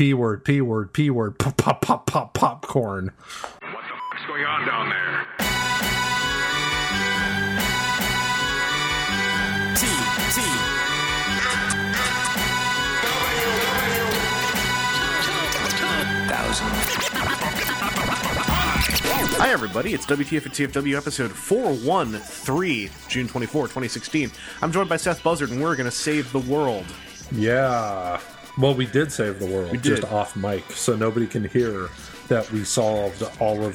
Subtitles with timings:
[0.00, 3.12] P word, P word, P word, pop, pop, pop, pop, popcorn.
[3.60, 5.26] What the fuck's going on down there?
[9.76, 9.86] T
[10.32, 10.40] T
[16.30, 16.70] thousand.
[19.36, 19.92] Hi, everybody.
[19.92, 24.30] It's WTF and TFW episode 413, June 24, 2016.
[24.62, 26.86] I'm joined by Seth Buzzard, and we're going to save the world.
[27.30, 28.18] Yeah.
[28.58, 30.00] Well, we did save the world We did.
[30.00, 31.88] just off mic, so nobody can hear
[32.28, 33.74] that we solved all of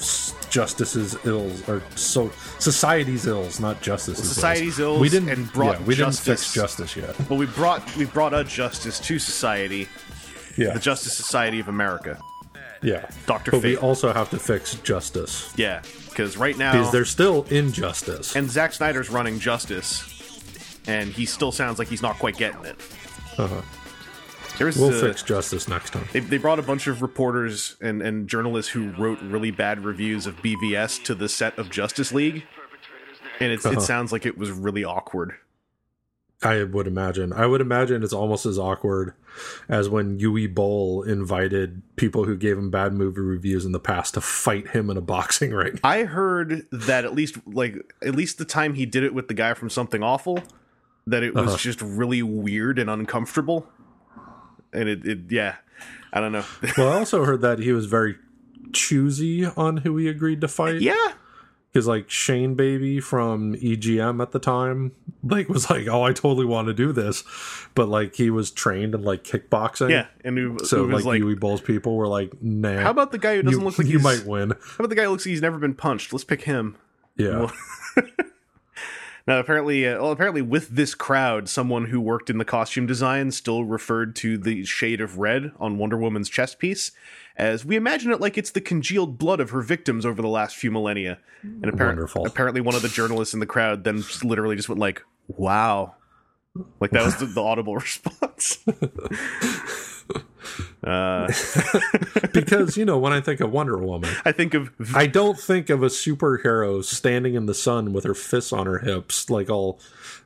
[0.49, 4.23] justice's ills or so society's ills, not justice's.
[4.25, 4.33] Ills.
[4.35, 6.25] Society's ills We didn't and brought yeah, we justice.
[6.25, 7.15] didn't fix justice yet.
[7.27, 9.87] But we brought we brought a justice to society,
[10.57, 12.17] Yeah, the Justice Society of America.
[12.81, 13.09] yeah.
[13.25, 13.51] Dr.
[13.51, 18.35] But we also have to fix justice Yeah, because right now, because there's still injustice.
[18.37, 20.03] and Zack Snyder's running justice,
[20.87, 22.77] and he still sounds like he's not quite getting it.
[23.37, 23.61] Uh-huh.
[24.57, 26.07] There's We'll a- fix justice next time.
[26.13, 30.25] They, they brought a bunch of reporters and, and journalists who wrote really bad reviews
[30.27, 32.43] of BVS to the set of Justice League,
[33.39, 33.77] and it's, Uh-huh.
[33.77, 35.33] it sounds like it was really awkward.
[36.43, 37.33] I would imagine.
[37.33, 39.13] I would imagine it's almost as awkward
[39.67, 44.13] as when Uwe Boll invited people who gave him bad movie reviews in the past
[44.13, 45.79] to fight him in a boxing ring.
[45.83, 49.33] I heard that at least like at least the time he did it with the
[49.33, 50.39] guy from Something Awful,
[51.07, 51.57] that it was Uh-huh.
[51.57, 53.67] just really weird and uncomfortable.
[54.75, 55.55] And it, it yeah,
[56.13, 56.45] I don't know.
[56.77, 58.15] Well, I also heard that he was very
[58.73, 60.81] choosy on who he agreed to fight.
[60.81, 61.13] yeah,
[61.71, 64.91] Because like Shane Baby from EGM at the time,
[65.23, 67.23] like was like, "Oh, I totally want to do this,"
[67.73, 69.89] but like he was trained in like kickboxing.
[69.91, 73.17] yeah, and it, So like, like, Uwe Boll's people were like, "Nah." how about the
[73.17, 74.51] guy who doesn't you, look like you might win?
[74.51, 76.11] How about the guy who looks like he's never been punched?
[76.11, 76.75] Let's pick him.
[77.17, 77.49] Yeah.
[79.27, 83.31] Now, apparently, uh, well, apparently, with this crowd, someone who worked in the costume design
[83.31, 86.91] still referred to the shade of red on Wonder Woman's chest piece
[87.37, 90.55] as we imagine it like it's the congealed blood of her victims over the last
[90.55, 91.19] few millennia.
[91.41, 92.25] And apparent, Wonderful.
[92.27, 95.95] apparently, one of the journalists in the crowd then just literally just went like, "Wow."
[96.79, 98.59] Like that was the, the audible response.
[100.85, 101.31] Uh,
[102.33, 105.69] because you know when I think of Wonder Woman, I think of I don't think
[105.69, 109.79] of a superhero standing in the sun with her fists on her hips, like all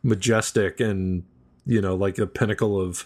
[0.04, 1.24] majestic and
[1.66, 3.06] you know, like a pinnacle of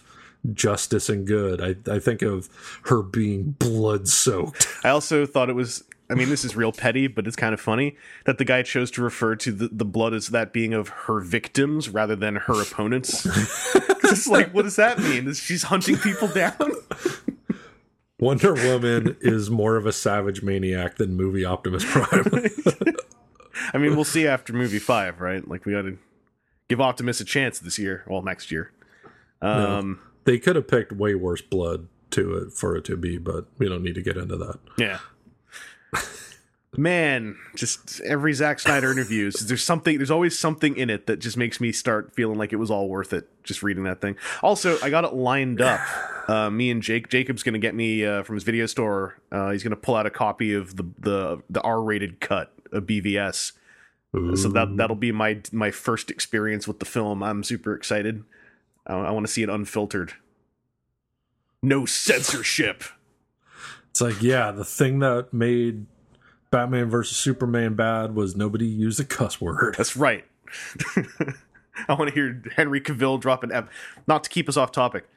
[0.52, 1.60] justice and good.
[1.60, 2.48] I, I think of
[2.84, 4.66] her being blood soaked.
[4.82, 5.84] I also thought it was.
[6.10, 8.90] I mean, this is real petty, but it's kind of funny that the guy chose
[8.92, 12.60] to refer to the, the blood as that being of her victims rather than her
[12.60, 13.26] opponents.
[13.74, 15.26] it's like, what does that mean?
[15.26, 16.72] Is she's hunting people down?
[18.20, 22.30] Wonder Woman is more of a savage maniac than movie Optimus Prime.
[23.72, 25.46] I mean, we'll see after movie five, right?
[25.46, 25.98] Like, we got to
[26.68, 28.04] give Optimus a chance this year.
[28.06, 28.72] Well, next year.
[29.42, 33.46] Um, they could have picked way worse blood to it for it to be, but
[33.58, 34.58] we don't need to get into that.
[34.78, 34.98] Yeah.
[36.76, 41.36] Man, just every Zack Snyder interviews, there's something, there's always something in it that just
[41.36, 44.16] makes me start feeling like it was all worth it just reading that thing.
[44.42, 45.80] Also, I got it lined up.
[46.26, 49.20] Uh, me and Jake, Jacob's going to get me uh, from his video store.
[49.30, 52.84] Uh, he's going to pull out a copy of the the, the R-rated cut of
[52.84, 53.52] BVS.
[54.34, 57.22] So that that'll be my my first experience with the film.
[57.22, 58.24] I'm super excited.
[58.86, 60.14] I, I want to see it unfiltered.
[61.62, 62.84] No censorship.
[63.90, 65.86] It's like, yeah, the thing that made
[66.54, 69.74] Batman versus Superman bad was nobody used a cuss word.
[69.76, 70.24] That's right.
[71.88, 73.68] I want to hear Henry Cavill drop an F.
[74.06, 75.08] Not to keep us off topic.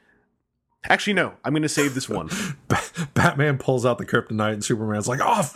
[0.88, 1.34] Actually, no.
[1.44, 2.28] I'm going to save this one.
[3.14, 5.48] Batman pulls out the kryptonite and Superman's like, oh,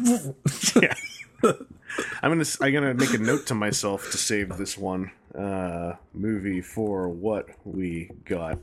[0.80, 0.94] yeah.
[1.42, 6.60] I'm gonna I'm gonna make a note to myself to save this one uh, movie
[6.60, 8.60] for what we got.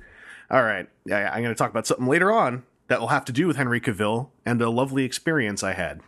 [0.49, 3.47] All right, yeah, I'm gonna talk about something later on that will have to do
[3.47, 5.99] with Henry Cavill and a lovely experience I had.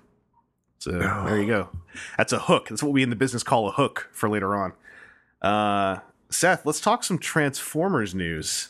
[0.81, 1.69] So there you go.
[2.17, 2.69] That's a hook.
[2.69, 4.73] That's what we in the business call a hook for later on.
[5.41, 5.99] Uh,
[6.29, 8.69] Seth, let's talk some Transformers news.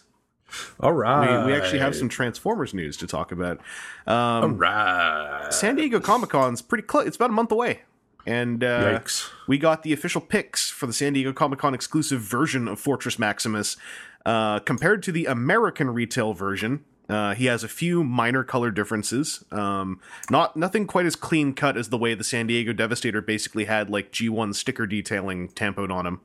[0.81, 1.45] all right.
[1.45, 3.59] We, we actually have some Transformers news to talk about.
[4.07, 5.47] All Um, right.
[5.51, 7.07] San Diego Comic Con's pretty close.
[7.07, 7.83] It's about a month away,
[8.25, 8.99] and uh,
[9.47, 13.17] we got the official pics for the San Diego Comic Con exclusive version of Fortress
[13.17, 13.77] Maximus.
[14.25, 19.43] Uh, compared to the American retail version, uh, he has a few minor color differences.
[19.51, 19.99] Um,
[20.29, 23.89] not nothing quite as clean cut as the way the San Diego Devastator basically had
[23.89, 26.21] like G1 sticker detailing tampoed on him.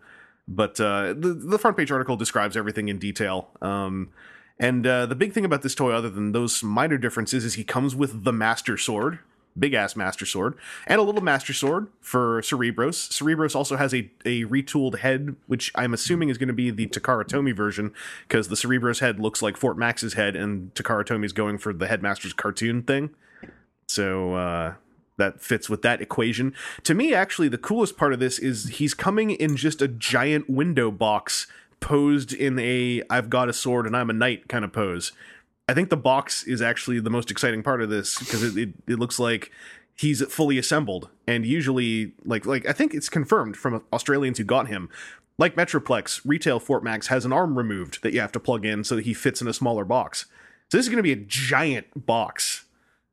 [0.48, 3.50] But uh, the the front page article describes everything in detail.
[3.60, 4.10] Um,
[4.58, 7.64] and uh, the big thing about this toy, other than those minor differences, is he
[7.64, 9.18] comes with the Master Sword,
[9.58, 10.54] big ass Master Sword,
[10.86, 13.10] and a little Master Sword for Cerebros.
[13.10, 16.86] Cerebros also has a, a retooled head, which I'm assuming is going to be the
[16.86, 17.92] Takara Tomy version,
[18.28, 21.86] because the Cerebros head looks like Fort Max's head, and Takara Tomy's going for the
[21.86, 23.10] Headmaster's cartoon thing.
[23.88, 24.74] So uh,
[25.16, 26.54] that fits with that equation.
[26.84, 30.50] To me, actually, the coolest part of this is he's coming in just a giant
[30.50, 31.46] window box
[31.80, 35.12] posed in a I've got a sword and I'm a knight kind of pose.
[35.68, 38.74] I think the box is actually the most exciting part of this because it, it,
[38.86, 39.50] it looks like
[39.96, 44.68] he's fully assembled and usually like like I think it's confirmed from Australians who got
[44.68, 44.88] him.
[45.38, 48.84] Like Metroplex, retail Fort Max has an arm removed that you have to plug in
[48.84, 50.26] so that he fits in a smaller box.
[50.70, 52.64] So this is going to be a giant box.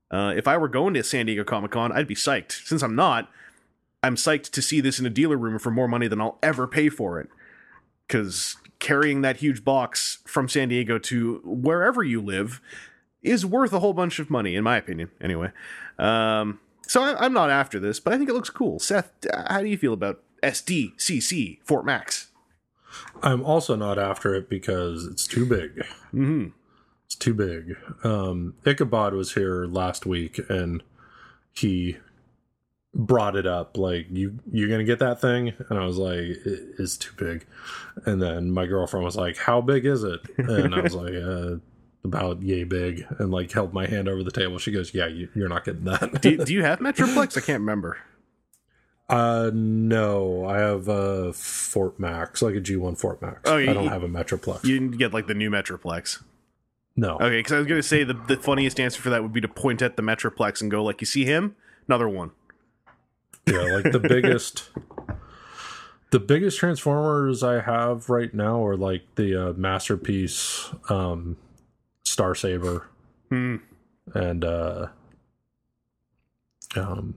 [0.10, 2.66] Uh, if I were going to San Diego Comic Con, I'd be psyched.
[2.66, 3.30] Since I'm not,
[4.02, 6.68] I'm psyched to see this in a dealer room for more money than I'll ever
[6.68, 7.30] pay for it.
[8.08, 12.62] Because carrying that huge box from San Diego to wherever you live
[13.24, 15.10] is worth a whole bunch of money, in my opinion.
[15.22, 15.52] Anyway,
[15.98, 18.80] um, so I, I'm not after this, but I think it looks cool.
[18.80, 19.10] Seth,
[19.48, 22.28] how do you feel about SDCC Fort Max?
[23.24, 25.78] I'm also not after it because it's too big.
[26.14, 26.48] Mm-hmm.
[27.06, 27.78] It's too big.
[28.04, 30.84] Um, Ichabod was here last week and
[31.54, 31.98] he
[32.96, 36.76] brought it up like you you're gonna get that thing and i was like it
[36.78, 37.44] is too big
[38.06, 41.56] and then my girlfriend was like how big is it and i was like uh,
[42.04, 45.28] about yay big and like held my hand over the table she goes yeah you,
[45.34, 47.36] you're not getting that do, do you have Metroplex?
[47.36, 47.98] I can't remember.
[49.10, 53.74] uh no i have a fort max like a g1 fort max Oh, you- i
[53.74, 56.22] don't have a metroplex You didn't get like the new Metroplex.
[56.96, 59.42] no Okay, because I was gonna say the, the funniest answer for that would be
[59.42, 61.56] to point at the Metroplex and go like, "You see him?
[61.88, 62.32] Another one."
[63.48, 64.70] Yeah like the biggest
[66.12, 71.38] the biggest transformers i have right now are like the uh, masterpiece um
[72.04, 72.88] star saber
[73.30, 73.56] Hmm.
[74.14, 74.88] and uh
[76.76, 77.16] um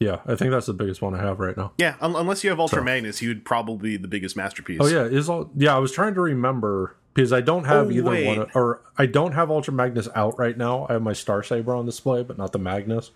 [0.00, 2.50] yeah i think that's the biggest one i have right now Yeah, un- unless you
[2.50, 4.78] have Ultra So- Magnus, would probably be the biggest masterpiece.
[4.82, 7.90] oh yeah is all yeah i was trying to remember because i don't have Oh,
[7.90, 8.26] either wait.
[8.38, 11.74] one or i don't have ultra magnus out right now i have my star saber
[11.74, 13.10] on display but not the magnus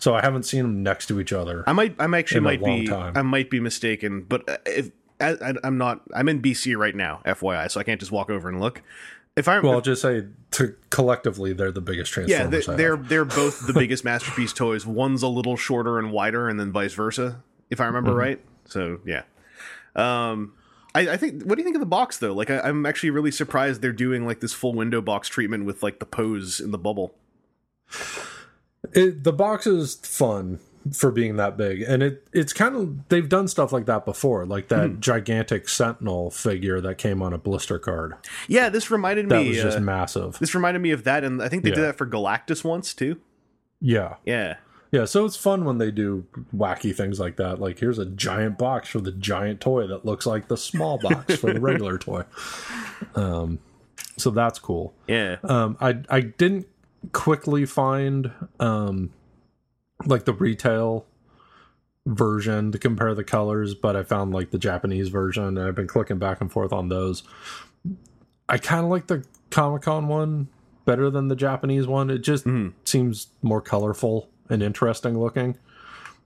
[0.00, 2.86] so i haven't seen them next to each other I might, I'm actually might be,
[2.88, 3.16] time.
[3.16, 7.20] I might be mistaken, but uh, if I, I'm not, I'm in BC right now,
[7.24, 8.82] FYI, so I can't just walk over and look.
[9.36, 12.72] If I, well i'll just say to collectively they're the biggest yeah, they, transformers I
[12.72, 12.78] have.
[12.78, 14.84] they're they're both the biggest masterpiece toys.
[14.86, 18.18] One's a little shorter and wider, and then vice versa, if I remember Mm-hmm.
[18.18, 18.40] right.
[18.66, 19.22] So yeah,
[19.96, 20.54] um,
[20.94, 21.42] I, I think.
[21.42, 22.32] What do you think of the box though?
[22.32, 25.82] Like, I, I'm actually really surprised they're doing like this full window box treatment with
[25.82, 27.14] like the pose in the bubble.
[28.92, 30.60] it, the box is fun
[30.92, 34.44] for being that big and it it's kind of they've done stuff like that before
[34.44, 35.00] like that Hmm.
[35.00, 38.14] gigantic sentinel figure that came on a blister card
[38.48, 39.48] Yeah, this reminded that me.
[39.48, 41.96] was just uh, massive this reminded me of that, and I think they did that
[41.96, 43.18] for Galactus once too.
[43.80, 44.56] yeah Yeah,
[44.94, 46.24] yeah so it's fun when they do
[46.54, 47.60] wacky things like that.
[47.60, 51.34] Like here's a giant box for the giant toy that looks like the small box
[51.36, 52.22] for the regular toy.
[53.16, 53.58] Um
[54.16, 54.94] so that's cool.
[55.08, 55.36] Yeah.
[55.42, 56.66] um i i didn't
[57.12, 58.30] quickly find
[58.60, 59.10] um
[60.06, 61.04] like the retail
[62.06, 65.86] version to compare the colors but i found like the japanese version and i've been
[65.86, 67.24] clicking back and forth on those.
[68.48, 70.48] I kind of like the comic-con one
[70.84, 72.10] better than the japanese one.
[72.10, 72.46] It just
[72.84, 75.56] seems more colorful and interesting looking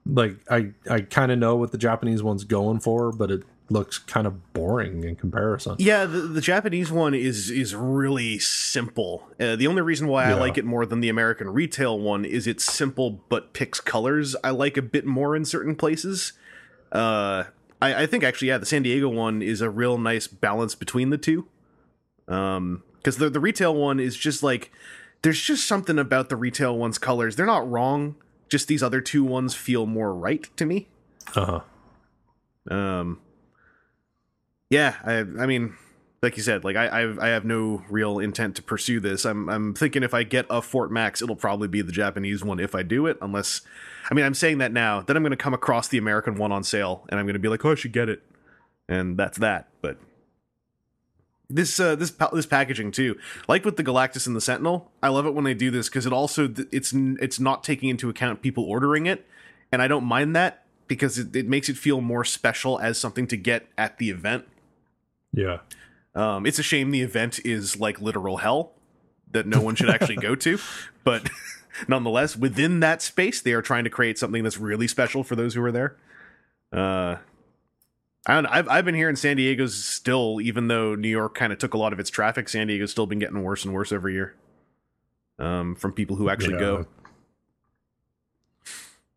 [0.05, 3.97] like i i kind of know what the japanese one's going for but it looks
[3.97, 9.27] kind of boring in comparison Yeah, the, the Japanese one is is really simple.
[9.39, 12.47] Uh, the only reason why I like it more than the American retail one is
[12.47, 16.33] it's simple but picks colors I like a bit more in certain places.
[16.91, 17.45] Uh,
[17.81, 21.11] I, I think actually, yeah, the San Diego one is a real nice balance between
[21.11, 21.47] the two.
[22.27, 24.71] Um, because the the retail one is just like
[25.21, 27.35] there's just something about the retail one's colors.
[27.35, 28.15] They're not wrong.
[28.49, 30.87] Just these other two ones feel more right to me.
[31.35, 31.61] uh-huh
[32.69, 33.19] Um,
[34.69, 35.75] yeah, I, I mean,
[36.21, 39.25] like you said, like I, I've, I have no real intent to pursue this.
[39.25, 42.59] I'm, I'm thinking if I get a Fort Max, it'll probably be the Japanese one
[42.59, 43.17] if I do it.
[43.21, 43.61] Unless,
[44.09, 45.01] I mean, I'm saying that now.
[45.01, 47.39] Then I'm going to come across the American one on sale, and I'm going to
[47.39, 48.21] be like, oh, I should get it,
[48.87, 49.69] and that's that.
[49.81, 49.97] But
[51.49, 55.09] this, uh, this, pa- this packaging too, like with the Galactus and the Sentinel, I
[55.09, 58.09] love it when they do this because it also, it's, n- it's not taking into
[58.09, 59.25] account people ordering it,
[59.71, 63.27] and I don't mind that because it, it makes it feel more special as something
[63.27, 64.47] to get at the event.
[65.33, 65.59] yeah
[66.15, 68.73] Um, it's a shame the event is like literal hell
[69.31, 70.59] that no one should actually go to,
[71.03, 71.29] but
[71.87, 75.53] nonetheless, within that space, they are trying to create something that's really special for those
[75.53, 75.95] who are there.
[76.71, 77.17] Uh,
[78.25, 78.49] I don't know.
[78.51, 81.73] I've, I've been here in San Diego's still, even though New York kind of took
[81.73, 84.35] a lot of its traffic, San Diego's still been getting worse and worse every year.
[85.39, 86.59] Um, from people who actually Yeah.
[86.59, 86.85] go.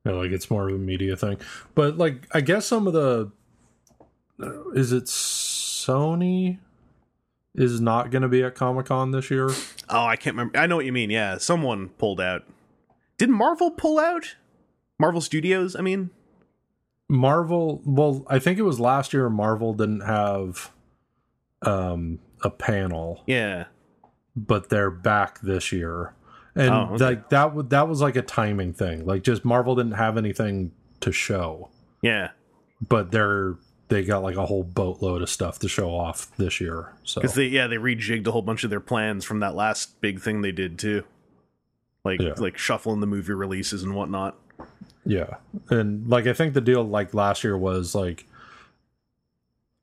[0.07, 1.39] Yeah, like it's more of a media thing.
[1.75, 3.31] But like, I guess some of the
[4.75, 6.59] is it Sony
[7.55, 9.51] is not going to be at Comic Con this year.
[9.89, 10.59] Oh, I can't remember.
[10.59, 11.11] I know what you mean.
[11.11, 12.45] Yeah, someone pulled out.
[13.19, 14.37] Did Marvel pull out?
[14.99, 16.11] Marvel Studios, I mean.
[17.13, 19.29] Marvel, well, I think it was last year.
[19.29, 20.71] Marvel didn't have
[21.61, 23.67] um a panel, Yeah.
[24.35, 26.15] but they're back this year,
[26.57, 27.05] and Oh, okay.
[27.05, 29.05] like that w- that was like a timing thing.
[29.07, 31.69] Like just Marvel didn't have anything to show,
[32.01, 32.31] Yeah.
[32.89, 33.57] but they're
[33.89, 36.95] they got like a whole boatload of stuff to show off this year.
[37.05, 40.01] So Because they yeah, they rejigged a whole bunch of their plans from that last
[40.01, 41.05] big thing they did too.
[42.05, 42.33] Like Yeah.
[42.39, 44.35] like shuffling the movie releases and whatnot.
[45.05, 45.37] Yeah.
[45.69, 48.27] And like I think the deal like last year was like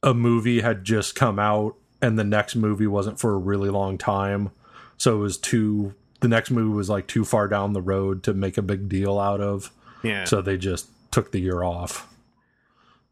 [0.01, 3.97] a movie had just come out and the next movie wasn't for a really long
[3.97, 4.51] time.
[4.97, 8.33] So it was too the next movie was like too far down the road to
[8.33, 9.71] make a big deal out of.
[10.03, 10.25] Yeah.
[10.25, 12.07] So they just took the year off.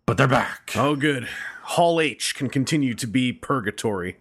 [0.06, 0.72] But they're back.
[0.76, 1.28] oh good.
[1.64, 4.18] Hall H can continue to be purgatory.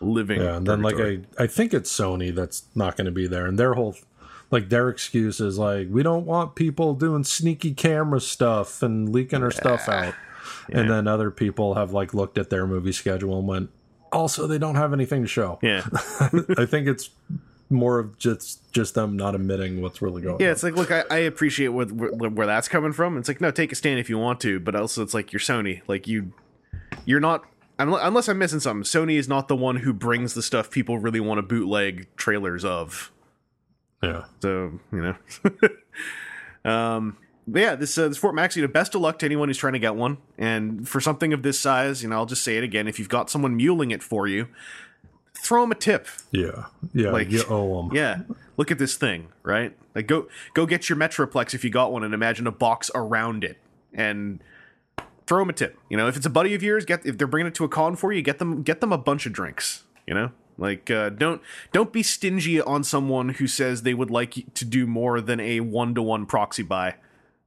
[0.00, 0.40] Living.
[0.40, 1.00] Yeah, and then like.
[1.00, 3.96] I I think it's Sony that's not going to be there and their whole
[4.50, 9.42] like their excuse is like we don't want people doing sneaky camera stuff and leaking
[9.42, 10.14] our stuff out.
[10.68, 13.70] And then other people have like looked at their movie schedule and went
[14.12, 15.58] also they don't have anything to show.
[15.62, 15.84] Yeah.
[16.58, 17.10] I think it's
[17.68, 20.40] more of just just them not admitting what's really going on.
[20.40, 20.52] Yeah, on.
[20.52, 23.16] it's like, look, I, I appreciate what, where, where that's coming from.
[23.16, 25.40] It's like, no, take a stand if you want to, but also it's like you're
[25.40, 25.82] Sony.
[25.88, 26.32] Like you,
[27.04, 27.44] you're not.
[27.78, 31.20] Unless I'm missing something, Sony is not the one who brings the stuff people really
[31.20, 33.12] want to bootleg trailers of.
[34.02, 34.24] Yeah.
[34.40, 35.16] So you know,
[36.70, 39.48] um, but yeah, this uh, this Fort Max, you know, best of luck to anyone
[39.48, 40.18] who's trying to get one.
[40.36, 43.08] And for something of this size, you know, I'll just say it again: if you've
[43.08, 44.48] got someone muling it for you,
[45.34, 46.08] throw them a tip.
[46.30, 46.66] Yeah.
[46.92, 47.10] Yeah.
[47.10, 47.96] Like- you owe them.
[47.96, 48.20] Yeah,
[48.56, 49.76] look at this thing, right?
[49.94, 53.44] Like go go get your Metroplex if you got one, and imagine a box around
[53.44, 53.58] it,
[53.94, 54.40] and
[55.26, 55.78] throw them a tip.
[55.88, 57.68] You know, if it's a buddy of yours, get if they're bringing it to a
[57.68, 59.84] con for you, get them get them a bunch of drinks.
[60.06, 64.52] You know, like uh, don't don't be stingy on someone who says they would like
[64.54, 66.94] to do more than a one to one proxy buy.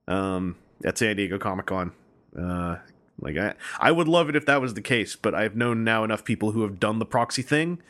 [0.08, 1.92] Um, at San Diego Comic Con.
[2.38, 2.78] Uh,
[3.20, 6.04] like I, I would love it if that was the case, but I've known now
[6.04, 7.82] enough people who have done the proxy thing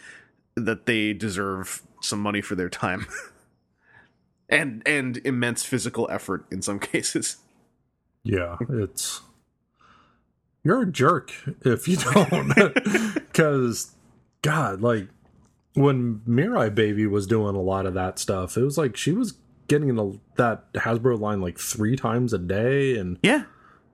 [0.55, 3.05] that they deserve some money for their time
[4.49, 7.37] and and immense physical effort in some cases
[8.23, 9.21] Yeah, it's
[10.63, 11.31] you're a jerk
[11.63, 12.53] if you don't,
[13.13, 13.91] because
[14.41, 15.07] God, like
[15.73, 19.33] when Mirai Baby was doing a lot of that stuff, it was like she was
[19.67, 23.43] getting a, that Hasbro line like three times a day and yeah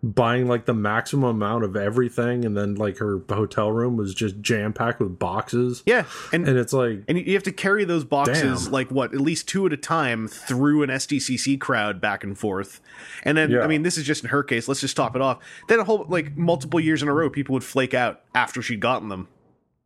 [0.04, 4.40] buying like the maximum amount of everything, and then like her hotel room was just
[4.40, 5.82] jam packed with boxes.
[5.88, 8.72] yeah and and it's like and you have to carry those boxes Damn.
[8.72, 12.82] like what at least two at a time through an SDCC crowd back and forth
[13.24, 13.62] and then Yeah.
[13.62, 15.84] I mean this is just in her case let's just top it off then a
[15.84, 19.28] whole like multiple years in a row people would flake out after she'd gotten them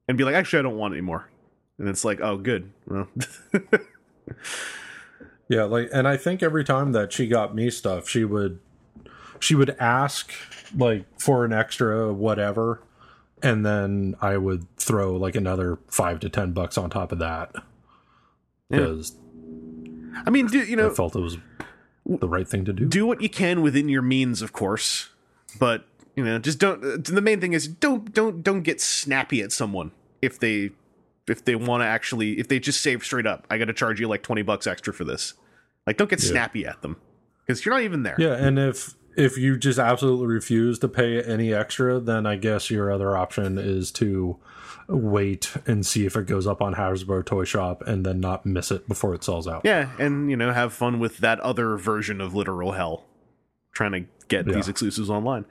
[0.09, 1.29] and be like actually I don't want it anymore
[1.77, 3.07] and it's like oh good well
[5.49, 8.59] Yeah, like and I think every time that she got me stuff, she would
[9.39, 10.31] she would ask
[10.77, 12.83] like for an extra whatever
[13.41, 17.55] and then I would throw like another 5 to 10 bucks on top of that.
[18.71, 19.15] Cuz
[20.25, 21.37] I mean do you know I felt it was
[22.05, 22.85] the right thing to do.
[22.85, 25.09] do what you can within your means, of course,
[25.59, 25.85] but
[26.15, 27.03] you know, just don't.
[27.05, 30.71] The main thing is don't don't don't get snappy at someone if they
[31.27, 33.99] if they want to actually if they just say straight up, I got to charge
[33.99, 35.33] you like twenty bucks extra for this.
[35.87, 36.97] Like, don't get snappy at them
[37.45, 38.15] because you're not even there.
[38.19, 42.69] Yeah, and if if you just absolutely refuse to pay any extra, then I guess
[42.69, 44.37] your other option is to
[44.87, 48.71] wait and see if it goes up on Hasbro Toy Shop and then not miss
[48.71, 49.61] it before it sells out.
[49.65, 53.05] Yeah, and you know, have fun with that other version of literal hell,
[53.73, 54.53] trying to get Yeah.
[54.53, 55.45] these exclusives online.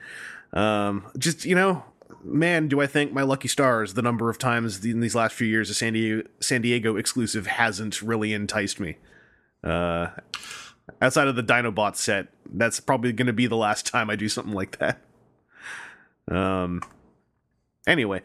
[0.52, 1.84] Um, just you know,
[2.24, 5.46] man, do I thank my lucky stars the number of times in these last few
[5.46, 8.96] years a San Diego San Diego exclusive hasn't really enticed me.
[9.62, 10.08] Uh,
[11.00, 14.28] outside of the Dinobot set, that's probably going to be the last time I do
[14.28, 15.00] something like that.
[16.30, 16.82] Um.
[17.86, 18.20] Anyway,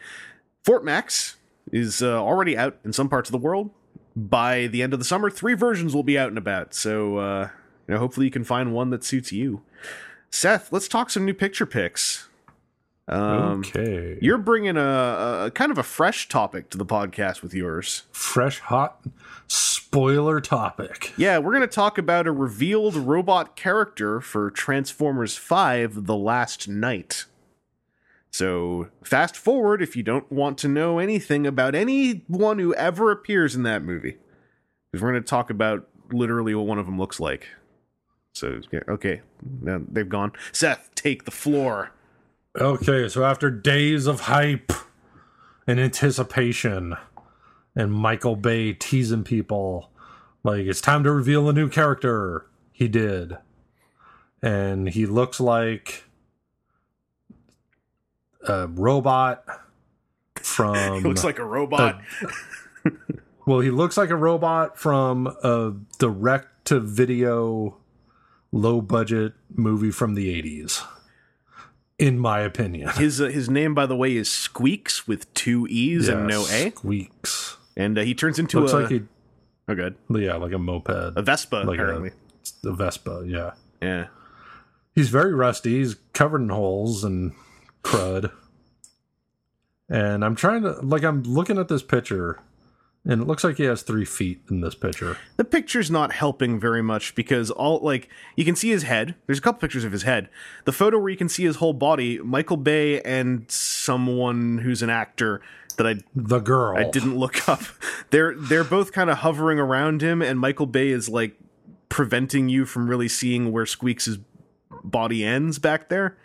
[0.64, 1.38] Fort Max
[1.72, 3.72] is uh, already out in some parts of the world.
[4.16, 6.74] By the end of the summer, three versions will be out and about.
[6.74, 7.50] So, uh,
[7.88, 9.62] you know, hopefully, you can find one that suits you.
[10.30, 12.28] Seth, let's talk some new picture picks.
[13.08, 14.18] Um, okay.
[14.22, 18.04] You're bringing a, a kind of a fresh topic to the podcast with yours.
[18.12, 19.02] fresh hot
[19.48, 21.14] spoiler topic.
[21.18, 26.68] Yeah, we're going to talk about a revealed robot character for Transformers 5 The Last
[26.68, 27.26] Knight.
[28.32, 33.54] So, fast forward if you don't want to know anything about anyone who ever appears
[33.54, 34.18] in that movie.
[34.92, 37.48] Because we're going to talk about literally what one of them looks like.
[38.34, 39.22] So yeah, okay,
[39.62, 40.32] now they've gone.
[40.52, 41.92] Seth, take the floor.
[42.60, 44.72] Okay, so after days of hype
[45.66, 46.96] and anticipation
[47.76, 49.90] and Michael Bay teasing people,
[50.44, 52.46] like it's time to reveal a new character.
[52.72, 53.38] He did.
[54.42, 56.04] And he looks like
[58.48, 59.46] a robot
[60.36, 62.02] from He looks like a robot.
[63.48, 67.78] well, he looks like a robot from a direct to video
[68.52, 70.84] low budget movie from the 80s.
[72.00, 72.90] In my opinion.
[72.96, 76.72] his uh, his name, by the way, is Sqweeks with two e's and no a,
[76.72, 77.58] Sqweeks.
[77.78, 79.02] and uh, he turns into Looks a like he
[79.68, 80.90] oh good yeah, like a moped.
[80.90, 82.12] a Vespa like apparently.
[82.66, 83.52] a, a Vespa, yeah.
[83.82, 84.08] yeah,
[84.96, 85.78] He's very rusty.
[85.80, 87.34] He's covered in holes and
[87.84, 88.32] crud.
[89.90, 92.40] And I'm trying to like I'm looking at this picture
[93.06, 95.18] and it looks like he has three feet in this picture.
[95.36, 99.16] the picture's not helping very much because all like you can see his head.
[99.26, 100.30] There's a couple pictures of his head.
[100.66, 104.90] The photo where you can see his whole body, Michael Bay and someone who's an
[104.90, 105.42] actor
[105.78, 106.78] that I The girl.
[106.78, 107.62] I didn't look up.
[108.10, 111.36] They're they're both kind of hovering around him, and Michael Bay is like
[111.90, 114.22] preventing you from really seeing where Sqweeks'
[114.84, 116.18] body ends back there.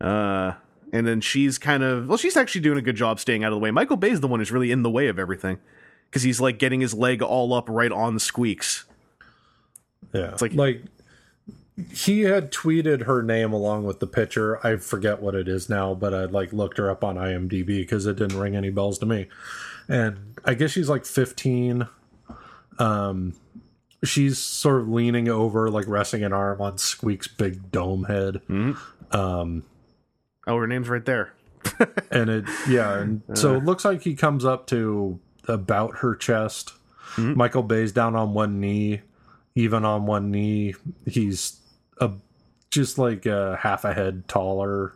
[0.00, 0.54] Uh,
[0.92, 3.56] and then she's kind of well, she's actually doing a good job staying out of
[3.56, 3.70] the way.
[3.70, 5.58] Michael Bay's the one who's really in the way of everything
[6.12, 8.84] because he's like getting his leg all up right on Sqweeks.
[10.12, 10.32] Yeah.
[10.32, 10.82] it's like- like
[11.90, 14.64] he had tweeted her name along with the picture.
[14.64, 18.04] I forget what it is now, but I like looked her up on IMDb because
[18.06, 19.28] it didn't ring any bells to me.
[19.88, 21.88] And I guess she's like 15.
[22.78, 23.34] Um
[24.04, 28.42] she's sort of leaning over like resting an arm on Sqweek's big dome head.
[29.12, 29.62] Um
[30.46, 31.32] Oh, her name's right there.
[32.10, 35.18] And it yeah, and so it looks like he comes up to
[35.48, 36.72] about her chest.
[37.16, 37.36] Mm-hmm.
[37.36, 39.00] Michael Bay's down on one knee,
[39.54, 40.74] even on one knee.
[41.06, 41.58] He's
[42.00, 42.10] a
[42.70, 44.94] just like a half a head taller,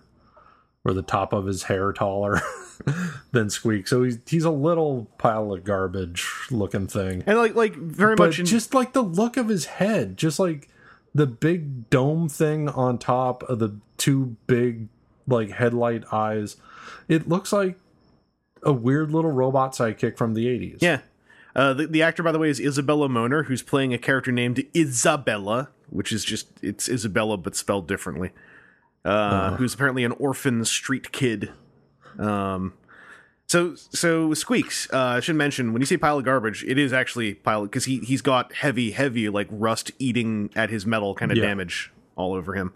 [0.85, 2.41] or the top of his hair taller
[3.33, 3.87] than Sqweek.
[3.89, 7.23] So he's he's a little pile of garbage looking thing.
[7.27, 10.39] And like like very But much in, just like the look of his head, just
[10.39, 10.69] like
[11.15, 14.89] the big dome thing on top of the two big
[15.27, 16.57] like headlight eyes,
[17.09, 17.79] it looks like
[18.67, 20.79] a weird little robot sidekick from the 80s.
[20.81, 21.01] Yeah.
[21.55, 24.63] Uh, the, the actor, by the way, is Isabella Moner, who's playing a character named
[24.77, 28.33] Isabella, which is just, it's Isabella, but spelled differently.
[29.05, 31.53] Uh, Who's apparently an orphan street kid.
[32.19, 32.75] Um,
[33.47, 36.93] so, so Sqweeks, uh, I should mention, when you say pile of garbage, it is
[36.93, 41.31] actually pile, because he, he's got heavy, heavy, like rust eating at his metal kind
[41.31, 41.45] of Yeah.
[41.45, 42.73] damage all over him.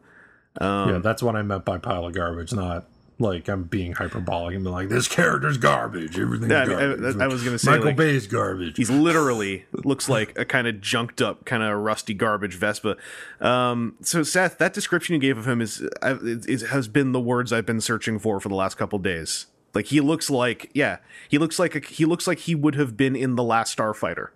[0.60, 2.86] yeah, that's what I meant by pile of garbage, not
[3.20, 6.18] like I'm being hyperbolic and be like, this character's garbage.
[6.18, 7.24] Everything's Yeah, I mean, I-.
[7.24, 8.76] I was gonna say, Michael like- Bay's garbage.
[8.76, 12.96] He's literally looks like a kind of junked up, kind of rusty garbage Vespa.
[13.40, 17.20] Um, so Seth, that description you gave of him is, is, is has been the
[17.20, 19.46] words I've been searching for for the last couple days.
[19.74, 22.96] Like he looks like, yeah, he looks like a, he looks like he would have
[22.96, 24.28] been in the last Starfighter.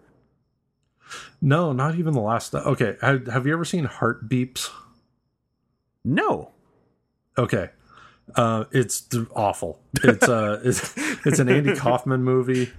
[1.41, 2.55] no, not even the last.
[2.55, 4.71] Okay, have, have you ever seen Heartbeeps?
[6.05, 6.51] No,
[7.37, 7.71] Okay.
[8.35, 9.81] Uh, it's awful.
[10.03, 10.95] It's uh, it's,
[11.27, 12.73] it's an Andy Kaufman movie.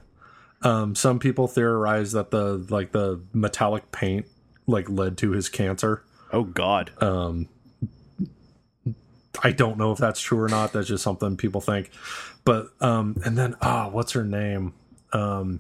[0.62, 4.26] Um, some people theorize that the like the metallic paint
[4.68, 6.04] like led to his cancer.
[6.34, 7.48] oh God, Um,
[9.44, 10.74] I don't know if that's true or not.
[10.74, 11.92] That's just something people think.
[12.46, 14.74] But um, and then ah, what's her name?
[15.14, 15.60] Um,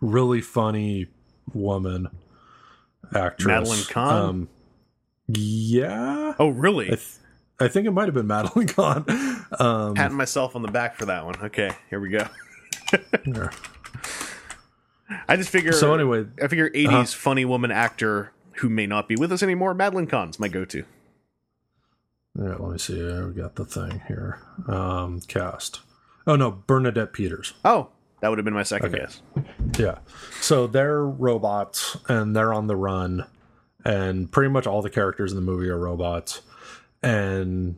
[0.00, 1.06] really funny
[1.52, 2.08] woman
[3.14, 4.16] actress, Madeline Kahn?
[4.28, 4.48] Um,
[5.28, 6.86] yeah, oh really?
[6.86, 7.08] I, th-
[7.60, 9.04] I think it might have been Madeline Kahn.
[9.58, 11.36] Um, Patting myself on the back for that one.
[11.44, 12.26] Okay, here we go.
[13.26, 13.50] yeah.
[15.28, 15.72] I just figure.
[15.72, 19.74] So anyway, I figure 80s funny woman actor who may not be with us anymore.
[19.74, 20.84] Madeline Kahn's my go-to.
[22.38, 22.94] All right, let me see.
[23.00, 24.40] We got the thing here.
[24.66, 25.80] Um, cast.
[26.26, 27.52] Oh no, Bernadette Peters.
[27.64, 27.88] Oh,
[28.20, 28.98] that would have been my second Okay.
[29.04, 29.20] guess.
[29.78, 29.98] Yeah.
[30.40, 33.26] So they're robots and they're on the run,
[33.84, 36.40] and pretty much all the characters in the movie are robots,
[37.04, 37.76] and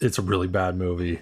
[0.00, 1.20] it's a really bad movie.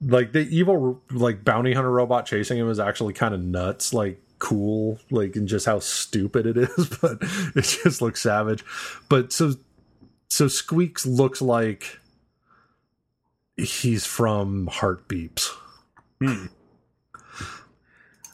[0.00, 3.92] Like the evil, like bounty hunter robot chasing him is actually kind of nuts.
[3.92, 8.64] Like cool, like and just how stupid it is, but it just looks savage.
[9.08, 9.54] But so,
[10.28, 11.98] so Sqweeks looks like
[13.56, 15.50] he's from Heart Beeps.
[16.20, 16.46] Hmm.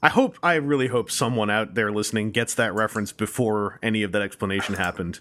[0.02, 4.12] I hope, I really hope someone out there listening gets that reference before any of
[4.12, 5.20] that explanation happened.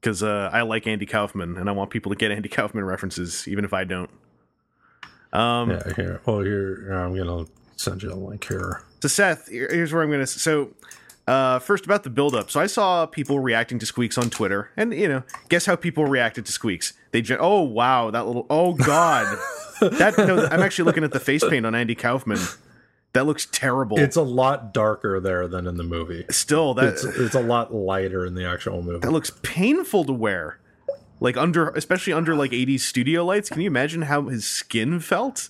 [0.00, 3.46] Because uh, I like Andy Kaufman, and I want people to get Andy Kaufman references,
[3.46, 4.10] even if I don't.
[5.32, 6.20] Um, Yeah, here.
[6.26, 8.82] Oh, here I'm gonna send you a link here.
[9.02, 10.26] So Seth, here's where I'm gonna.
[10.26, 10.70] So,
[11.28, 12.50] Uh, first about the build-up.
[12.50, 16.04] So I saw people reacting to Sqweeks on Twitter, and you know, guess how people
[16.06, 16.94] reacted to Sqweeks?
[17.12, 19.38] They gen- oh wow, that little oh god,
[19.80, 22.38] that no, I'm actually looking at the face paint on Andy Kaufman.
[23.12, 23.98] That looks terrible.
[23.98, 26.24] It's a lot darker there than in the movie.
[26.30, 29.00] Still, that It's it's a lot lighter in the actual movie.
[29.00, 30.58] that looks painful to wear.
[31.18, 33.50] Like under, especially under like 80s studio lights.
[33.50, 35.48] Can you imagine how his skin felt?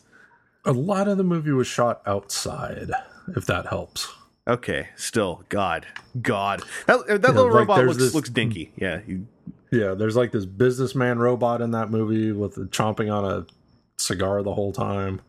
[0.65, 2.91] A lot of the movie was shot outside,
[3.37, 4.09] if that helps.
[4.49, 5.87] Okay, still, God,
[6.21, 8.73] God, that that Yeah, little like, robot looks this- looks dinky.
[8.77, 9.27] Yeah, you,
[9.71, 13.47] Yeah, there's like this businessman robot in that movie with chomping on a
[13.97, 15.21] cigar the whole time.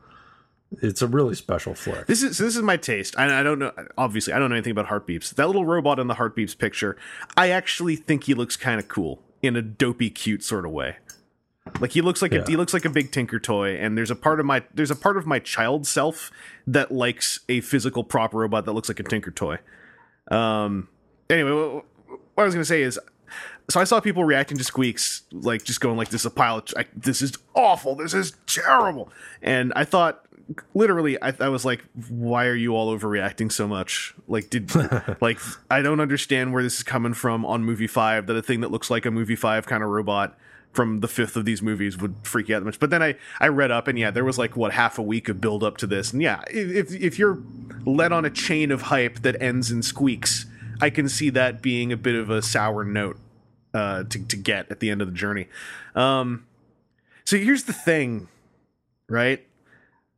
[0.82, 2.08] It's a really special flick.
[2.08, 3.18] This is so this is my taste.
[3.20, 3.72] I, I don't know.
[3.98, 5.32] Obviously, I don't know anything about heartbeeps.
[5.32, 6.96] That little robot in the heartbeeps picture,
[7.36, 10.96] I actually think he looks kind of cool in a dopey, cute sort of way.
[11.80, 12.44] Like he looks like Yeah.
[12.44, 14.92] a he looks like a big Tinker toy, and there's a part of my there's
[14.92, 16.32] a part of my child self
[16.66, 19.58] that likes a physical prop robot that looks like a Tinker toy.
[20.30, 20.88] Um.
[21.30, 21.86] Anyway, what,
[22.36, 23.00] what I was gonna say is,
[23.70, 26.58] so I saw people reacting to Sqweeks, like just going like, "This is a pile.
[26.58, 27.96] Of, I, this is awful.
[27.96, 30.26] This is terrible." And I thought,
[30.74, 34.14] literally, I, I was like, "Why are you all overreacting so much?
[34.28, 34.72] Like, did
[35.22, 38.28] like I don't understand where this is coming from on movie five.
[38.28, 40.38] That a thing that looks like a movie five kind of robot."
[40.74, 43.16] From the fifth of these movies would freak you out that much, but then I
[43.42, 45.76] I read up and yeah, there was like what half a week of build up
[45.80, 47.40] to this, and yeah, if if you're
[47.86, 50.46] led on a chain of hype that ends in sqweeks,
[50.80, 53.18] I can see that being a bit of a sour note
[53.74, 55.50] uh, to to get at the end of the journey.
[55.94, 56.46] Um,
[57.26, 58.28] so here's the thing,
[59.08, 59.46] right?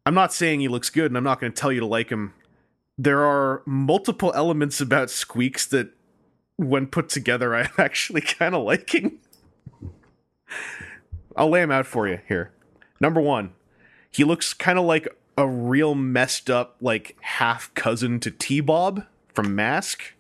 [0.05, 2.09] I'm not saying he looks good, and I'm not going to tell you to like
[2.09, 2.33] him.
[2.97, 5.89] There are multiple elements about Sqweeks that,
[6.57, 9.19] when put together, I'm actually kind of liking.
[11.35, 12.51] I'll lay him out for you here.
[12.99, 13.53] Number one,
[14.11, 19.05] he looks kind of like a real messed up, like half cousin to T Bob
[19.33, 20.13] from Mask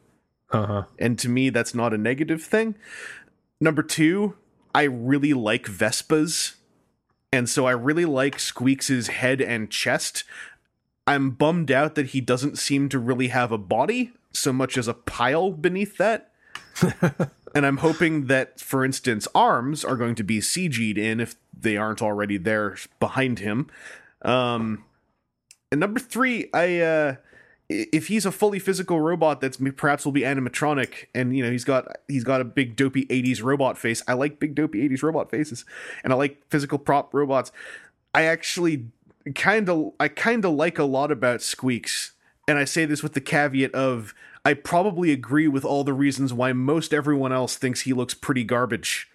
[0.51, 0.83] Uh huh.
[0.97, 2.73] and to me that's not a negative thing
[3.61, 4.35] number two
[4.73, 6.55] i really like vespas
[7.33, 10.23] and so i really like sqweeks's head and chest.
[11.05, 14.87] I'm bummed out that he doesn't seem to really have a body so much as
[14.87, 16.31] a pile beneath that.
[17.55, 21.77] And i'm hoping that for instance arms are going to be cg'd in if they
[21.77, 23.69] aren't already there behind him.
[24.23, 24.83] Um
[25.71, 27.17] and number three i uh i-
[27.69, 31.63] if he's a fully physical robot that's perhaps will be animatronic and you know he's
[31.63, 35.31] got he's got a big dopey 80s robot face i like big dopey 80s robot
[35.31, 35.65] faces
[36.03, 37.51] and i like physical prop robots.
[38.13, 38.87] I actually
[39.33, 42.11] kind of i kind of like a lot about sqweeks
[42.47, 44.13] and i say this with the caveat of
[44.45, 48.43] i probably agree with all the reasons why most everyone else thinks he looks pretty
[48.43, 49.09] garbage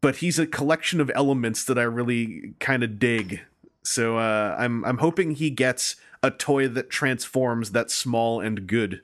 [0.00, 3.40] but he's a collection of elements that i really kind of dig.
[3.82, 9.00] So uh, I'm I'm hoping he gets a toy that transforms that's small and good,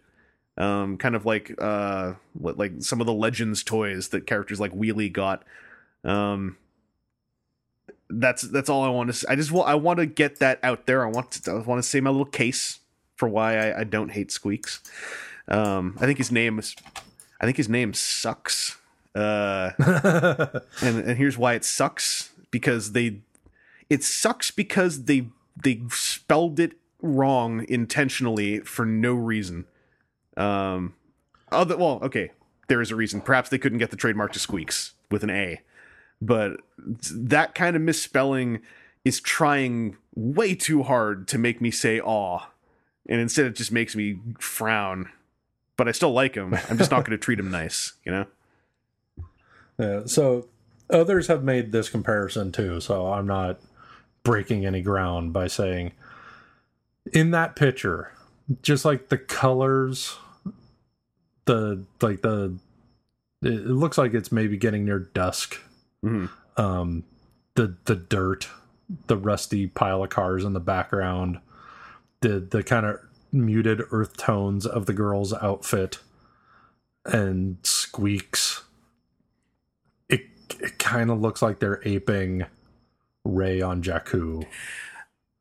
[0.57, 4.73] um, kind of like uh, what- like some of the Legends toys that characters like
[4.73, 5.45] Wheelie got.
[6.05, 6.57] Um,
[8.11, 9.31] that's that's all I want to.
[9.31, 11.05] I just want I want to get that out there.
[11.07, 12.81] I want to I want to say my little case
[13.17, 14.81] for why I, I don't hate Sqweeks.
[15.49, 16.77] Um, I think his name is
[17.41, 18.77] I think his name sucks.
[19.15, 19.73] Uh,
[20.81, 23.19] and and here's why it sucks because they
[23.91, 25.29] it sucks because they
[25.63, 26.73] they spelled it
[27.03, 29.67] wrong intentionally for no reason.
[30.37, 30.95] Um,
[31.51, 32.31] other well, okay,
[32.69, 33.21] there is a reason.
[33.21, 35.61] Perhaps they couldn't get the trademark to Squeaks with an A,
[36.21, 36.61] but
[37.13, 38.61] that kind of misspelling
[39.05, 42.47] is trying way too hard to make me say "aw,"
[43.09, 45.11] and instead it just makes me frown.
[45.77, 46.55] But I still like him.
[46.71, 48.27] I'm just not going to treat him nice, you know.
[49.79, 50.49] Yeah, so
[50.91, 53.59] others have made this comparison too, so I'm not
[54.23, 55.93] breaking any ground by saying
[57.13, 58.13] in that picture,
[58.63, 60.17] just like the colors,
[61.47, 62.57] the like the
[63.43, 65.61] it looks like it's maybe getting near dusk.
[66.05, 66.31] Mhm.
[66.57, 67.05] Um,
[67.55, 68.49] the the dirt,
[69.07, 71.41] the rusty pile of cars in the background,
[72.21, 73.01] the the kind of
[73.33, 75.99] muted earth tones of the girl's outfit,
[77.05, 78.63] and sqweeks
[80.09, 80.27] it
[80.61, 82.45] it kind of looks like they're aping
[83.25, 84.47] Rey on Jakku.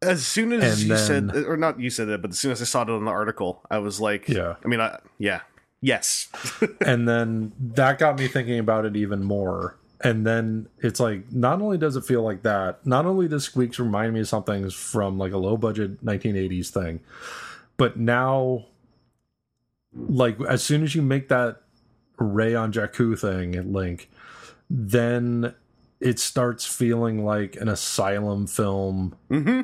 [0.02, 2.52] As soon as And you then- said, or not you said that, but as soon
[2.52, 4.56] as I saw it on the article, I was like, Yeah.
[4.64, 5.42] I mean, I, yeah,
[5.82, 6.28] yes,
[6.86, 9.78] and then that got me thinking about it even more.
[10.04, 13.78] And then it's like, not only does it feel like that, not only does Sqweeks
[13.78, 17.02] remind me of something from like a low budget 1980s thing,
[17.78, 18.66] but now,
[19.94, 21.62] like, as soon as you make that
[22.18, 24.10] Rey on Jakku thing link,
[24.72, 25.54] then
[26.00, 29.62] it starts feeling like an asylum film hmm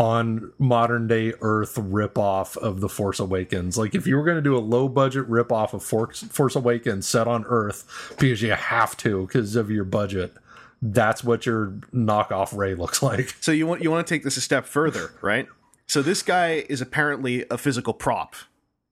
[0.00, 3.76] on modern day Earth ripoff of The Force Awakens.
[3.76, 7.06] Like if you were going to do a low budget ripoff of Force, Force Awakens
[7.06, 10.32] set on Earth because you have to because of your budget,
[10.80, 13.36] that's what your knockoff Rey looks like.
[13.42, 15.46] So you want you want to take this a step further, right?
[15.86, 18.34] So this guy is apparently a physical prop,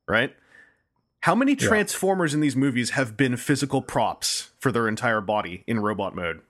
[0.07, 0.37] right?
[1.21, 5.81] How many Transformers in these movies have been physical props for their entire body in
[5.81, 6.43] robot mode?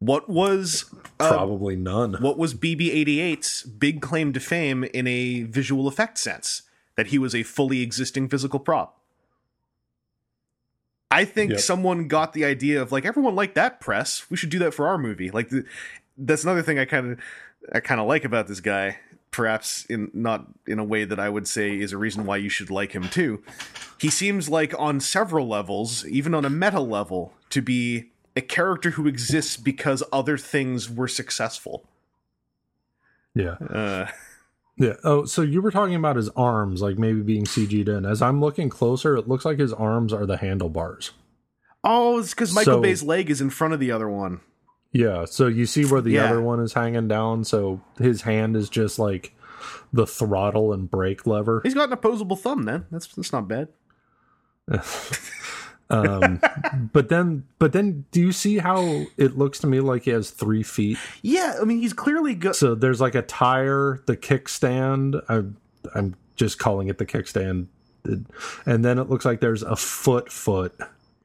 [0.00, 0.84] What was
[1.18, 2.14] uh, Probably none.
[2.20, 6.62] what was BB-88's big claim to fame in a visual effect sense?
[6.96, 8.96] That he was a fully existing physical prop.
[11.10, 11.60] I think Yep.
[11.60, 14.28] someone got the idea of like everyone liked that press.
[14.30, 15.30] We should do that for our movie.
[15.30, 15.64] Like the,
[16.16, 17.20] that's another thing I kind of
[17.72, 18.98] I kind of like about this guy.
[19.30, 22.48] Perhaps in not in a way that I would say is a reason why you
[22.48, 23.42] should like him too.
[24.00, 28.90] He seems like on several levels, even on a meta level, to be a character
[28.90, 31.84] who exists because other things were successful.
[33.34, 33.56] Yeah.
[33.60, 34.06] Uh,
[34.80, 34.94] Yeah.
[35.02, 38.06] Oh, so you were talking about his arms, like maybe being CG'd in.
[38.06, 41.10] As I'm looking closer, it looks like his arms are the handlebars.
[41.84, 44.40] oh, it's because Michael So- Bay's leg is in front of the other one.
[44.92, 45.24] Yeah.
[45.26, 46.26] So you see where the Yeah.
[46.26, 47.42] other one is hanging down.
[47.44, 49.34] So his hand is just like
[49.92, 51.60] the throttle and brake lever.
[51.64, 52.62] He's got an opposable thumb.
[52.64, 53.68] Then that's that's not bad.
[55.90, 56.40] Um,
[56.92, 60.30] but then, but then, do you see how it looks to me like he has
[60.30, 60.98] three feet?
[61.22, 62.54] Yeah, I mean he's clearly good.
[62.56, 65.22] So there's like a tire, the kickstand.
[65.28, 65.56] I'm
[65.94, 67.66] I'm just calling it the kickstand,
[68.04, 70.74] and then it looks like there's a foot foot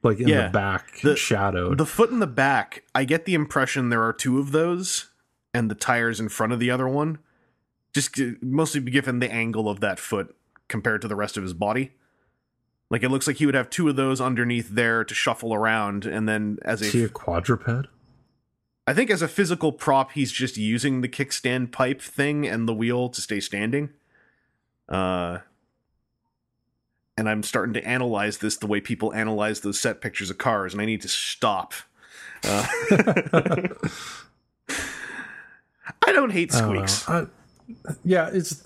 [0.02, 0.46] like in Yeah.
[0.46, 1.78] the back The- shadowed.
[1.78, 5.10] The foot in the back, I get the impression there are two of those,
[5.52, 7.18] and the tires in front of the other one.
[7.94, 10.34] Just mostly given the angle of that foot
[10.68, 11.92] compared to the rest of his body.
[12.94, 16.06] Like it looks like he would have two of those underneath there to shuffle around,
[16.06, 17.88] and then as Is he a, a quadruped?
[18.86, 22.72] I think as a physical prop, he's just using the kickstand pipe thing and the
[22.72, 23.90] wheel to stay standing.
[24.88, 25.38] Uh,
[27.18, 30.72] and I'm starting to analyze this the way people analyze those set pictures of cars,
[30.72, 31.74] and I need to stop.
[32.44, 32.64] Uh,
[36.06, 37.08] I don't hate sqweeks.
[37.08, 37.26] I-
[38.04, 38.64] yeah, it's.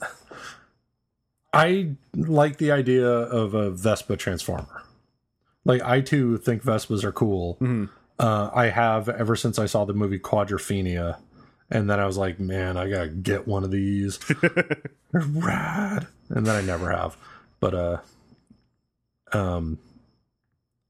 [1.53, 4.83] I like the idea of a Vespa transformer.
[5.65, 7.57] Like I too think Vespas are cool.
[7.61, 7.89] Mhm.
[8.19, 11.19] Uh, I have ever since I saw the movie Quadrophenia,
[11.71, 14.19] and then I was like, man, I gotta get one of these.
[14.41, 14.83] They're
[15.13, 17.17] rad, and then I never have.
[17.61, 17.99] But uh,
[19.33, 19.79] um,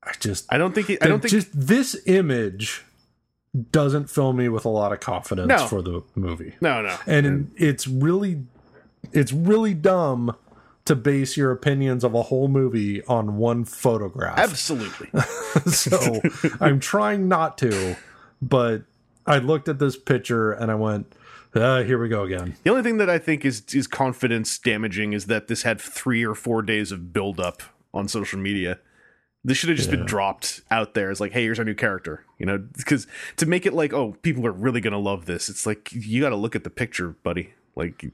[0.03, 0.87] I just I don't think.
[0.88, 1.31] He, I don't think.
[1.33, 2.85] just this image
[3.73, 5.66] doesn't fill me with a lot of confidence No.
[5.66, 6.94] for the movie no, no.
[7.07, 8.42] and it's really
[9.12, 10.37] it's really dumb
[10.88, 15.09] to base your opinions of a whole movie on one photograph Absolutely.
[15.66, 16.20] so
[16.61, 17.94] i'm trying not to
[18.40, 18.83] but
[19.27, 21.14] i looked at this picture and i went
[21.55, 25.14] uh, here we go again The only thing that I think is is confidence damaging
[25.14, 27.62] is that this had three or four days of build up
[27.94, 28.79] on social media.
[29.42, 32.24] This should have just been dropped out there as like, hey, here's our new character.
[32.38, 35.48] You know, because to make it like, oh, people are really gonna love this.
[35.48, 37.55] It's like you got to look at the picture, buddy.
[37.74, 38.05] Like,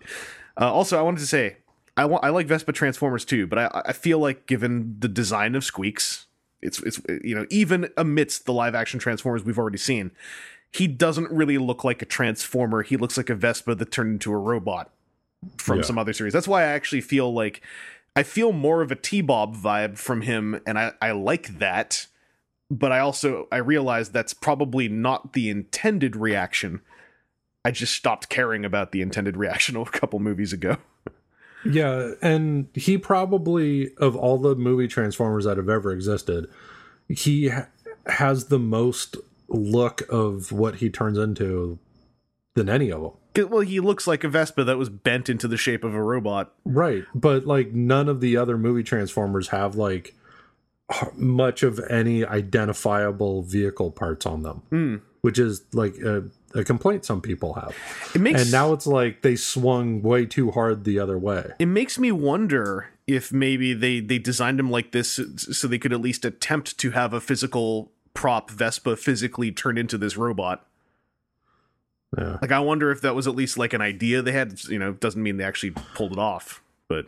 [0.61, 1.57] uh, also, I wanted to say,
[1.97, 5.55] I want I like Vespa Transformers too, but I I feel like given the design
[5.55, 6.25] of Sqweeks,
[6.63, 10.11] it's it's you know even amidst the live action Transformers we've already seen,
[10.73, 12.83] he doesn't really look like a Transformer.
[12.83, 14.91] He looks like a Vespa that turned into a robot
[15.59, 15.85] from Yeah.
[15.85, 16.33] some other series.
[16.33, 17.63] That's why I actually feel like
[18.17, 22.07] I feel more of a T-Bob vibe from him, and I, I like that.
[22.71, 26.81] But I also I realize that's probably not the intended reaction.
[27.65, 30.79] I just stopped caring about the intended reaction a couple movies ago.
[31.65, 36.47] Yeah and he probably of all the movie transformers that have ever existed
[37.09, 37.67] he ha-
[38.07, 39.17] has the most
[39.49, 41.79] look of what he turns into
[42.55, 43.03] than any of
[43.35, 43.51] them.
[43.51, 46.53] Well, he looks like a Vespa that was bent into the shape of a robot.
[46.65, 50.15] Right, but like none of the other movie Transformers have like
[51.17, 54.97] much of any identifiable vehicle parts on them, Hmm.
[55.23, 57.75] which is like a, a complaint some people have.
[58.15, 61.53] It makes And now it's like they swung way too hard the other way.
[61.59, 65.93] it makes me wonder if maybe they they designed him like this so they could
[65.93, 70.67] at least attempt to have a physical prop Vespa physically turn into this robot.
[72.17, 72.39] Yeah.
[72.41, 74.63] Like I wonder if that was at least like an idea they had.
[74.65, 77.07] You know, doesn't mean they actually pulled it off, but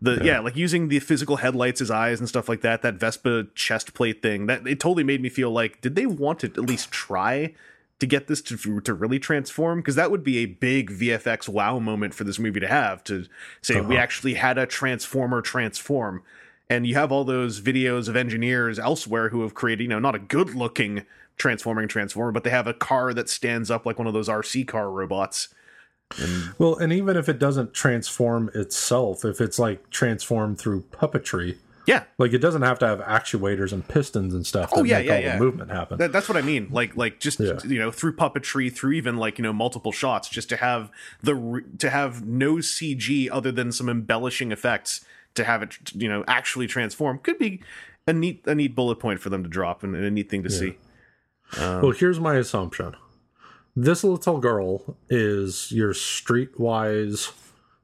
[0.00, 0.40] the yeah.
[0.40, 2.82] like using the physical headlights as eyes and stuff like that.
[2.82, 6.40] That Vespa chest plate thing that it totally made me feel like did they want
[6.40, 7.54] to at least try
[8.00, 9.80] to get this to to really transform?
[9.80, 13.26] Because that would be a big VFX wow moment for this movie to have to
[13.62, 14.02] say we Uh-huh.
[14.02, 16.22] actually had a transformer transform.
[16.70, 20.14] And you have all those videos of engineers elsewhere who have created, you know, not
[20.14, 21.04] a good looking
[21.38, 24.66] transforming transformer, but they have a car that stands up like one of those RC
[24.66, 25.48] car robots.
[26.58, 31.56] Well, and even if it doesn't transform itself, if it's like transformed through puppetry,
[31.88, 35.06] Yeah, like it doesn't have to have actuators and pistons and stuff Oh, yeah, make
[35.06, 35.32] yeah, all yeah.
[35.32, 35.96] the movement happen.
[35.96, 36.68] That, that's what I mean.
[36.70, 37.58] Like, like just Yeah.
[37.64, 40.90] you know, through puppetry, through even like you know multiple shots, just to have
[41.22, 45.02] the to have no CG other than some embellishing effects
[45.34, 47.62] to have it you know actually transform could be
[48.06, 50.42] a neat a neat bullet point for them to drop and, and a neat thing
[50.42, 50.76] to see.
[51.58, 52.96] Um, well, here's my assumption.
[53.74, 57.32] This little girl is your streetwise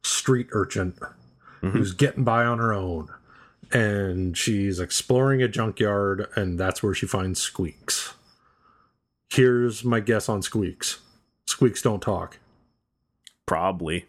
[0.02, 1.70] street urchin mm-hmm.
[1.70, 3.08] who's getting by on her own.
[3.74, 8.14] And she's exploring a junkyard, and that's where she finds Sqweeks.
[9.28, 10.98] Here's my guess on Sqweeks
[11.48, 12.38] Sqweeks don't talk.
[13.46, 14.06] Probably.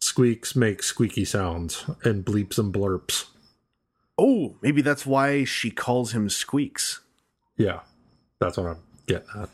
[0.00, 3.26] Sqweeks make squeaky sounds and bleeps and blurps.
[4.18, 7.00] Oh, maybe that's why she calls him Sqweeks.
[7.56, 7.80] Yeah,
[8.38, 9.48] that's what I'm getting at.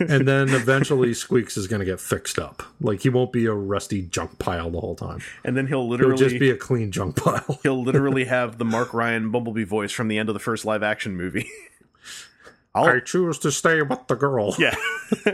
[0.00, 2.62] and then eventually Sqweeks is going to get fixed up.
[2.80, 5.20] Like he won't be a rusty junk pile the whole time.
[5.44, 7.58] And then he'll He'll literally just be a clean junk pile.
[7.62, 10.82] he'll literally have the Mark Ryan Bumblebee voice from the end of the first live
[10.82, 11.48] action movie.
[12.74, 14.54] I choose to stay with the girl.
[14.56, 14.76] Yeah.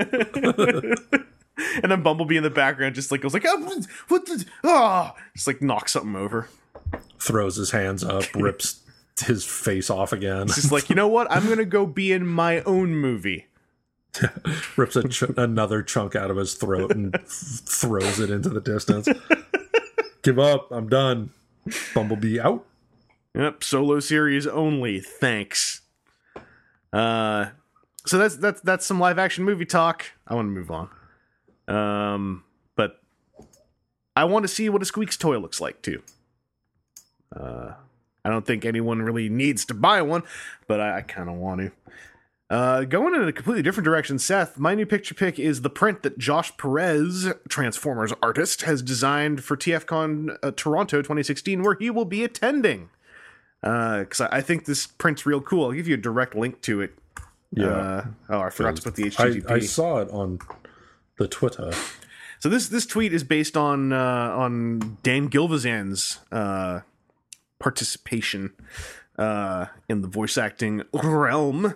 [1.82, 5.46] and then Bumblebee in the background just like goes like, oh, what the, oh, just
[5.46, 6.48] like knocks something over.
[7.18, 8.80] Throws his hands up, rips
[9.26, 11.30] his face off again, Just like, you know what?
[11.30, 13.46] I'm gonna go be in my own movie.
[14.76, 18.60] rips a ch- another chunk out of his throat and f- throws it into the
[18.60, 19.08] distance.
[20.22, 20.70] Give up.
[20.70, 21.30] I'm done.
[21.94, 22.64] Bumblebee out.
[23.34, 25.00] Yep, solo series only.
[25.00, 25.80] Thanks.
[26.92, 27.46] Uh,
[28.06, 30.04] so that's that's that's some live action movie talk.
[30.28, 30.88] I want to move on.
[31.66, 32.44] Um,
[32.76, 33.00] but
[34.14, 36.02] I want to see what a Sqweeks toy looks like too.
[37.34, 37.72] Uh,
[38.24, 40.22] I don't think anyone really needs to buy one,
[40.66, 41.72] but I, I kind of want to.
[42.50, 44.58] Uh, going in a completely different direction, Seth.
[44.58, 49.56] My new picture pick is the print that Josh Perez, Transformers artist, has designed for
[49.56, 52.90] TFCon uh, Toronto 2016, where he will be attending
[53.64, 55.64] because I I think this print's real cool.
[55.64, 56.92] I'll give you a direct link to it.
[57.50, 57.66] Yeah.
[57.66, 59.50] Uh, oh, I forgot to put the HTTP.
[59.50, 60.38] I saw it on
[61.18, 61.72] the Twitter.
[62.40, 66.80] so this this tweet is based on uh, on Dan Gilvezan's uh,
[67.64, 68.52] participation
[69.18, 71.74] uh, in the voice acting realm,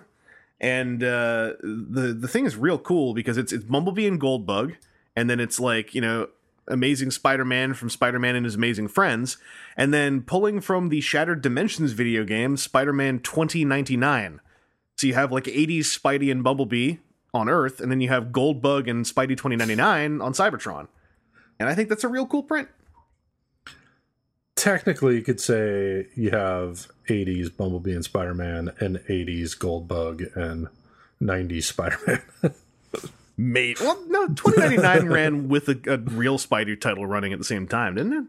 [0.61, 4.75] and uh, the the thing is real cool because it's it's Bumblebee and Goldbug,
[5.15, 6.29] and then it's like you know
[6.67, 9.37] Amazing Spider-Man from Spider-Man and His Amazing Friends,
[9.75, 14.41] and then pulling from the Shattered Dimensions video game Spider-Man 2099.
[14.97, 16.97] So you have like 80s Spidey and Bumblebee
[17.33, 20.87] on Earth, and then you have Goldbug and Spidey 2099 on Cybertron.
[21.59, 22.69] And I think that's a real cool print.
[24.59, 30.67] Technically, you could say you have 80s Bumblebee and Spider Man and 80s Goldbug and
[31.21, 32.53] 90s Spider Man.
[33.37, 37.67] Mate, well, no, 2099 ran with a, a real Spidey title running at the same
[37.69, 38.25] time, didn't it?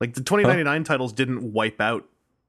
[0.00, 2.04] Like the 2099 titles didn't wipe out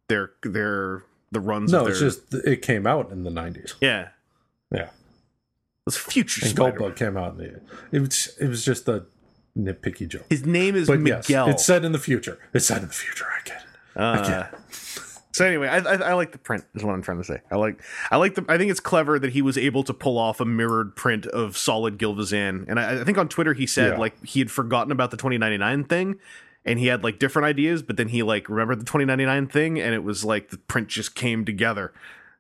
[0.09, 1.71] their their the runs.
[1.71, 3.75] no, of it's just it came out in the 90s.
[3.79, 4.09] yeah.
[4.71, 4.89] Yeah.
[5.87, 6.79] It's future And Spider.
[6.79, 7.61] Goldbug came out in the.
[7.91, 9.05] It was, it was just a
[9.57, 10.25] nitpicky joke.
[10.29, 11.23] His name is But Miguel.
[11.27, 12.37] yes, it's set in the future.
[12.53, 13.25] It's set in the future.
[13.25, 13.99] I get it.
[13.99, 14.47] Uh,
[15.31, 16.63] so anyway, I, I, I like the print.
[16.75, 17.41] Is what I'm trying to say.
[17.51, 18.45] I like I like the.
[18.47, 21.57] I think it's clever that he was able to pull off a mirrored print of
[21.57, 22.65] solid Gilvezan.
[22.69, 23.97] And I, I think on Twitter he said Yeah.
[23.97, 26.19] like he had forgotten about the 2099 thing,
[26.65, 29.93] and he had like different ideas, but then he like remembered the 2099 thing, and
[29.93, 31.93] it was like the print just came together.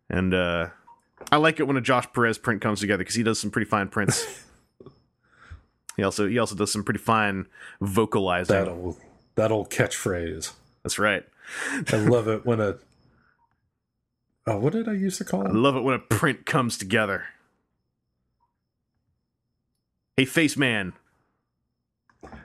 [0.09, 0.69] And uh
[1.31, 3.69] I like it when a Josh Perez print comes together because he does some pretty
[3.69, 4.25] fine prints.
[5.97, 7.47] he also he also does some pretty fine
[7.81, 8.55] vocalizing.
[8.55, 8.97] That old,
[9.35, 10.51] that old catchphrase.
[10.83, 11.23] That's right.
[11.91, 12.75] I love it when a.
[14.47, 15.49] Oh, what did I used to call it?
[15.49, 17.25] I love it when a print comes together.
[20.17, 20.93] Hey, Face Man.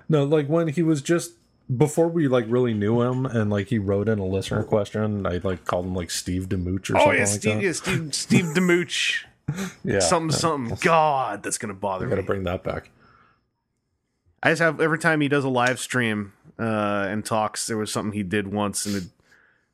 [0.08, 1.32] No, like when he was just
[1.76, 5.26] before we like really knew him, and like he wrote in a listener question.
[5.26, 7.62] I like called him like Steve Demooch or Oh something yeah, like Steve, that.
[7.62, 9.24] yeah, Steve, Steve Demooch.
[9.84, 10.78] Yeah, something, something.
[10.82, 12.26] God, that's gonna bother Got to me.
[12.26, 12.90] bring that back.
[14.42, 17.66] I just have every time he does a live stream uh, and talks.
[17.66, 19.04] There was something he did once, and it,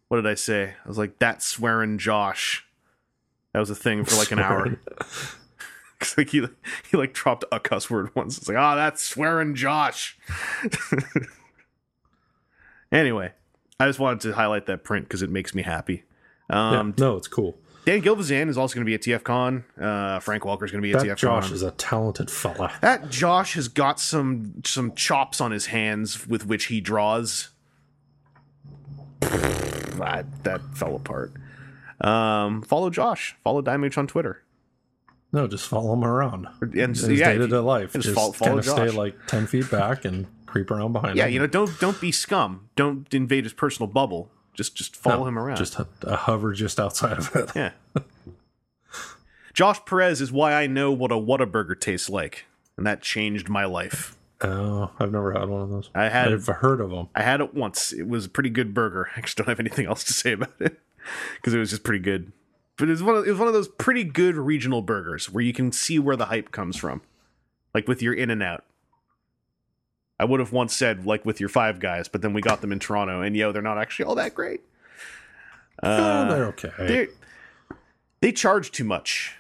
[0.08, 0.74] what did I say?
[0.84, 2.64] I was like, "That swearing Josh."
[3.52, 4.78] That was a thing for like an hour.
[5.98, 6.46] 'Cause, like he
[6.90, 8.36] he like dropped a cuss word once.
[8.38, 10.18] It's like, "Oh, that's swearing Josh."
[12.92, 13.32] anyway,
[13.80, 16.04] I just wanted to highlight that print because it makes me happy.
[16.50, 17.56] Yeah, Um, no, it's cool.
[17.86, 19.62] Dan Gilvezan is also going to be at TFCon.
[19.80, 21.18] Uh, Frank Walker is going to be at That TFCon.
[21.20, 22.72] Josh is a talented fella.
[22.82, 27.50] that Josh has got some some chops on his hands with which he draws.
[29.20, 31.32] that that fell apart.
[32.00, 33.36] Um, follow Josh.
[33.44, 34.42] Follow Dimooch on Twitter.
[35.32, 36.48] No, just follow him around.
[36.60, 37.92] And His yeah, day to day life.
[37.92, 41.18] just Just, follow- of stay like ten feet back and creep around behind him.
[41.18, 41.32] yeah, him.
[41.34, 42.68] you know, don't don't be scum.
[42.74, 44.30] Don't invade his personal bubble.
[44.56, 45.56] Just just follow No, him around.
[45.56, 47.50] Just a, a hover just outside of it.
[47.54, 47.70] yeah.
[49.54, 52.44] Josh Perez is why I know what a Whataburger tastes like,
[52.76, 54.16] and that changed my life.
[54.42, 55.88] Oh, I've never had one of those.
[55.94, 57.08] I had- I've heard of them.
[57.14, 57.92] I had it once.
[57.92, 59.08] It was a pretty good burger.
[59.16, 60.78] I just don't have anything else to say about it
[61.36, 62.32] because it was just pretty good.
[62.76, 65.42] But it was one of it was one of those pretty good regional burgers where
[65.42, 67.00] you can see where the hype comes from,
[67.72, 68.64] like with your In and Out.
[70.18, 72.72] I would have once said like with your Five Guys, but then we got them
[72.72, 74.60] in Toronto, and yo, they're not actually all that great.
[75.82, 76.70] oh, Uh, they're okay.
[76.78, 77.08] they
[78.20, 79.34] they charge too much.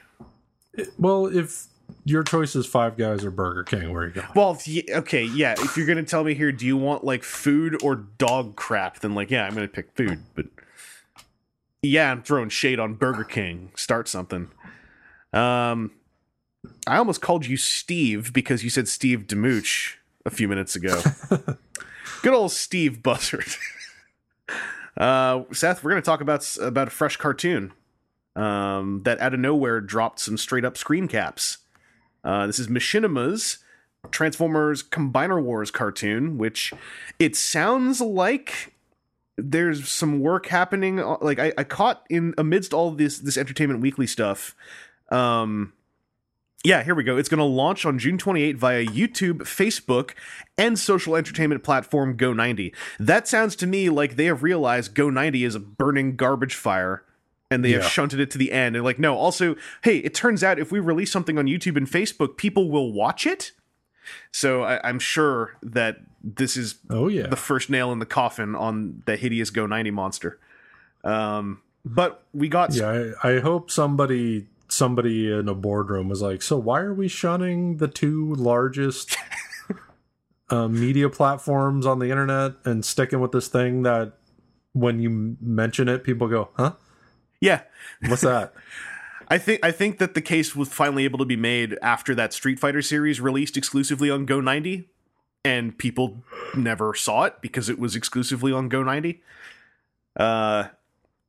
[0.98, 1.66] well, if
[2.04, 4.22] your choice is Five Guys or Burger King, where are you go?
[4.34, 5.54] Well, you- okay, yeah.
[5.58, 9.00] If you're gonna tell me here, do you want like food or dog crap?
[9.00, 10.20] Then like, yeah, I'm gonna pick food.
[10.34, 10.46] But
[11.82, 13.70] yeah, I'm throwing shade on Burger King.
[13.76, 14.48] Start something.
[15.32, 15.92] Um,
[16.86, 19.94] I almost called you Steve because you said Steve Demooch
[20.26, 21.00] a few minutes ago.
[22.22, 23.46] Good old Steve Buzzard.
[24.96, 27.72] uh, Seth, we're gonna talk about about a fresh cartoon
[28.34, 31.58] um, that out of nowhere dropped some straight up screen caps.
[32.24, 33.58] Uh, this is Machinima's
[34.10, 36.72] Transformers Combiner Wars cartoon, which
[37.18, 38.74] it sounds like
[39.36, 40.98] there's some work happening.
[40.98, 44.56] uh, Like I, I caught in amidst all this this Entertainment Weekly stuff.
[45.10, 45.72] Um,
[46.66, 47.16] yeah, here we go.
[47.16, 50.14] It's going to launch on June 28 via YouTube, Facebook,
[50.58, 52.74] and social entertainment platform Go90.
[52.98, 57.04] That sounds to me like they have realized Go90 is a burning garbage fire
[57.52, 58.74] and they have shunted it to the end.
[58.74, 59.54] And like, no, also,
[59.84, 63.28] hey, it turns out if we release something on YouTube and Facebook, people will watch
[63.28, 63.52] it.
[64.32, 68.56] So I, I'm sure that this is Oh yeah, the first nail in the coffin
[68.56, 70.40] on the hideous Go90 monster.
[71.04, 73.12] Um, but we got yeah.
[73.22, 77.76] I, I hope somebody somebody in a boardroom was like, so why are we shunning
[77.76, 79.16] the two largest
[80.50, 84.14] uh, media platforms on the internet and sticking with this thing that
[84.72, 86.72] when you mention it, people go, huh?
[87.40, 87.62] yeah.
[88.06, 88.52] What's that?
[89.28, 92.32] I think I think that the case was finally able to be made after that
[92.32, 94.88] Street Fighter series released exclusively on Go 90,
[95.44, 96.22] and people
[96.54, 99.20] never saw it because it was exclusively on Go 90.
[100.14, 100.68] Uh,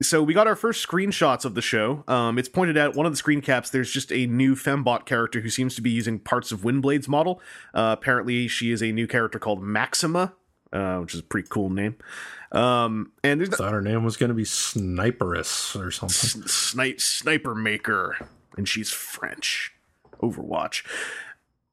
[0.01, 2.03] so we got our first screenshots of the show.
[2.07, 3.69] Um, it's pointed out one of the screen caps.
[3.69, 7.41] There's just a new fembot character who seems to be using parts of Windblade's model.
[7.73, 10.33] Uh, apparently, she is a new character called Maxima,
[10.71, 11.95] uh, which is a pretty cool name.
[12.51, 16.47] Um, and there's Thought her name was going to be Sniperess or something.
[16.47, 19.73] snipe sniper maker, and she's French.
[20.21, 20.83] Overwatch.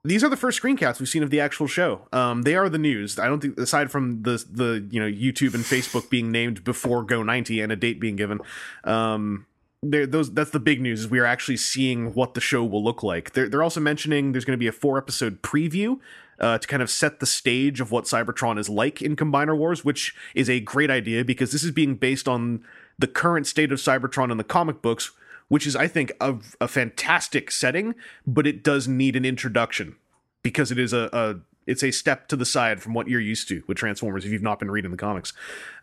[0.07, 2.07] These are the first screen caps we've seen of the actual show.
[2.13, 3.19] Um, they are the news.
[3.19, 7.03] I don't think, aside from the the you know YouTube and Facebook being named before
[7.03, 8.41] Go ninety and a date being given,
[8.85, 9.47] um,
[9.83, 11.01] those that's the big news.
[11.01, 13.33] Is we are actually seeing what the show will look like.
[13.33, 15.99] They're they're also mentioning there's going to be a four episode preview
[16.39, 19.85] uh, to kind of set the stage of what Cybertron is like in Combiner Wars,
[19.85, 22.63] which is a great idea because this is being based on
[22.99, 25.13] the current state of Cybertron in the comic books,
[25.55, 27.95] which is, I think, a, a fantastic setting,
[28.27, 29.95] but it does need an introduction
[30.43, 33.47] because it is a, a it's a step to the side from what you're used
[33.51, 35.33] to with Transformers if you've not been reading the comics.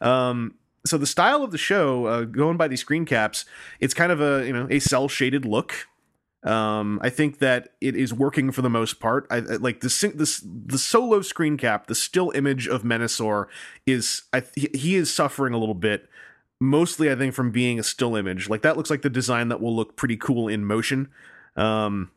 [0.01, 0.55] Um,
[0.85, 3.45] so the style of the show, uh, going by these screen caps,
[3.79, 5.87] it's kind of a you know a cell shaded look.
[6.43, 9.25] Um, I think that it is working for the most part.
[9.31, 9.87] I, I like the
[10.65, 13.45] the solo screen cap, the still image of Menasor
[13.85, 16.09] is I he is suffering a little bit.
[16.63, 18.47] Mostly, I think from being a still image.
[18.47, 21.09] Like that looks like the design that will look pretty cool in motion.
[21.55, 22.11] Um,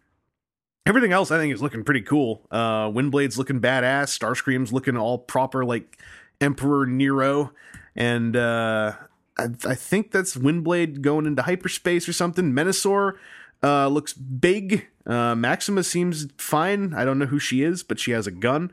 [0.85, 2.47] everything else I think is looking pretty cool.
[2.51, 4.17] Uh, Windblade's looking badass.
[4.17, 5.99] Starscream's looking all proper like
[6.43, 7.53] Emperor Nero,
[7.97, 8.93] and uh,
[9.39, 12.53] I, I think that's Windblade going into hyperspace or something.
[12.53, 13.15] Menasor
[13.63, 14.89] uh, looks big.
[15.07, 16.93] Uh, Maxima seems fine.
[16.93, 18.71] I don't know who she is, but she has a gun.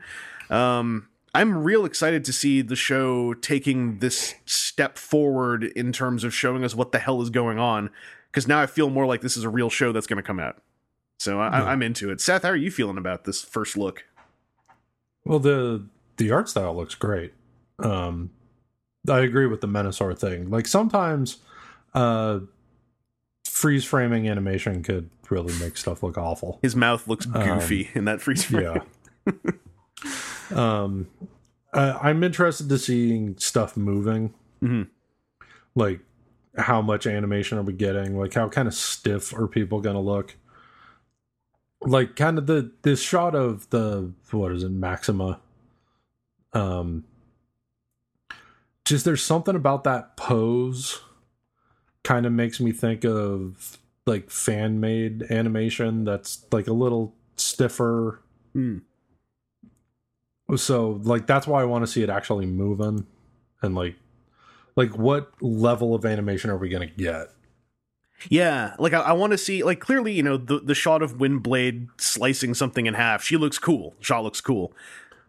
[0.50, 6.34] Um, I'm real excited to see the show taking this step forward in terms of
[6.34, 7.90] showing us what the hell is going on.
[8.30, 10.38] Because now I feel more like this is a real show that's going to come
[10.40, 10.62] out.
[11.18, 11.64] So I, Yeah.
[11.66, 12.20] I'm into it.
[12.20, 14.04] Seth, how are you feeling about this first look?
[15.24, 17.32] Well, the the art style looks great.
[17.78, 18.30] Um,
[19.08, 20.50] I agree with the Menasor thing.
[20.50, 21.38] Like sometimes,
[21.94, 22.40] uh,
[23.44, 26.58] freeze framing animation could really make stuff look awful.
[26.62, 28.82] His mouth looks goofy in that freeze frame.
[29.26, 29.32] Yeah.
[30.52, 31.08] um,
[31.72, 34.34] uh, I'm interested to seeing stuff moving.
[34.62, 34.88] Mhm.
[35.74, 36.00] Like,
[36.56, 38.18] how much animation are we getting?
[38.18, 40.36] Like, how kind of stiff are people going to look?
[41.80, 45.40] Like, kind of the this shot of the what is it, Maxima?
[46.52, 47.04] Um,
[48.84, 51.00] just there's something about that pose
[52.04, 58.20] kind of makes me think of like fan made animation that's like a little stiffer.
[58.52, 58.78] Hmm.
[60.56, 63.06] So like that's why I want to see it actually moving
[63.62, 63.96] and like
[64.76, 67.28] like what level of animation are we gonna get?
[68.28, 71.18] Yeah, like I, I want to see like clearly, you know, the the shot of
[71.18, 73.22] Windblade slicing something in half.
[73.22, 73.94] She looks cool.
[74.00, 74.72] Shot looks cool.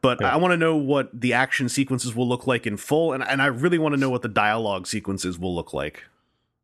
[0.02, 0.34] But Yeah.
[0.34, 3.42] I want to know what the action sequences will look like in full, and and
[3.42, 6.04] I really want to know what the dialogue sequences will look like.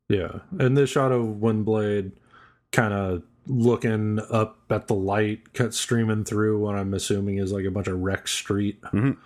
[0.07, 2.12] Yeah, and this shot of Windblade
[2.72, 7.66] kind of looking up at the light cut streaming through what I'm assuming is like
[7.66, 9.18] a bunch of wrecked street, Mhm.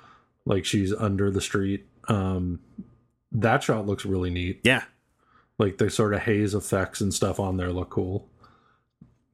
[0.46, 1.86] like she's under the street.
[2.08, 2.60] Um,
[3.34, 4.62] that shot looks really neat.
[4.64, 4.84] Yeah,
[5.60, 8.28] Like the sort of haze effects and stuff on there look cool.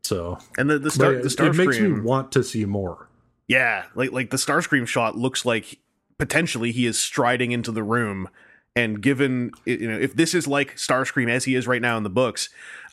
[0.03, 3.07] So and the the star but the it, it makes me want to see more.
[3.47, 5.77] yeah, like like the Starscream shot looks like
[6.17, 8.27] potentially he is striding into the room,
[8.75, 12.03] and given you know if this is like Starscream as he is right now in
[12.03, 12.49] the books.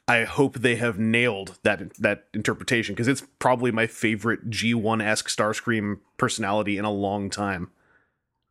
[0.09, 5.29] I hope they have nailed that that interpretation because it's probably my favorite G1 esque
[5.29, 7.71] Starscream personality in a long time.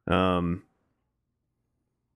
[0.08, 0.64] Um,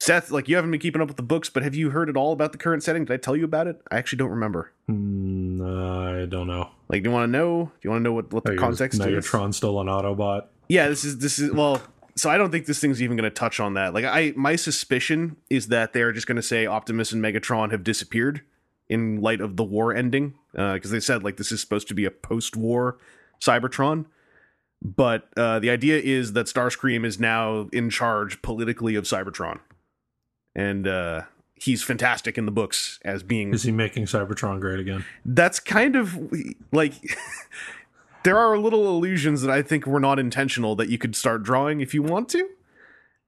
[0.02, 2.18] Seth, like you haven't been keeping up with the books, but have you heard at
[2.18, 3.06] all about the current setting?
[3.06, 3.82] Did I tell you about it?
[3.90, 4.74] I actually don't remember.
[4.88, 6.70] Hmm, I don't know.
[6.90, 7.66] Like, do you want to know?
[7.66, 9.06] Do you want to know what what the is context is?
[9.06, 10.48] Megatron still an Autobot?
[10.68, 11.82] Yeah, this is this is well.
[12.16, 13.94] So I don't think this thing's even going to touch on that.
[13.94, 17.86] Like, I my suspicion is that they're just going to say Optimus and Megatron have
[17.86, 18.42] disappeared
[18.90, 22.06] in light of the war ending, because they said like this is supposed to be
[22.06, 22.98] a post-war
[23.42, 24.06] Cybertron.
[24.82, 29.60] But uh, the idea is that Starscream is now in charge politically of Cybertron,
[30.56, 31.24] and uh,
[31.56, 35.06] he's fantastic in the books as being Is he making Cybertron great again?
[35.26, 36.18] that's kind of
[36.72, 36.94] like
[38.24, 41.82] there are little illusions that I think were not intentional that you could start drawing
[41.82, 42.50] if you want to.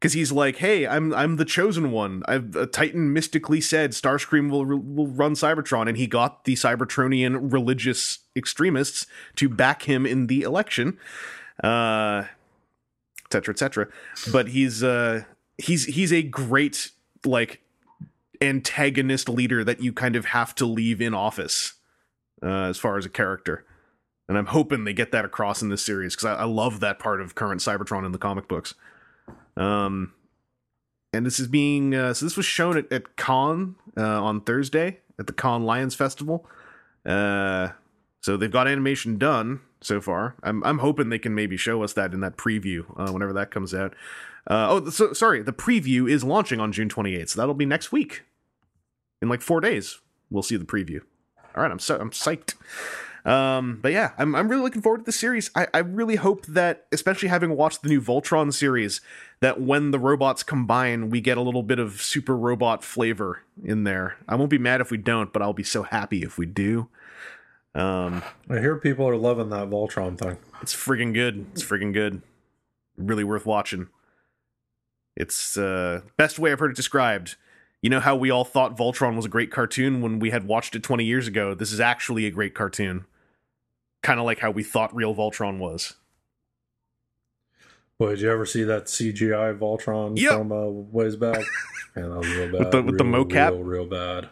[0.02, 2.24] Because he's like, "Hey, I'm I'm the chosen one.
[2.28, 7.54] I've a Titan mystically said Starscream will will run Cybertron, and he got the Cybertronian
[7.54, 10.97] religious extremists to back him in the election,
[11.64, 12.24] uh,
[13.26, 13.88] et cetera, et cetera.
[14.32, 15.26] But he's uh
[15.60, 16.89] he's he's a great
[17.24, 17.62] like
[18.41, 21.76] antagonist leader that you kind of have to leave in office
[22.41, 23.66] uh, as far as a character.
[24.28, 26.97] And I'm hoping they get that across in this series because I, I love that
[26.97, 28.74] part of current Cybertron in the comic books.
[29.58, 30.14] Um,
[31.14, 35.00] and this is being uh, so this was shown at, at Con uh, on Thursday
[35.20, 36.46] at the Cannes Lions Festival.
[37.06, 37.70] Uh,
[38.22, 40.36] so they've got animation done so far.
[40.44, 43.52] I'm I'm hoping they can maybe show us that in that preview uh, whenever that
[43.52, 43.94] comes out.
[44.48, 47.92] Uh, oh, so, sorry, the preview is launching on June 28th, so that'll be next
[47.92, 48.24] week.
[49.22, 50.00] In like four days,
[50.32, 51.02] we'll see the preview.
[51.56, 52.56] All right, I'm so I'm psyched.
[53.24, 55.52] Um, but yeah, I'm I'm really looking forward to the series.
[55.56, 59.02] I, I really hope that, especially having watched the new Voltron series,
[59.42, 63.84] that when the robots combine, we get a little bit of super robot flavor in
[63.84, 64.18] there.
[64.28, 66.90] I won't be mad if we don't, but I'll be so happy if we do.
[67.74, 70.38] Um, I hear people are loving that Voltron thing.
[70.62, 71.46] it's friggin' good.
[71.52, 72.22] It's friggin' good.
[72.98, 73.88] Really worth watching.
[75.16, 77.36] It's uh best way I've heard it described.
[77.82, 80.76] You know how we all thought Voltron was a great cartoon when we had watched
[80.76, 81.56] it 20 years ago?
[81.56, 83.06] This is actually a great cartoon.
[84.04, 85.95] Kind of like how we thought real Voltron was.
[87.99, 90.32] Boy, did you ever see that CGI Voltron Yep.
[90.32, 91.43] from uh, ways back?
[91.95, 92.72] Man, that was real bad.
[92.72, 93.52] the- with the mocap?
[93.52, 94.30] real, real bad.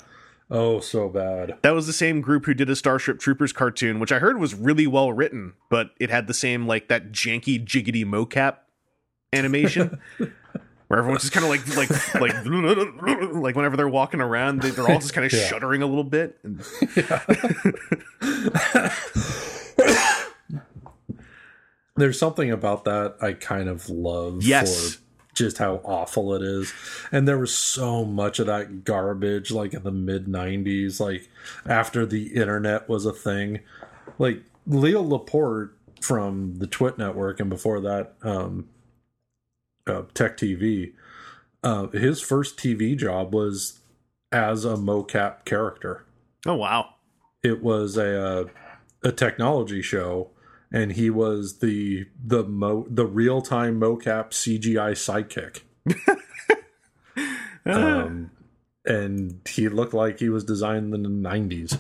[0.52, 1.58] Oh, so bad.
[1.62, 4.56] That was the same group who did a Starship Troopers cartoon, which I heard was
[4.56, 8.56] really well written, but it had the same like that janky jiggity mocap
[9.32, 10.00] animation.
[10.88, 12.34] Where everyone's just kind of like like like
[13.44, 15.46] like whenever they're walking around, they, they're all just kind of Yeah.
[15.46, 16.40] shuddering a little bit.
[16.44, 16.64] And
[22.00, 24.96] There's something about that I kind of love Yes.
[24.96, 25.02] for
[25.36, 26.74] just how awful it is.
[27.12, 31.30] And there was so much of that garbage like in the mid 90s, like
[31.66, 33.60] after the internet was a thing.
[34.18, 38.68] Like Leo Laporte from the Twit Network and before that, um,
[39.88, 40.94] uh, Tech TV,
[41.64, 43.80] uh, his first TV job was
[44.32, 46.06] as a mocap character
[46.46, 46.90] oh wow,
[47.44, 48.46] it was a uh,
[49.04, 50.30] a technology show
[50.72, 55.62] and he was the the mo the real time mocap CGI sidekick.
[57.66, 58.32] um,
[58.86, 61.78] and he looked like he was designed in the nineties.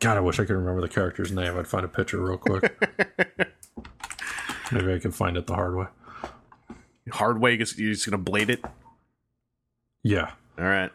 [0.00, 1.56] God, I wish I could remember the character's name.
[1.58, 2.74] I'd find a picture real quick.
[4.72, 5.86] Maybe I can find it the hard way.
[7.10, 7.52] hard way.
[7.52, 8.64] You're just gonna blade it.
[10.02, 10.32] Yeah.
[10.58, 10.92] All right,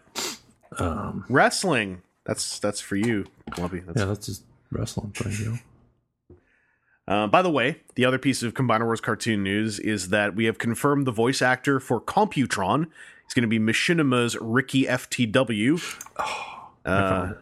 [0.78, 2.02] Um, wrestling.
[2.26, 3.80] That's that's for you, Clumpy.
[3.80, 5.60] That's yeah, that's just wrestling thing, you.
[7.10, 10.46] Uh, by the way, the other piece of Combiner Wars cartoon news is that we
[10.46, 12.86] have confirmed the voice actor for Computron.
[13.26, 15.82] He's going to be Machinima's Ricky FTW.
[16.86, 17.34] Uh,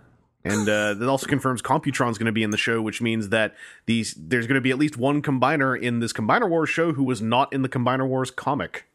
[0.44, 3.54] And uh, that also confirms Computron's going to be in the show, which means that
[3.86, 7.04] these there's going to be at least one combiner in this Combiner Wars show who
[7.04, 8.86] was not in the Combiner Wars comic.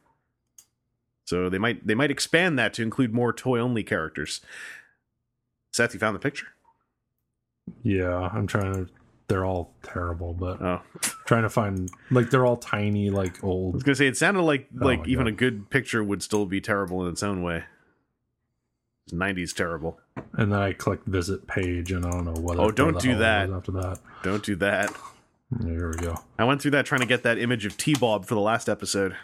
[1.25, 4.41] So they might they might expand that to include more toy only characters.
[5.73, 6.49] Seth, you found the picture?
[7.83, 8.93] Yeah, I'm trying to.
[9.33, 10.83] They're all terrible, but Oh,
[11.24, 13.72] trying to find like they're all tiny, like old.
[13.72, 15.33] I was gonna say it sounded like Oh like even God.
[15.33, 17.64] a good picture would still be terrible in its own way.
[19.11, 19.99] Nineties terrible.
[20.35, 22.59] And then I click visit page, and I don't know what.
[22.59, 23.49] Oh, don't do that.
[23.49, 24.95] After that, Don't do that.
[25.62, 26.14] here we go.
[26.39, 28.68] I went through that trying to get that image of T Bob for the last
[28.68, 29.16] episode.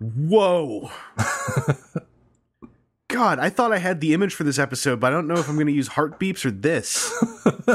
[0.00, 0.90] Whoa.
[3.20, 5.46] God, I thought I had the image for this episode, but I don't know if
[5.48, 7.12] I'm going to use Heartbeeps or this.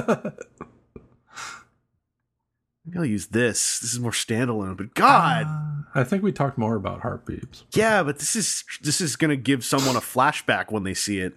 [2.84, 3.80] Maybe I'll use this.
[3.80, 5.46] This is more standalone, but God.
[5.48, 7.64] Uh, I think we talked more about heartbeats.
[7.74, 11.20] Yeah, but this is this is going to give someone a flashback when they see
[11.20, 11.34] it.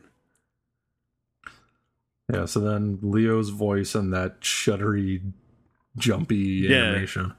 [2.33, 5.33] Yeah, so then Leo's voice and that shuddery,
[5.97, 6.77] jumpy Yeah.
[6.85, 7.35] animation.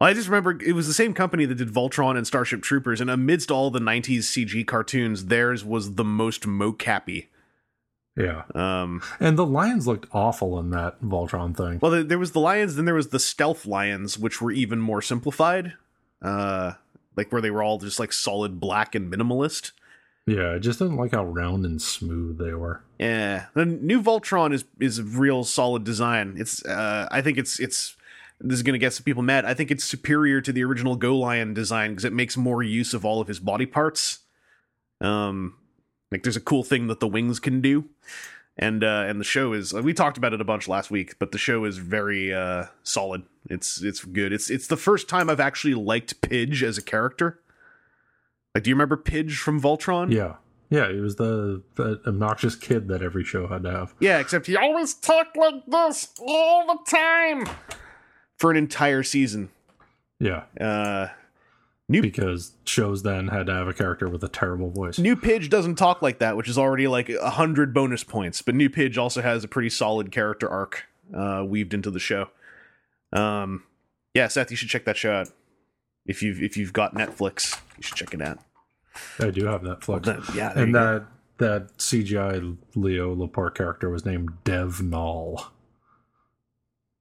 [0.00, 3.10] I just remember it was the same company that did Voltron and Starship Troopers, and
[3.10, 7.26] amidst all the '90s CG cartoons, theirs was the most mocappy.
[8.16, 11.78] Yeah, Um, and the lions looked awful in that Voltron thing.
[11.82, 14.78] well, there- there was the lions, then there was the stealth lions, which were even
[14.80, 15.74] more simplified,
[16.22, 16.72] uh,
[17.14, 19.72] like where they were all just like solid black and minimalist.
[20.26, 22.80] Yeah, I just didn't like how round and smooth they were.
[22.98, 26.36] Yeah, the new Voltron is is a real solid design.
[26.38, 27.96] It's uh, I think it's it's
[28.40, 29.44] this is gonna get some people mad.
[29.44, 32.94] I think it's superior to the original Go Lion design because it makes more use
[32.94, 34.20] of all of his body parts.
[35.00, 35.54] Um,
[36.10, 37.86] like there's a cool thing that the wings can do,
[38.56, 41.32] and uh, and the show is we talked about it a bunch last week, but
[41.32, 43.22] the show is very uh solid.
[43.48, 44.32] It's it's good.
[44.32, 47.40] It's it's the first time I've actually liked Pidge as a character.
[48.54, 50.12] Like, do you remember Pidge from Voltron?
[50.12, 50.36] Yeah,
[50.70, 53.94] yeah, he was the, the obnoxious kid that every show had to have.
[54.00, 57.46] Yeah, except he always talked like this all the time
[58.38, 59.50] for an entire season.
[60.20, 61.08] Yeah, Uh,
[61.88, 64.98] New because shows then had to have a character with a terrible voice.
[64.98, 68.42] New Pidge doesn't talk like that, which is already like a hundred bonus points.
[68.42, 70.84] But New Pidge also has a pretty solid character arc
[71.14, 72.28] uh, weaved into the show.
[73.12, 73.62] Um,
[74.14, 75.28] yeah, Seth, you should check that show out.
[76.06, 78.38] If you've if you've got Netflix, you should check it out.
[79.20, 80.04] I do have Netflix.
[80.06, 80.80] Then- yeah, and you go.
[80.82, 81.06] that
[81.38, 85.52] that CGI Leo Laporte character was named Dev Null.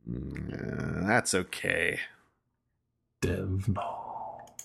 [0.08, 2.00] Uh, that's okay.
[3.22, 4.56] Dev Null.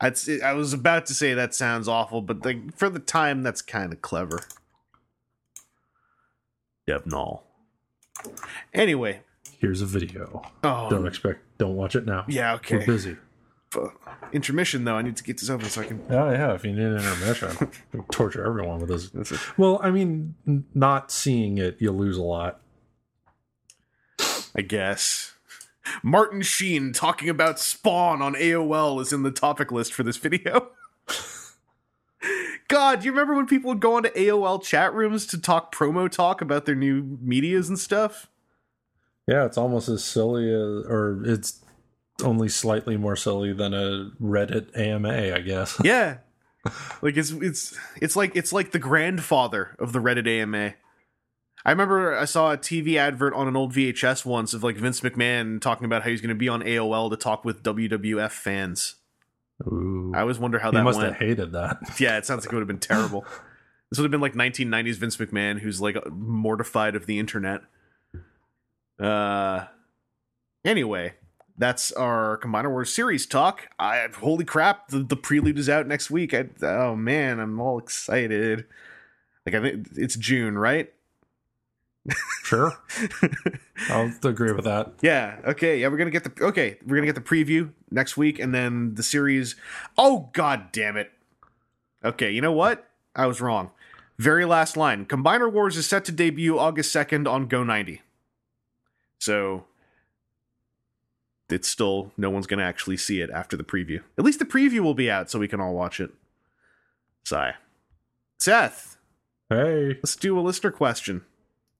[0.00, 3.60] I'd, I was about to say that sounds awful, but like for the time, that's
[3.60, 4.40] kind of clever.
[6.88, 7.42] Devnall.
[8.74, 9.20] Anyway,
[9.58, 10.42] Here's a video.
[10.64, 11.40] oh Don't expect.
[11.58, 12.24] Don't watch it now.
[12.28, 12.78] yeah, okay.
[12.78, 13.16] We're busy.
[14.32, 14.96] Intermission though.
[14.96, 16.02] I need to get this over so I can.
[16.08, 17.70] Oh yeah, if you need an intermission,
[18.10, 19.32] torture everyone with this.
[19.56, 20.34] Well, I mean,
[20.74, 22.60] not seeing it, you lose a lot.
[24.60, 25.32] I guess.
[26.02, 30.68] Martin Sheen talking about Spawn on AOL is in the topic list for this video.
[32.68, 36.10] God, do you remember when people would go onto AOL chat rooms to talk promo
[36.10, 38.28] talk about their new medias and stuff?
[39.26, 41.64] Yeah, it's almost as silly as, or it's
[42.22, 45.80] only slightly more silly than a Reddit AMA, I guess.
[45.82, 46.18] Yeah.
[47.00, 50.74] like it's it's it's like it's like the grandfather of the Reddit AMA.
[51.64, 55.00] I remember I saw a TV advert on an old VHS once of like Vince
[55.00, 58.96] McMahon talking about how he's going to be on AOL to talk with WWF fans.
[59.66, 61.12] Ooh, I always wonder how he that must went.
[61.12, 61.76] have hated that.
[62.00, 63.26] Yeah, it sounds like it would have been terrible.
[63.90, 67.60] this would have been like 1990s Vince McMahon, who's like mortified of the internet.
[68.98, 69.66] Uh,
[70.64, 71.14] anyway,
[71.58, 73.68] that's our Combiner Wars series talk.
[73.78, 76.32] I holy crap, the, the prelude is out next week.
[76.32, 78.64] I, oh man, I'm all excited.
[79.44, 80.90] Like I think it's June, right?
[82.44, 82.72] Sure,
[83.90, 84.94] I'll agree with that.
[85.02, 85.36] Yeah.
[85.44, 85.78] Okay.
[85.80, 86.78] Yeah, we're gonna get the okay.
[86.86, 89.54] We're gonna get the preview next week, and then the series.
[89.98, 91.12] Oh god damn it.
[92.04, 92.30] Okay.
[92.30, 92.88] You know what?
[93.14, 93.70] I was wrong.
[94.18, 95.04] Very last line.
[95.04, 98.00] Combiner Wars is set to debut August second on Go ninety.
[99.18, 99.66] So
[101.50, 104.00] it's still no one's gonna actually see it after the preview.
[104.18, 106.10] At least the preview will be out, so we can all watch it.
[107.24, 107.54] Sigh.
[108.38, 108.96] Seth,
[109.50, 111.22] Hey, let's do a listener question.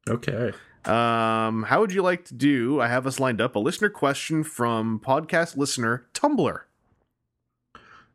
[0.08, 0.52] Okay.
[0.84, 2.80] Um, how would you like to do?
[2.80, 6.60] I have us lined up a listener question from podcast listener Tumblr.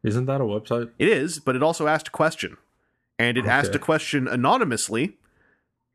[0.03, 0.91] Isn't that a website?
[0.99, 2.57] It is, but it also asked a question,
[3.17, 5.17] and it asked a question anonymously.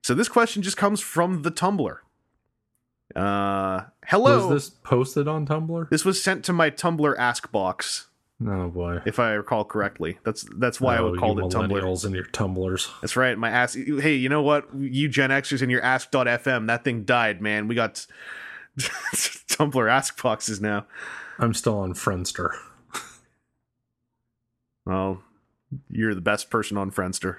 [0.02, 1.98] So this question just comes from the Tumblr.
[3.14, 4.48] Uh, hello.
[4.48, 5.90] Was this posted on Tumblr?
[5.90, 8.06] This was sent to my Tumblr ask box
[8.46, 9.00] Oh boy.
[9.04, 10.18] if I recall correctly.
[10.24, 12.04] That's that's why I Oh, would call it Tumblr.
[12.06, 12.90] and your tumblers.
[13.02, 13.36] That's right.
[13.36, 13.74] My ass.
[13.74, 14.66] Hey, you know what?
[14.74, 17.68] You Gen Xers and your Ask.fm, that thing died, man.
[17.68, 18.06] We got
[18.78, 20.86] Tumblr Ask boxes now.
[21.38, 22.54] I'm still on Friendster.
[24.86, 25.22] Well,
[25.90, 27.38] you're the best person on Friendster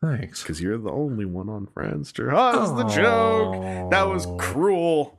[0.00, 0.42] Thanks.
[0.42, 2.30] because you're the only one on Friendster.
[2.32, 3.90] Oh, that's the joke.
[3.90, 5.18] That was cruel.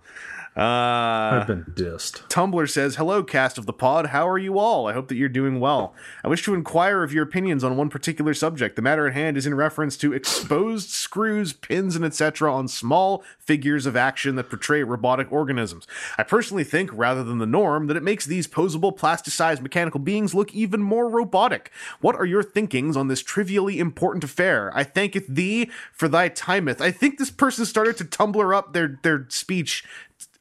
[0.56, 2.28] Uh, I've been dissed.
[2.28, 4.08] Tumblr says, Hello, cast of the pod.
[4.08, 4.86] How are you all?
[4.86, 5.96] I hope that you're doing well.
[6.26, 8.76] I wish to inquire of your opinions on one particular subject.
[8.76, 12.54] The matter at hand is in reference to exposed screws, pins, and etc.
[12.54, 15.88] on small figures of action that portray robotic organisms.
[16.18, 20.36] I personally think, rather than the norm, that it makes these posable, plasticized mechanical beings
[20.36, 21.72] look even more robotic.
[22.02, 24.70] What are your thinkings on this trivially important affair?
[24.76, 26.82] I thanketh thee for thy timeth.
[26.82, 29.86] I think this person started to Tumblr up their, their speech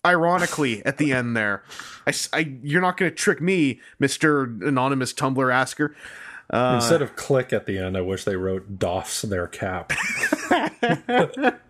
[0.05, 1.63] ironically at the end there.
[2.07, 5.95] I, I- you're not going to trick me, Mister Anonymous Tumblr asker.
[6.51, 9.93] Uh, Instead of click at the end, I wish they wrote doffs their cap.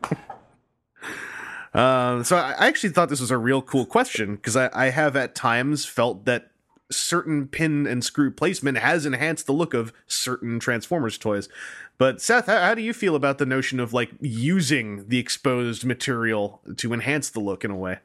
[1.72, 4.90] Uh, so I I actually thought this was a real cool question because I, I
[4.90, 6.50] have at times felt that
[6.90, 11.48] certain pin and screw placement has enhanced the look of certain Transformers toys.
[11.96, 15.84] But Seth, how, how do you feel about the notion of like using the exposed
[15.84, 18.00] material to enhance the look in a way?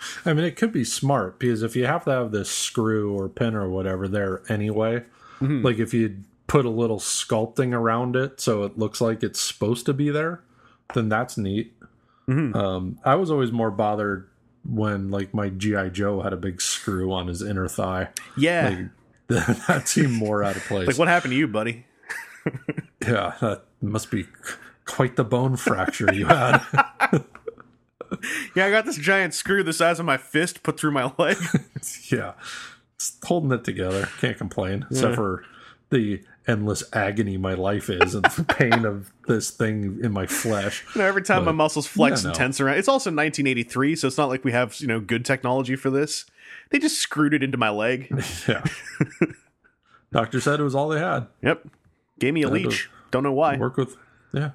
[0.24, 3.28] I mean, it could be smart because if you have to have this screw or
[3.28, 5.04] pin or whatever there anyway,
[5.40, 5.62] Mm-hmm.
[5.64, 9.86] like if you put a little sculpting around it so it looks like it's supposed
[9.86, 10.42] to be there,
[10.94, 11.72] then that's neat.
[12.28, 12.54] Mm-hmm.
[12.54, 14.28] Um, I was always more bothered
[14.68, 18.08] when like my GI Joe had a big screw on his inner thigh.
[18.36, 18.86] Yeah,
[19.30, 20.86] Like, that seemed more out of place.
[20.88, 21.86] like what happened to you, buddy?
[23.06, 24.26] Yeah, that must be
[24.84, 26.58] quite the bone fracture you had.
[28.54, 31.36] Yeah, I got this giant screw the size of my fist put through my leg.
[32.10, 32.32] yeah,
[32.96, 34.08] it's holding it together.
[34.20, 35.44] Can't complain, except for
[35.90, 40.84] the endless agony my life is and the pain of this thing in my flesh.
[40.94, 42.38] You know, every time my muscles flex yeah, and no.
[42.38, 42.78] tense around.
[42.78, 46.26] It's also 1983, so it's not like we have you know good technology for this.
[46.70, 48.12] They just screwed it into my leg.
[48.48, 48.64] Yeah.
[50.12, 51.28] Doctor said it was all they had.
[51.42, 51.68] Yep,
[52.18, 52.90] gave me a leech.
[53.10, 53.56] Don't know why.
[53.56, 53.96] Work with,
[54.32, 54.50] yeah,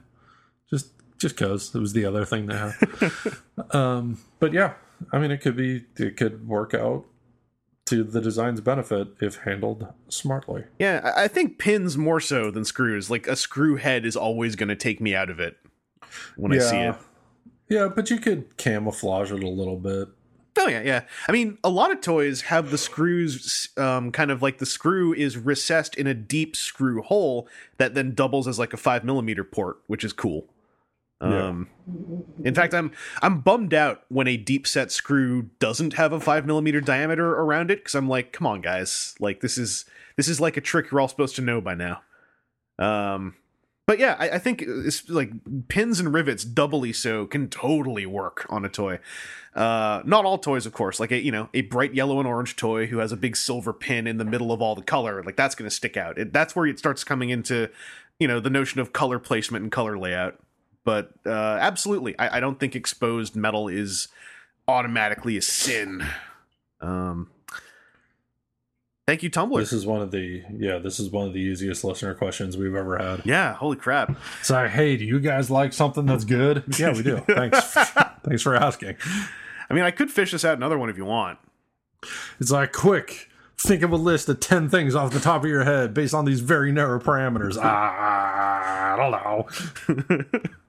[1.25, 2.73] just just cause it was the other thing they had.
[3.71, 4.73] um, but yeah,
[5.11, 7.05] I mean, it could be, it could work out
[7.85, 10.65] to the design's benefit if handled smartly.
[10.79, 13.09] Yeah, I think pins more so than screws.
[13.09, 15.57] Like a screw head is always going to take me out of it
[16.35, 16.95] when I see it.
[17.69, 20.09] Yeah, but you could camouflage it a little bit.
[20.57, 21.01] Oh yeah, yeah.
[21.27, 25.13] I mean, a lot of toys have the screws, um, kind of like the screw
[25.13, 27.47] is recessed in a deep screw hole
[27.77, 30.47] that then doubles as like a five millimeter port, which is cool.
[31.21, 31.47] Yeah.
[31.47, 31.69] Um,
[32.43, 32.91] in fact, I'm
[33.21, 37.71] I'm bummed out when a deep set screw doesn't have a five millimeter diameter around
[37.71, 39.85] it because I'm like, come on, guys, like this is
[40.17, 42.01] this is like a trick you're all supposed to know by now.
[42.77, 43.35] Um,
[43.87, 45.31] but yeah, I, I think it's like
[45.67, 48.99] pins and rivets, doubly so, can totally work on a toy.
[49.53, 50.99] Uh, not all toys, of course.
[50.99, 53.73] Like a you know a bright yellow and orange toy who has a big silver
[53.73, 56.17] pin in the middle of all the color, like that's going to stick out.
[56.17, 57.69] It, that's where it starts coming into
[58.19, 60.39] you know the notion of color placement and color layout.
[60.85, 64.07] But uh, absolutely, I, I don't think exposed metal is
[64.67, 66.05] automatically a sin.
[66.79, 67.31] Um,
[69.07, 69.57] thank you, Tumblr.
[69.57, 72.75] This is one of the yeah, this is one of the easiest listener questions we've
[72.75, 73.25] ever had.
[73.25, 74.15] yeah, holy crap.
[74.39, 76.63] It's like, hey, do you guys like something that's good?
[76.79, 77.17] Yeah, we do.
[77.27, 77.59] Thanks.
[78.23, 78.95] Thanks for asking.
[79.69, 81.39] I mean, I could fish this out another one if you want.
[82.39, 85.63] It's like, quick, think of a list of 10 things off the top of your
[85.63, 87.57] head based on these very narrow parameters.
[87.59, 89.11] Ah, I don't
[90.29, 90.39] know.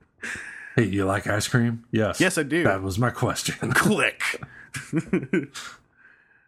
[0.76, 1.84] hey, you like ice cream?
[1.90, 2.20] Yes.
[2.20, 2.64] Yes, I do.
[2.64, 3.72] That was my question.
[3.74, 4.22] click.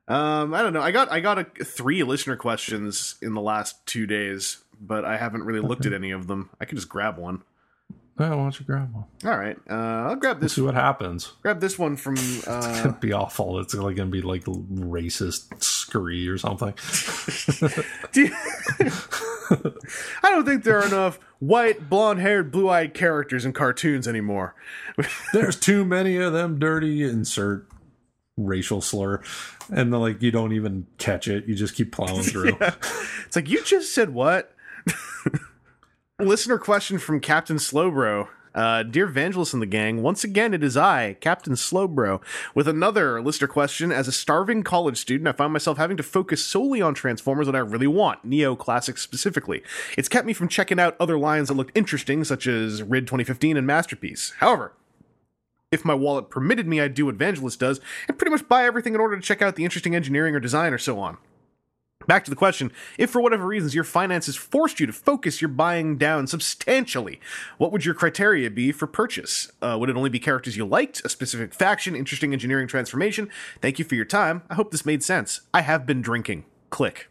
[0.08, 0.82] um, I don't know.
[0.82, 5.16] I got I got a, three listener questions in the last two days, but I
[5.16, 6.50] haven't really looked at any of them.
[6.60, 7.42] I could just grab one.
[8.18, 9.04] well, why don't you grab one?
[9.24, 10.54] All right, uh, I'll grab this.
[10.54, 11.32] See what happens.
[11.42, 12.16] Grab this one from.
[12.46, 13.58] Uh, It'd be awful.
[13.60, 16.74] It's like going to be like racist scurry or something.
[20.22, 24.54] I don't think there are enough white, blonde-haired, blue-eyed characters in cartoons anymore.
[25.32, 27.66] There's too many of them dirty insert
[28.36, 29.20] racial slur
[29.68, 32.56] and then like you don't even catch it you just keep plowing through
[33.26, 34.54] It's like you just said what?
[36.20, 38.28] Listener question from Captain Slowbro.
[38.58, 42.20] Uh, dear Vangelis and the gang, once again it is I, Captain Slowbro,
[42.56, 43.92] with another listener question.
[43.92, 47.54] As a starving college student, I find myself having to focus solely on Transformers that
[47.54, 49.62] I really want, Neo Classics specifically.
[49.96, 53.56] It's kept me from checking out other lines that looked interesting, such as RID 2015
[53.56, 54.32] and Masterpiece.
[54.38, 54.72] However,
[55.70, 58.94] If my wallet permitted me, I'd do what Vangelis does and pretty much buy everything
[58.94, 61.18] in order to check out the interesting engineering or design or so on.
[62.06, 65.48] Back to the question if for whatever reasons your finances forced you to focus your
[65.48, 67.20] buying down substantially,
[67.58, 69.50] what would your criteria be for purchase?
[69.60, 73.28] Uh, would it only be characters you liked, a specific faction, interesting engineering transformation?
[73.60, 74.42] Thank you for your time.
[74.48, 75.42] I hope this made sense.
[75.52, 76.44] I have been drinking.
[76.70, 77.10] Click.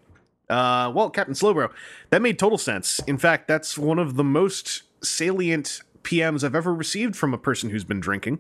[0.49, 1.71] Uh, well, Captain Slowbro,
[2.09, 2.99] that made total sense.
[3.05, 7.69] In fact, that's one of the most salient PMs I've ever received from a person
[7.69, 8.39] who's been drinking.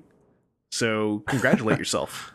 [0.71, 2.33] So congratulate yourself.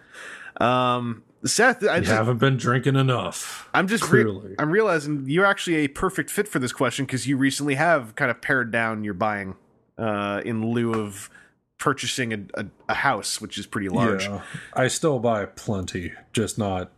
[0.61, 3.69] Um, Seth, I You just, haven't been drinking enough.
[3.75, 4.55] I'm just re- clearly.
[4.59, 8.31] I'm realizing you're actually a perfect fit for this question because you recently have kind
[8.31, 9.57] of pared down your buying
[9.99, 11.31] uh, in lieu of
[11.79, 14.25] purchasing a, a, a house, which is pretty large.
[14.25, 14.43] Yeah,
[14.75, 16.93] I still buy plenty, just not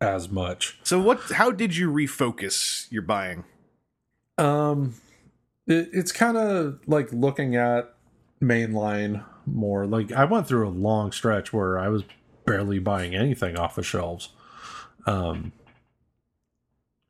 [0.00, 0.78] as much.
[0.82, 1.20] So what?
[1.32, 3.44] How did you refocus your buying?
[4.36, 4.94] Um,
[5.66, 7.94] it, it's kind of like looking at
[8.42, 9.86] mainline more.
[9.86, 12.02] Like I went through a long stretch where I was
[12.46, 14.30] barely buying anything off of shelves,
[15.06, 15.52] um,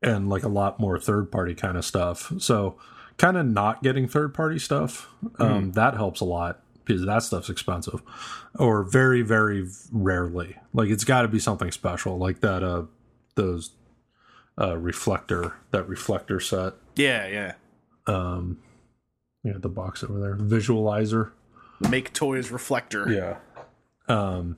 [0.01, 2.31] and like a lot more third party kind of stuff.
[2.39, 2.77] So
[3.17, 5.09] kind of not getting third party stuff
[5.39, 8.01] um, that helps a lot because that stuff's expensive,
[8.57, 10.55] or very very rarely.
[10.73, 12.63] Like it's got to be something special, like that.
[12.63, 12.83] Uh,
[13.35, 13.71] those
[14.59, 17.53] uh reflector that reflector set Yeah, yeah.
[18.07, 18.57] um
[19.43, 21.29] yeah the box over there visualizer
[21.87, 23.07] Make toys reflector.
[23.11, 23.37] yeah
[24.11, 24.57] um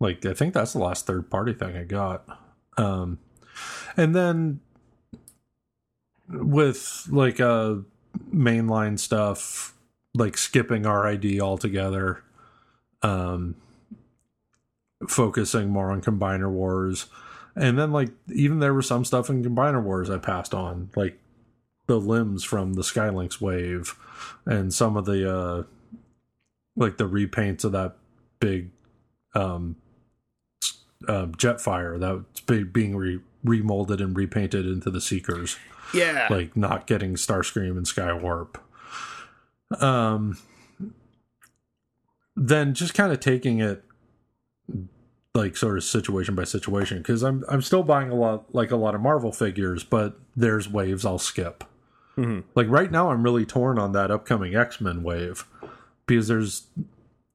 [0.00, 2.24] like i think that's the last third party thing i got.
[2.76, 3.18] Um
[3.96, 4.60] and then
[6.28, 7.76] with like uh
[8.34, 9.74] mainline stuff
[10.14, 12.22] like skipping rid altogether
[13.02, 13.54] um
[15.08, 17.06] focusing more on combiner wars.
[17.54, 21.18] And then like even there was some stuff in combiner wars i passed on like
[21.86, 23.96] the limbs from the Skylynx wave
[24.44, 25.62] and some of the uh
[26.74, 27.96] like the repaints of that
[28.40, 28.70] big
[29.34, 29.76] um
[31.08, 35.56] uh, jetfire that's be- being re- remolded and repainted into the seekers
[35.94, 36.26] Yeah.
[36.30, 38.56] like not getting Starscream and Skywarp.
[39.80, 40.38] Um,
[42.34, 43.82] then just kind of taking it
[45.34, 48.76] like sort of situation by situation because I'm I'm still buying a lot like a
[48.76, 51.64] lot of Marvel figures, but there's waves I'll skip.
[52.16, 52.44] Mhm.
[52.54, 55.44] Like right now, I'm really torn on that upcoming X Men wave
[56.06, 56.66] because there's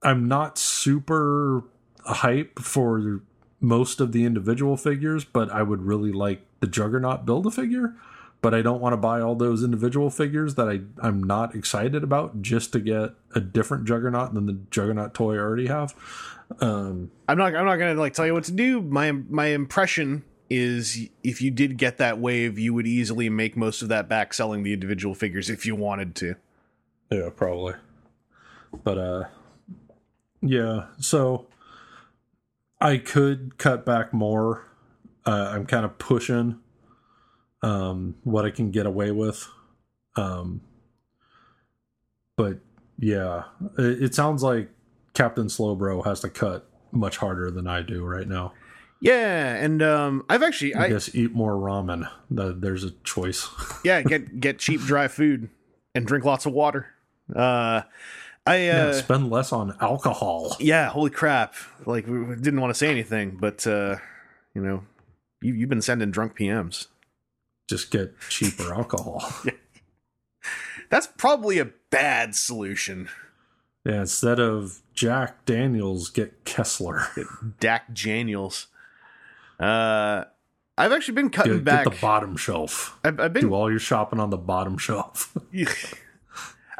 [0.04, 1.64] I'm not super
[2.06, 3.22] hype for
[3.62, 7.96] most of the individual figures, but I would really like the Juggernaut build a figure.
[8.42, 12.04] But I don't want to buy all those individual figures that I I'm not excited
[12.04, 15.94] about just to get a different Juggernaut than the Juggernaut toy I already have.
[16.60, 17.56] Um, I'm not.
[17.56, 18.82] I'm not gonna like tell you what to do.
[18.82, 23.84] My my impression is if you did get that wave, you would easily make most
[23.84, 26.36] of that back selling the individual figures if you wanted to.
[27.12, 27.76] Yeah, probably.
[28.84, 29.24] But uh
[30.42, 31.46] yeah, so
[32.82, 34.66] I could cut back more.
[35.26, 36.60] Uh, I'm kind of pushing
[37.64, 39.48] um what I can get away with.
[40.16, 40.62] Um
[42.36, 42.60] but
[42.98, 43.44] yeah,
[43.78, 44.70] it, it sounds like
[45.14, 48.54] Captain Slowbro has to cut much harder than I do right now.
[49.02, 52.08] Yeah, and um, I've actually, I, I guess eat more ramen.
[52.36, 53.50] Th- There's a choice.
[53.84, 55.50] yeah, get get cheap dry food
[55.96, 56.88] and drink lots of water.
[57.36, 57.82] Uh,
[58.46, 60.56] I uh, yeah, yeah, spend less on alcohol.
[60.60, 61.54] Yeah, holy crap!
[61.86, 63.98] Like we didn't want to say anything, but uh,
[64.56, 64.84] you know,
[65.42, 66.88] you you've been sending drunk PMs.
[67.70, 69.24] Just get cheaper alcohol.
[70.90, 73.08] That's probably a bad solution.
[73.86, 77.08] Yeah, instead of Jack Daniels, get Kessler.
[77.60, 78.68] Dak Daniels.
[79.60, 80.26] Uh,
[80.78, 81.84] I've actually been cutting Get, back.
[81.86, 82.98] get the bottom shelf.
[83.04, 85.36] I've, I've Do all your shopping on the bottom shelf.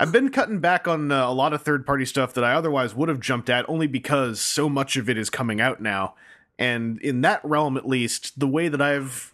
[0.02, 2.96] I've been cutting back on uh, a lot of third party stuff that I otherwise
[2.96, 6.16] would have jumped at only because so much of it is coming out now.
[6.58, 9.32] And in that realm, at least, the way that I've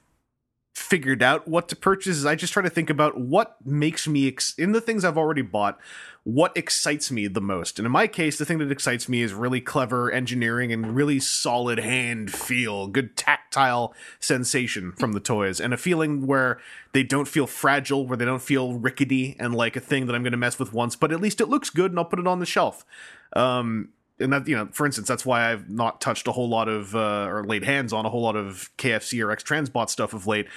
[0.76, 4.28] figured out what to purchase is I just try to think about what makes me,
[4.28, 5.80] ex- in the things I've already bought,
[6.28, 7.80] what excites me the most.
[7.80, 11.22] And in my case, the thing that excites me is really clever engineering and really
[11.22, 16.60] solid hand feel, good tactile sensation from the toys, and a feeling where
[16.92, 20.22] they don't feel fragile, where they don't feel rickety and like a thing that I'm
[20.22, 22.28] going to mess with once, but at least it looks good and I'll put it
[22.28, 22.84] on the shelf.
[23.32, 26.68] Um, and that, you know, for instance, that's why I've not touched a whole lot
[26.68, 30.14] of, uh, or laid hands on a whole lot of KFC or X Transbot stuff
[30.14, 30.48] of late.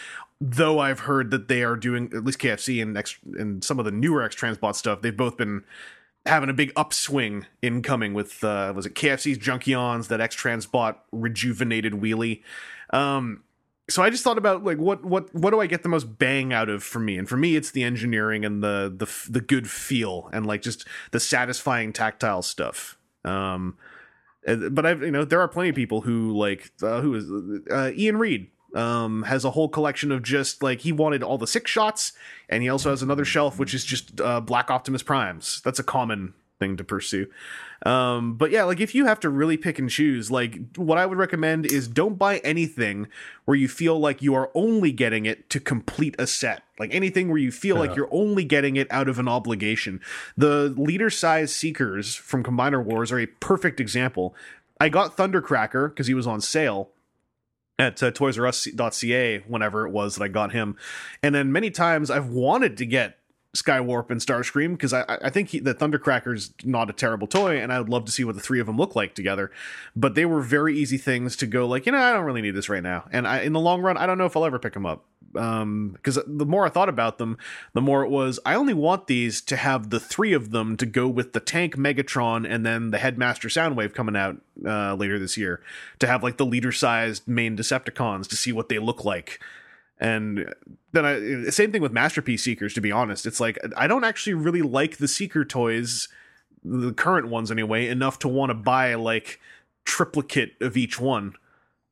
[0.40, 3.84] Though I've heard that they are doing, at least KFC and X, and some of
[3.84, 5.64] the newer X Transbot stuff, they've both been
[6.24, 11.94] having a big upswing incoming with, uh, was it KFC's Junkions, that X Transbot rejuvenated
[11.94, 12.42] wheelie.
[12.90, 13.42] Um,
[13.90, 16.52] so I just thought about like what what what do I get the most bang
[16.52, 17.18] out of for me?
[17.18, 20.86] And for me, it's the engineering and the the the good feel and like just
[21.10, 22.96] the satisfying tactile stuff.
[23.24, 23.76] Um,
[24.70, 27.30] but I've you know there are plenty of people who like uh, who is
[27.70, 31.46] uh, Ian Reed um has a whole collection of just like he wanted all the
[31.46, 32.12] six shots
[32.48, 35.60] and he also has another shelf which is just uh, black optimus primes.
[35.64, 37.26] That's a common thing to pursue.
[37.86, 41.06] Um but yeah like if you have to really pick and choose like what i
[41.06, 43.08] would recommend is don't buy anything
[43.46, 46.62] where you feel like you are only getting it to complete a set.
[46.78, 50.00] Like anything where you feel like you're only getting it out of an obligation.
[50.36, 54.34] The leader size seekers from combiner wars are a perfect example.
[54.80, 56.90] I got thundercracker because he was on sale
[57.80, 60.76] at uh, Toys R Us.ca whenever it was that I got him,
[61.22, 63.18] and then many times I've wanted to get
[63.56, 67.72] Skywarp and Starscream because I I think he, the Thundercracker's not a terrible toy, and
[67.72, 69.50] I would love to see what the three of them look like together.
[69.96, 72.52] But they were very easy things to go like you know I don't really need
[72.52, 74.58] this right now, and I in the long run I don't know if I'll ever
[74.58, 75.04] pick them up
[75.36, 77.38] um because the more i thought about them
[77.72, 80.86] the more it was i only want these to have the three of them to
[80.86, 85.36] go with the tank megatron and then the headmaster soundwave coming out uh later this
[85.36, 85.60] year
[85.98, 89.40] to have like the leader sized main decepticons to see what they look like.
[90.02, 90.54] And
[90.92, 93.26] then I same thing with masterpiece seekers to be honest.
[93.26, 96.08] It's like i don't actually really like the seeker toys
[96.62, 99.40] the current ones anyway enough to want to buy like
[99.84, 101.34] triplicate of each one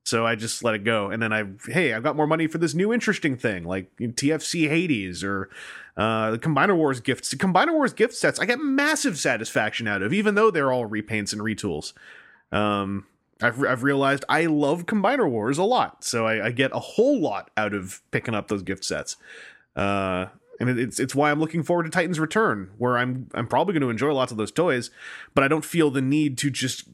[0.09, 1.11] so I just let it go.
[1.11, 4.67] And then I, hey, I've got more money for this new interesting thing, like TFC
[4.69, 5.51] Hades or
[5.97, 7.31] uh, the Combiner Wars gifts.
[7.31, 10.89] The Combiner Wars gift sets, I get massive satisfaction out of, even though they're all
[10.89, 11.93] repaints and retools.
[12.51, 13.07] Um,
[13.43, 16.03] I've, I've realized I love Combiner Wars a lot.
[16.05, 19.17] So I, I get a whole lot out of picking up those gift sets.
[19.77, 20.27] Uh,
[20.59, 23.75] and it- it's it's why I'm looking forward to Titan's Return, where I'm I'm probably
[23.75, 24.91] going to enjoy lots of those toys,
[25.35, 26.89] but I don't feel the need to just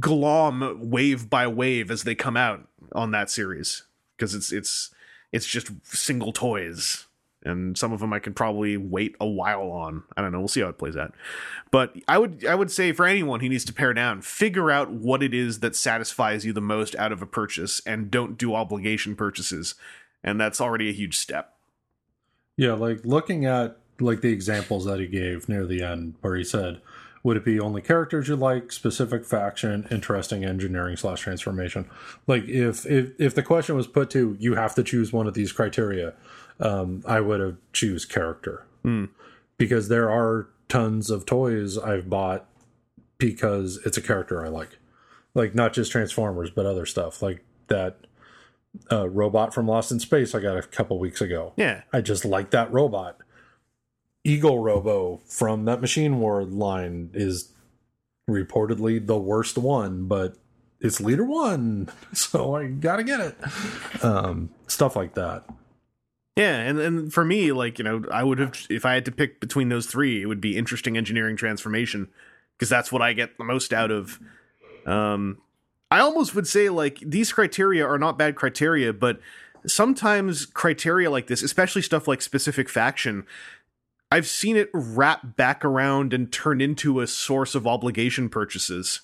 [0.00, 3.84] glom wave by wave as they come out on that series
[4.16, 4.90] because it's it's
[5.32, 7.06] it's just single toys
[7.44, 10.02] and some of them I can probably wait a while on.
[10.16, 10.38] I don't know.
[10.38, 11.14] We'll see how it plays out.
[11.70, 14.90] But I would I would say for anyone who needs to pare down, figure out
[14.90, 18.54] what it is that satisfies you the most out of a purchase and don't do
[18.54, 19.74] obligation purchases.
[20.22, 21.54] And that's already a huge step.
[22.56, 26.44] Yeah, like looking at like the examples that he gave near the end, where he
[26.44, 26.80] said,
[27.22, 31.88] "Would it be only characters you like, specific faction, interesting engineering slash transformation?"
[32.26, 35.34] Like if if if the question was put to you have to choose one of
[35.34, 36.14] these criteria,
[36.60, 38.64] um, I would have choose character
[39.58, 42.46] because there are tons of toys I've bought
[43.18, 44.78] because it's a character I like,
[45.34, 47.96] like not just Transformers but other stuff like that.
[48.92, 51.54] Uh, robot from Lost in Space I got a couple weeks ago.
[51.56, 51.82] Yeah.
[51.92, 53.18] I just like that robot.
[54.24, 57.52] Eagle Robo from that Machine War line is
[58.28, 60.36] reportedly the worst one, but
[60.80, 64.04] it's leader one, so I gotta get it.
[64.04, 65.44] Um, stuff like that.
[66.36, 69.12] Yeah, and and for me, like you know, I would have if I had to
[69.12, 72.08] pick between those three, it would be interesting engineering transformation
[72.56, 74.20] because that's what I get the most out of.
[74.86, 75.38] Um,
[75.90, 79.20] I almost would say like these criteria are not bad criteria, but
[79.66, 83.26] sometimes criteria like this, especially stuff like specific faction,
[84.10, 89.02] I've seen it wrap back around and turn into a source of obligation purchases.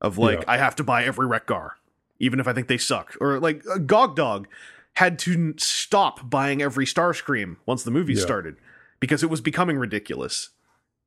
[0.00, 0.44] Of like, Yeah.
[0.48, 1.70] I have to buy every Rekgar,
[2.18, 3.16] even if I think they suck.
[3.20, 4.48] Or like uh, Gog Dog
[4.94, 8.22] had to stop buying every Starscream once the movie Yeah.
[8.22, 8.56] started
[8.98, 10.50] because it was becoming ridiculous.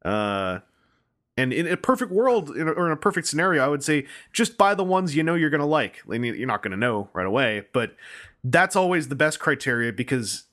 [0.03, 0.59] Uh,
[1.37, 4.05] and in a perfect world, in a, or in a perfect scenario, I would say
[4.31, 6.01] just buy the ones you know you're going to like.
[6.07, 7.95] You're not going to know right away, but
[8.45, 10.43] that's always the best criteria because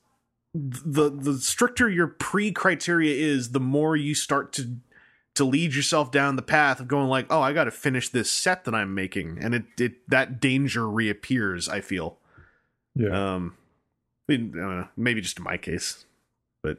[0.53, 4.77] the the stricter your pre criteria is, the more you start to
[5.35, 8.29] to lead yourself down the path of going like, oh, I got to finish this
[8.29, 11.67] set that I'm making, and it it that danger reappears.
[11.67, 12.17] I feel.
[12.95, 13.35] Yeah.
[13.35, 13.57] Um,
[14.29, 16.05] I mean, I don't know, maybe just in my case,
[16.61, 16.77] but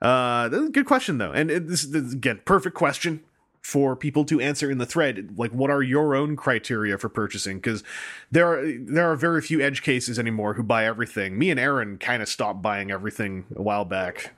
[0.00, 3.22] uh, that's a good question though, and it, this, this again, perfect question
[3.64, 5.34] for people to answer in the thread.
[5.38, 7.56] Like, what are your own criteria for purchasing?
[7.56, 7.82] Because
[8.30, 11.38] there are there are very few edge cases anymore who buy everything.
[11.38, 14.34] Me and Aaron kind of stopped buying everything a while back.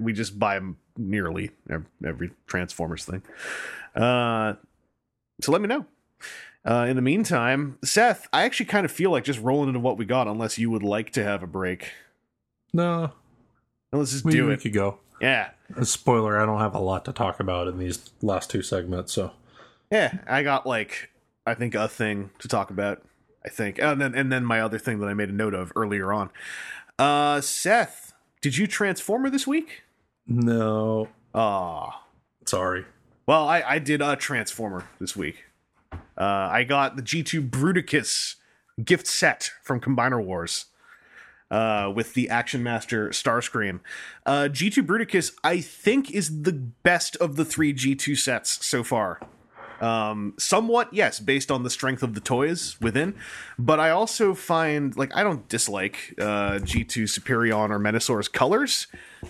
[0.00, 0.60] We just buy
[0.98, 1.52] nearly
[2.04, 3.22] every Transformers thing.
[3.94, 4.54] Uh,
[5.40, 5.86] so let me know.
[6.68, 9.96] Uh, in the meantime, Seth, I actually kind of feel like just rolling into what
[9.96, 11.92] we got, unless you would like to have a break.
[12.72, 13.12] no,
[13.92, 14.60] Let's just we, do we it.
[14.60, 14.98] could go.
[15.20, 15.50] Yeah,
[15.82, 19.32] spoiler: I don't have a lot to talk about in these last two segments, so
[19.90, 20.18] yeah.
[20.26, 21.10] I got like
[21.46, 23.02] I think a thing to talk about.
[23.44, 25.72] I think, and then and then my other thing that I made a note of
[25.76, 26.30] earlier on.
[26.98, 29.82] Uh, Seth, did you Transformer this week?
[30.26, 31.08] no.
[31.34, 32.02] Ah,
[32.46, 32.86] Sorry.
[33.26, 35.44] well, I I did a Transformer this week.
[35.92, 38.36] Uh, I got the G2 Bruticus
[38.82, 40.66] gift set from Combiner Wars
[41.50, 43.80] uh, with the Action Master Starscream.
[44.24, 49.20] Uh, G2 Bruticus, I think, is the best of the three G2 sets so far.
[49.80, 53.14] Um, somewhat, yes, based on the strength of the toys within,
[53.58, 58.86] but I also find like I don't dislike uh, G2 Superion or Menasor's colors,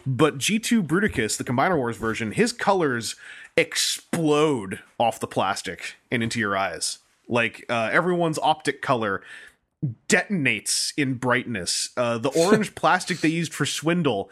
[0.07, 3.17] but G2 Bruticus, the Combiner Wars version, his colors
[3.57, 6.99] explode off the plastic and into your eyes.
[7.29, 9.23] Like uh, everyone's optic color
[10.09, 11.91] detonates in brightness.
[11.97, 14.31] Uh, the orange plastic they used for Swindle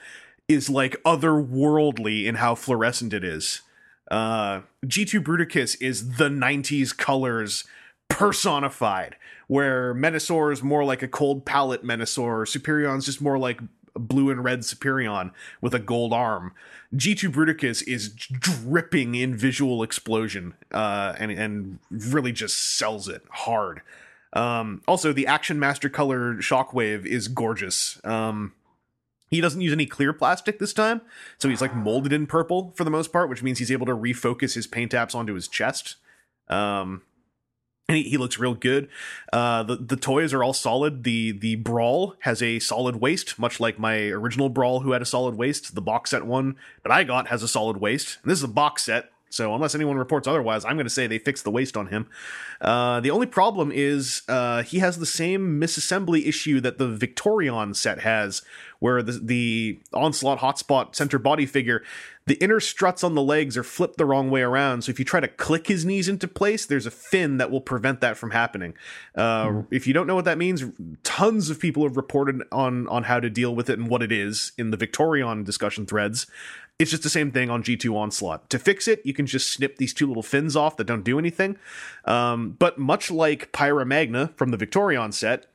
[0.49, 3.63] is like otherworldly in how fluorescent it is.
[4.11, 7.65] Uh, G2 Bruticus is the 90s colors
[8.09, 9.17] personified,
[9.47, 13.61] where Menasor is more like a cold palette Menasor, Superion's just more like
[13.97, 15.31] blue and red Superion
[15.61, 16.53] with a gold arm.
[16.95, 23.83] G2 Bruticus is dripping in visual explosion uh, and, and really just sells it hard.
[24.35, 28.01] Um, also, the Action Master Color Shockwave is gorgeous.
[28.05, 28.53] Um,
[29.31, 31.01] he doesn't use any clear plastic this time,
[31.39, 33.97] so he's like molded in purple for the most part, which means he's able to
[33.97, 35.97] refocus his paint apps onto his chest.
[36.49, 37.03] Um,
[37.89, 38.89] and he, he looks real good.
[39.33, 41.05] Uh, the the toys are all solid.
[41.05, 45.07] The the brawl has a solid waist, much like my original brawl, who had a
[45.07, 45.75] solid waist.
[45.75, 48.19] The box set one that I got has a solid waist.
[48.23, 51.07] And this is a box set, so unless anyone reports otherwise, I'm going to say
[51.07, 52.07] they fixed the waist on him.
[52.61, 57.75] Uh, the only problem is uh, he has the same misassembly issue that the Victorion
[57.75, 58.43] set has,
[58.79, 61.83] where the, the Onslaught Hotspot center body figure,
[62.27, 64.83] the inner struts on the legs are flipped the wrong way around.
[64.83, 67.61] So if you try to click his knees into place, there's a fin that will
[67.61, 68.75] prevent that from happening.
[69.15, 69.67] Uh, mm.
[69.71, 70.65] If you don't know what that means,
[71.03, 74.13] tons of people have reported on on how to deal with it and what it
[74.13, 76.27] is in the Victorion discussion threads.
[76.79, 78.51] It's just the same thing on G2 Onslaught.
[78.51, 81.19] To fix it, you can just snip these two little fins off that don't do
[81.21, 81.57] anything.
[82.05, 85.47] Um, but much like Pyra Magna from the Victorion set,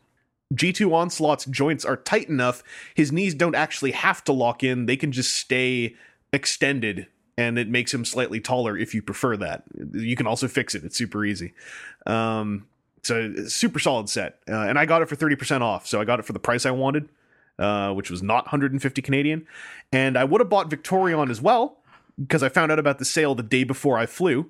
[0.53, 2.63] G2 Onslaught's joints are tight enough,
[2.95, 5.95] his knees don't actually have to lock in, they can just stay
[6.33, 7.07] extended
[7.37, 9.63] and it makes him slightly taller if you prefer that.
[9.93, 11.53] You can also fix it, it's super easy.
[12.05, 12.67] Um,
[13.03, 14.39] so super solid set.
[14.47, 16.65] Uh, and I got it for 30% off, so I got it for the price
[16.65, 17.09] I wanted,
[17.59, 19.45] uh, which was not 150 Canadian.
[19.91, 21.77] And I would have bought Victorion as well
[22.19, 24.49] because I found out about the sale the day before I flew.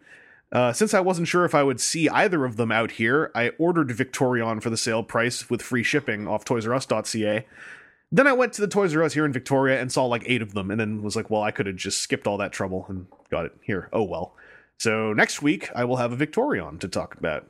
[0.51, 3.49] Uh, since I wasn't sure if I would see either of them out here, I
[3.59, 7.45] ordered Victorion for the sale price with free shipping off ToysRUs.ca.
[8.11, 10.41] Then I went to the Toys R Us here in Victoria and saw like eight
[10.41, 12.87] of them, and then was like, well, I could have just skipped all that trouble
[12.89, 13.89] and got it here.
[13.93, 14.33] Oh well.
[14.79, 17.45] So next week I will have a Victorion to talk about,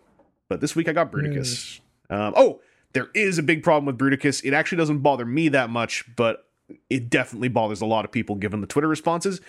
[0.50, 1.80] but this week I got Bruticus.
[2.12, 2.20] Mm.
[2.20, 2.60] Um, oh,
[2.94, 4.44] there is a big problem with Bruticus.
[4.44, 6.46] It actually doesn't bother me that much, but
[6.90, 9.42] it definitely bothers a lot of people given the Twitter responses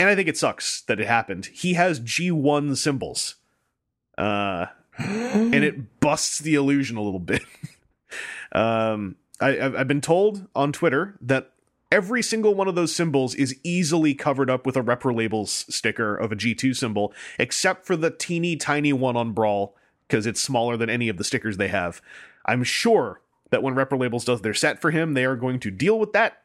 [0.00, 1.46] and I think it sucks that it happened.
[1.46, 3.36] He has G1 symbols.
[4.16, 4.66] Uh,
[4.98, 7.42] and it busts the illusion a little bit.
[8.52, 11.52] um, I, have been told on Twitter that
[11.90, 16.16] every single one of those symbols is easily covered up with a Repro Labels sticker
[16.16, 19.76] of a G2 symbol, except for the teeny tiny one on Brawl,
[20.06, 22.00] because it's smaller than any of the stickers they have.
[22.48, 23.20] I'm sure
[23.50, 26.12] that when Repro Labels does their set for him, they are going to deal with
[26.12, 26.42] that.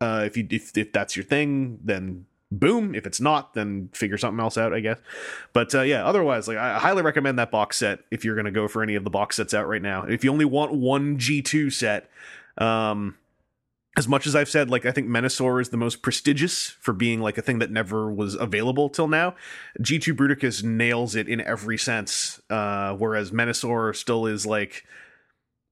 [0.00, 2.94] Uh, if you if, if that's your thing, then boom.
[2.94, 4.98] If it's not, then figure something else out, I guess.
[5.52, 8.68] But uh, yeah, otherwise, like I highly recommend that box set if you're gonna go
[8.68, 10.04] for any of the box sets out right now.
[10.04, 12.10] If you only want one G2 set,
[12.58, 13.16] um,
[13.96, 17.20] as much as I've said, like I think Menasor is the most prestigious for being
[17.20, 19.34] like a thing that never was available till now.
[19.80, 24.84] G2 Bruticus nails it in every sense, uh, whereas Menasor still is like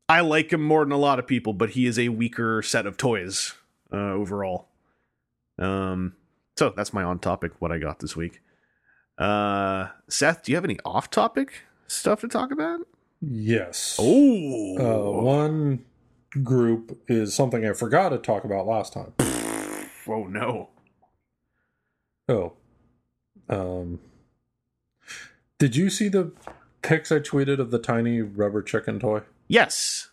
[0.08, 2.86] I like him more than a lot of people, but he is a weaker set
[2.86, 3.54] of toys
[3.92, 4.68] uh, overall.
[5.58, 6.14] Um,
[6.56, 8.40] so that's my on topic, what I got this week.
[9.18, 12.80] Uh, Seth, do you have any off topic stuff to talk about?
[13.20, 13.96] Yes.
[14.00, 14.76] Oh.
[14.78, 15.84] Uh, one
[16.42, 19.12] group is something I forgot to talk about last time.
[20.08, 20.70] oh, no.
[22.28, 22.52] Oh.
[23.48, 24.00] Um,
[25.58, 26.32] did you see the
[26.80, 29.22] pics I tweeted of the tiny rubber chicken toy?
[29.52, 30.08] Yes.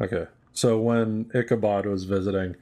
[0.00, 0.28] Okay.
[0.52, 2.54] So when Ichabod was visiting,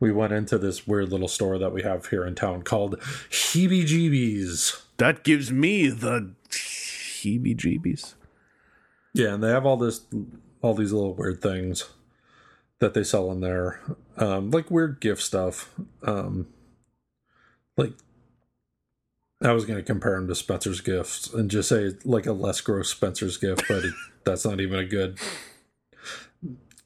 [0.00, 2.98] we went into this weird little store that we have here in town called
[3.30, 4.82] Heebie Jeebies.
[4.96, 8.14] That gives me the heebie jeebies.
[9.14, 10.00] Yeah, and they have all this
[10.62, 11.90] all these little weird things
[12.80, 13.80] that they sell in there.
[14.16, 15.70] Um, like weird gift stuff.
[16.02, 16.48] Um,
[17.76, 17.92] like
[19.40, 22.60] I was going to compare them to Spencer's gifts and just say like a less
[22.60, 23.94] gross Spencer's gift, but it,
[24.24, 25.18] that's not even a good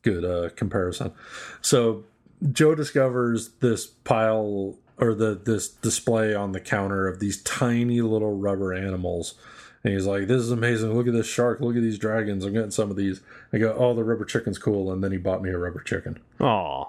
[0.07, 1.13] good uh, comparison.
[1.61, 2.05] So
[2.53, 8.37] Joe discovers this pile or the this display on the counter of these tiny little
[8.37, 9.35] rubber animals,
[9.83, 10.95] And he's like, "This is amazing!
[10.95, 11.61] Look at this shark!
[11.61, 12.45] Look at these dragons!
[12.45, 13.21] I'm getting some of these."
[13.53, 16.19] I go, "Oh, the rubber chicken's cool!" And then he bought me a rubber chicken.
[16.41, 16.85] Aw.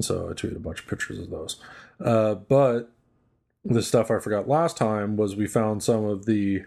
[0.00, 1.60] So I tweeted a bunch of pictures of those.
[2.02, 2.90] Uh, but
[3.64, 6.64] the stuff I forgot last time was we found some of the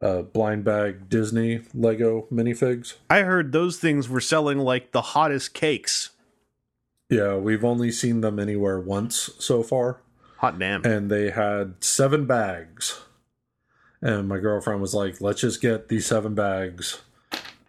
[0.00, 2.94] uh, blind bag Disney Lego minifigs.
[3.10, 6.10] I heard those things were selling like the hottest cakes.
[7.10, 10.00] Yeah, we've only seen them anywhere once so far.
[10.38, 10.84] Hot damn.
[10.84, 13.00] and they had seven bags.
[14.00, 17.00] And my girlfriend was like, "Let's just get these seven bags.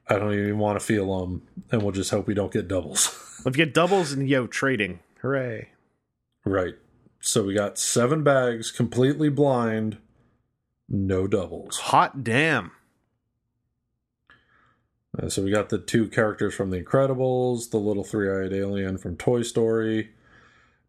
[0.08, 1.42] I don't even want to feel them,
[1.72, 3.16] and we'll just hope we don't get doubles."
[3.46, 5.00] Let's get doubles and yo trading.
[5.22, 5.70] Hooray.
[6.46, 6.76] right.
[7.22, 9.98] So we got seven bags, completely blind,
[10.90, 11.78] no doubles.
[11.78, 12.72] Hot damn.
[15.18, 19.18] Uh, so we got the two characters from The Incredibles, the little three-eyed alien from
[19.18, 20.12] Toy Story,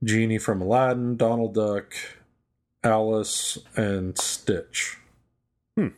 [0.04, 1.94] Genie from Aladdin, Donald Duck,
[2.84, 4.98] Alice, and Stitch.
[5.76, 5.88] Hmm.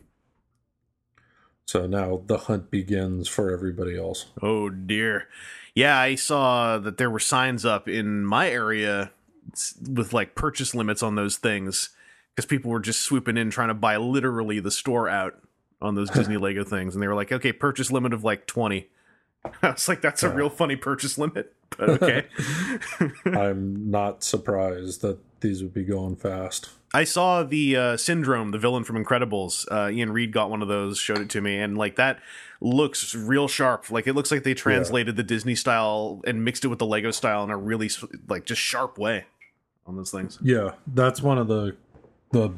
[1.65, 4.27] So now the hunt begins for everybody else.
[4.41, 5.27] Oh dear.
[5.75, 9.11] Yeah, I saw that there were signs up in my area
[9.89, 11.89] with like purchase limits on those things
[12.35, 15.35] because people were just swooping in trying to buy literally the store out
[15.81, 18.89] on those Disney Lego things, and they were like, "Okay, purchase limit of like 20.
[19.61, 22.25] I was like, "That's a real funny purchase limit," but okay.
[23.25, 26.69] I'm not surprised that these would be going fast.
[26.95, 29.65] I saw the uh, Syndrome, the villain from Incredibles.
[29.71, 32.19] Uh, Ian Reed got one of those, showed it to me, and like that
[32.61, 33.91] looks real sharp.
[33.91, 37.11] Like it looks like they translated the Disney style and mixed it with the Lego
[37.11, 37.89] style in a really
[38.29, 39.25] like just sharp way
[39.85, 40.37] on those things.
[40.41, 41.75] Yeah, that's one of the
[42.33, 42.51] the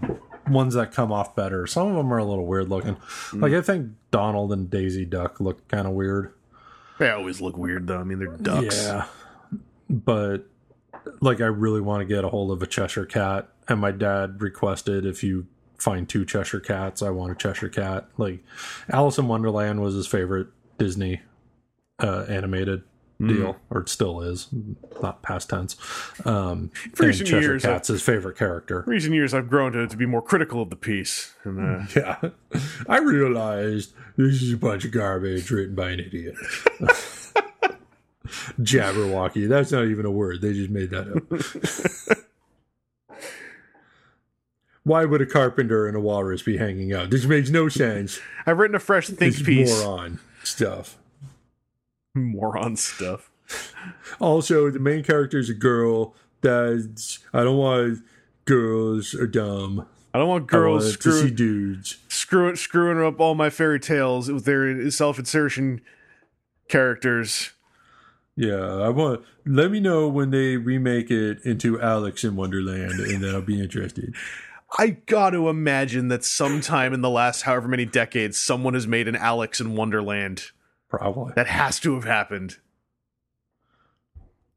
[0.50, 1.68] ones that come off better.
[1.68, 2.98] Some of them are a little weird looking.
[3.34, 6.34] Like I think Donald and Daisy Duck look kind of weird.
[6.98, 8.00] They always look weird though.
[8.00, 8.84] I mean, they're ducks.
[8.84, 9.06] Yeah.
[9.90, 10.48] But
[11.22, 14.42] like I really want to get a hold of a Cheshire cat and my dad
[14.42, 15.46] requested if you
[15.78, 18.08] find two Cheshire cats, I want a Cheshire cat.
[18.18, 18.44] Like
[18.90, 20.48] Alice in Wonderland was his favorite
[20.78, 21.22] Disney
[22.00, 22.84] uh animated
[23.20, 24.48] deal or it still is,
[25.02, 25.76] not past tense.
[26.26, 28.84] Um Recent Cheshire years, Cat's his favorite character.
[28.88, 31.34] Recent years, I've grown to, to be more critical of the piece.
[31.44, 32.30] And, uh, Yeah.
[32.90, 36.36] I realized this is a bunch of garbage written by an idiot.
[38.60, 39.48] Jabberwocky.
[39.48, 40.42] That's not even a word.
[40.42, 42.18] They just made that up.
[44.84, 47.10] Why would a carpenter and a walrus be hanging out?
[47.10, 48.20] This makes no sense.
[48.46, 49.82] I've written a fresh think This piece.
[49.84, 50.98] moron stuff.
[52.20, 53.30] Moron stuff.
[54.20, 56.16] Also, the main character is a girl.
[56.42, 58.00] That's I don't want
[58.46, 59.86] girls are dumb.
[60.14, 61.98] I don't want I girls want to see dudes.
[62.08, 65.82] screwing screwing up all my fairy tales with their self insertion
[66.70, 67.52] characters.
[68.38, 69.24] Yeah, I want.
[69.46, 73.62] Let me know when they remake it into Alex in Wonderland, and then I'll be
[73.62, 74.16] interested.
[74.78, 79.08] I got to imagine that sometime in the last however many decades, someone has made
[79.08, 80.52] an Alex in Wonderland.
[80.98, 81.34] Probably.
[81.36, 82.58] That has to have happened.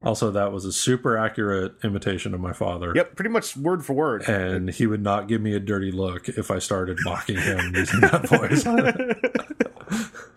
[0.03, 2.93] Also, that was a super accurate imitation of my father.
[2.95, 4.29] Yep, pretty much word for word.
[4.29, 8.01] And he would not give me a dirty look if I started mocking him using
[8.01, 8.65] that voice.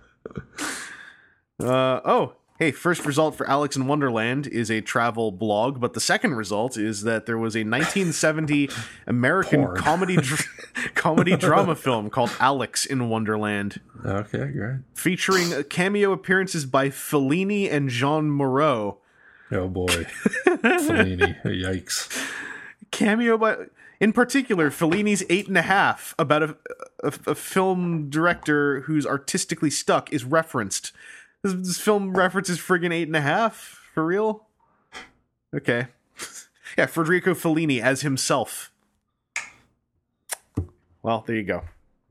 [1.61, 5.99] Uh, oh, hey, first result for Alex in Wonderland is a travel blog, but the
[5.99, 8.69] second result is that there was a 1970
[9.07, 9.77] American Porn.
[9.77, 10.47] comedy dr-
[10.93, 14.75] comedy drama film called Alex in Wonderland, okay, great.
[14.93, 18.99] featuring cameo appearances by Fellini and Jeanne Moreau.
[19.51, 19.87] Oh boy,
[20.45, 21.43] Fellini.
[21.43, 22.15] Yikes.
[22.91, 23.55] Cameo by,
[23.99, 26.55] in particular, Fellini's Eight and a Half about a,
[27.03, 30.91] a, a film director who's artistically stuck is referenced.
[31.43, 33.55] This, this film references friggin' Eight and a Half
[33.93, 34.45] for real.
[35.55, 35.87] Okay,
[36.77, 38.71] yeah, Federico Fellini as himself.
[41.03, 41.59] Well, there you go.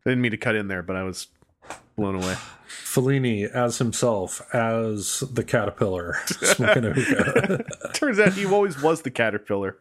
[0.05, 1.29] I didn't mean to cut in there, but I was
[1.97, 2.35] blown away.
[2.69, 7.65] Fellini as himself, as the caterpillar, smoking a hookah.
[7.95, 9.77] Turns out he always was the caterpillar.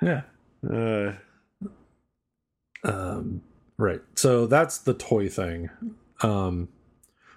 [0.00, 0.22] yeah.
[0.68, 1.12] Uh,
[2.84, 3.42] Um,
[3.76, 4.00] right.
[4.14, 5.68] So that's the toy thing.
[6.22, 6.68] Um,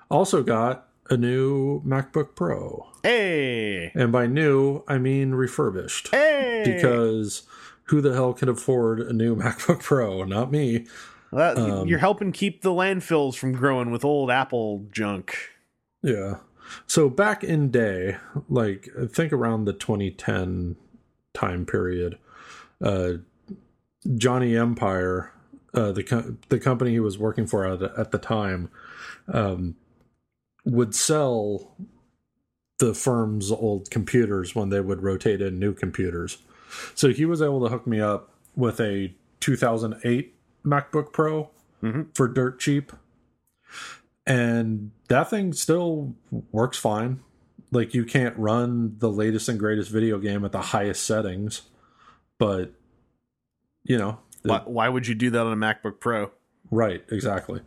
[0.10, 2.88] also got a new MacBook Pro.
[3.04, 6.08] hey, And by new, I mean refurbished.
[6.12, 7.44] hey, Because
[7.86, 10.24] who the hell can afford a new MacBook Pro?
[10.24, 10.88] Not me.
[11.32, 15.36] That, Um, you're helping keep the landfills from growing with old Apple junk.
[16.02, 16.38] Yeah.
[16.88, 18.18] So back in day,
[18.50, 20.76] like I think around the 2010
[21.34, 22.18] time period,
[22.82, 23.14] uh,
[24.18, 25.32] Johnny Empire,
[25.74, 28.70] uh, the co- the company he was working for at, at the time,
[29.28, 29.76] um,
[30.66, 31.76] would sell
[32.80, 36.40] the firm's old computers when they would rotate in new computers.
[36.96, 40.36] So he was able to hook me up with a 2008
[40.66, 41.50] MacBook Pro
[41.84, 42.08] Mhm.
[42.16, 42.92] for dirt cheap.
[44.26, 46.16] And that thing still
[46.52, 47.22] works fine.
[47.72, 51.64] Like you can't run the latest and greatest video game at the highest settings,
[52.38, 52.74] but
[53.84, 56.32] you know, Why, why would you do that on a MacBook Pro?
[56.70, 57.62] Right, exactly.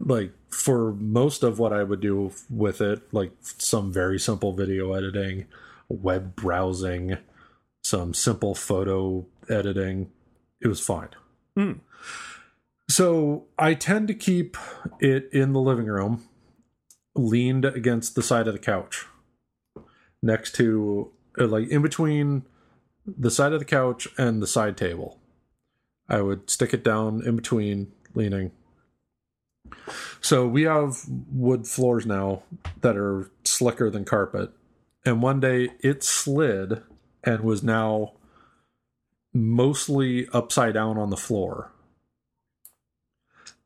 [0.00, 4.92] Like for most of what I would do with it, like some very simple video
[4.92, 5.46] editing,
[5.88, 7.18] web browsing,
[7.82, 10.10] some simple photo editing,
[10.60, 11.10] it was fine.
[11.56, 11.72] Hmm.
[12.90, 14.56] So I tend to keep
[15.00, 16.26] it in the living room,
[17.14, 19.06] leaned against the side of the couch,
[20.22, 22.44] next to, uh, like, in between
[23.06, 25.18] the side of the couch and the side table.
[26.08, 28.52] I would stick it down in between, leaning.
[30.20, 30.96] So we have
[31.32, 32.42] wood floors now
[32.80, 34.50] that are slicker than carpet.
[35.04, 36.82] And one day it slid
[37.24, 38.12] and was now
[39.32, 41.72] mostly upside down on the floor.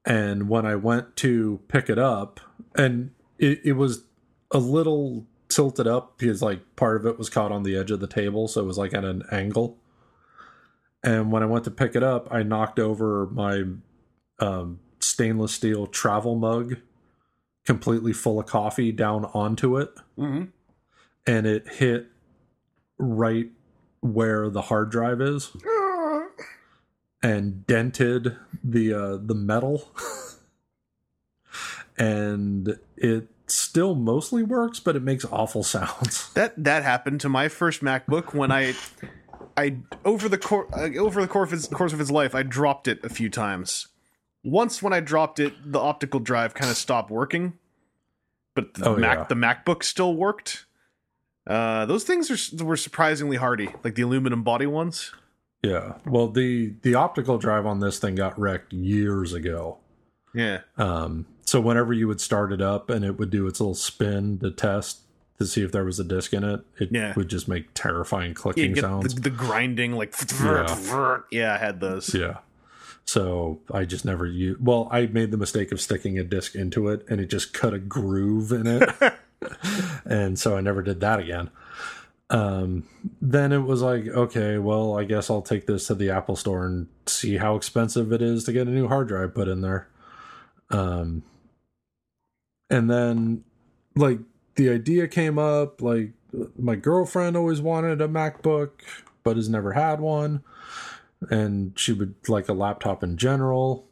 [0.04, 2.40] And when I went to pick it up,
[2.74, 4.04] and it, it was
[4.50, 8.00] a little tilted up because like part of it was caught on the edge of
[8.00, 9.78] the table, so it was like at an angle.
[11.04, 13.64] And when I went to pick it up, I knocked over my
[14.38, 16.76] um, stainless steel travel mug,
[17.64, 20.44] completely full of coffee, down onto it, Mm-hmm.
[21.26, 22.06] and it hit
[22.98, 23.50] right
[24.00, 25.50] where the hard drive is,
[27.22, 29.88] and dented the uh, the metal,
[31.98, 36.30] and it still mostly works, but it makes awful sounds.
[36.34, 38.74] That that happened to my first MacBook when I
[39.56, 42.42] I over the cour uh, over the course of its, course of its life I
[42.42, 43.88] dropped it a few times.
[44.44, 47.52] Once when I dropped it, the optical drive kind of stopped working,
[48.55, 49.24] but the Oh, Mac yeah.
[49.28, 50.66] the MacBook still worked.
[51.47, 55.12] Uh, those things are were surprisingly hardy, like the aluminum body ones.
[55.62, 55.94] Yeah.
[56.06, 59.78] Well, the the optical drive on this thing got wrecked years ago.
[60.35, 63.74] Yeah, Um, so whenever you would start it up and it would do its little
[63.74, 65.01] spin to test
[65.39, 67.12] to see if there was a disc in it, it Yeah.
[67.16, 69.14] would just make terrifying clicking sounds.
[69.14, 71.19] the, the grinding like Yeah.
[71.31, 72.14] yeah, I had those.
[72.14, 72.39] yeah.
[73.04, 74.64] So I just never used.
[74.64, 77.74] Well, I made the mistake of sticking a disc into it, and it just cut
[77.74, 78.88] a groove in it,
[80.04, 81.50] and so I never did that again.
[82.30, 82.88] Um,
[83.20, 86.64] then it was like, okay, well, I guess I'll take this to the Apple Store
[86.64, 89.88] and see how expensive it is to get a new hard drive put in there.
[90.70, 91.24] Um,
[92.70, 93.44] and then
[93.94, 94.18] like
[94.54, 96.12] the idea came up, like
[96.58, 98.70] my girlfriend always wanted a MacBook,
[99.22, 100.42] but has never had one
[101.31, 103.86] and she would like a laptop in general.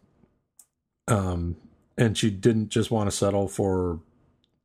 [1.09, 1.57] Um,
[1.97, 4.01] and she didn't just want to settle for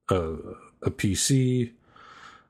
[0.10, 0.36] a,
[0.84, 1.72] a PC,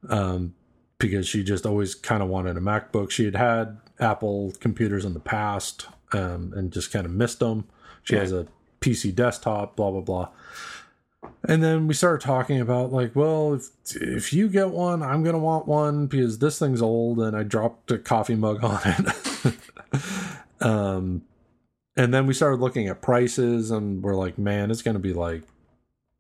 [0.10, 0.54] um,
[0.98, 3.12] because she just always kind of wanted a MacBook.
[3.12, 7.66] She had had Apple computers in the past, um, and just kind of missed them.
[8.04, 8.48] She has a
[8.82, 10.30] PC desktop, blah blah blah.
[11.47, 15.39] And then we started talking about like, well, if if you get one, I'm gonna
[15.39, 19.56] want one because this thing's old, and I dropped a coffee mug on it.
[20.61, 21.23] um,
[21.95, 25.43] and then we started looking at prices, and we're like, man, it's gonna be like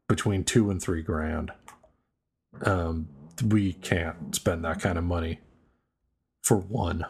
[0.07, 1.51] between two and three grand.
[2.61, 3.09] Um,
[3.43, 5.39] we can't spend that kind of money
[6.41, 7.05] for one,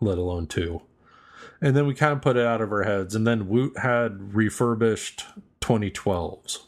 [0.00, 0.82] let alone two.
[1.60, 3.14] And then we kind of put it out of our heads.
[3.14, 5.24] And then Woot had refurbished
[5.60, 6.58] 2012s,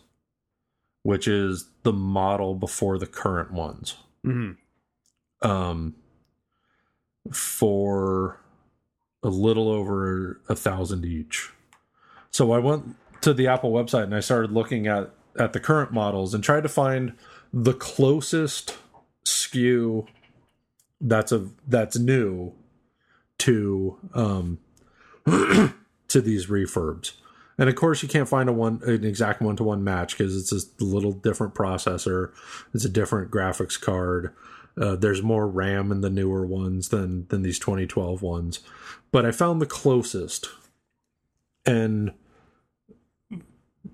[1.07, 4.53] which is the model before the current ones, hmm
[5.41, 5.95] um,
[7.33, 8.41] for
[9.23, 11.51] a little over a thousand each.
[12.33, 15.93] So I went to the Apple website and I started looking at at the current
[15.93, 17.13] models and tried to find
[17.53, 18.77] the closest
[19.25, 20.09] SKU
[21.01, 22.53] that's a that's new
[23.39, 24.59] to um
[25.27, 27.13] to these refurbs.
[27.59, 30.37] And of course, you can't find a one an exact one to one match because
[30.37, 32.33] it's a little different processor.
[32.75, 34.35] It's a different graphics card.
[34.79, 38.61] Uh, there's more RAM in the newer ones than than these 2012 ones.
[39.11, 40.49] But I found the closest,
[41.65, 42.13] and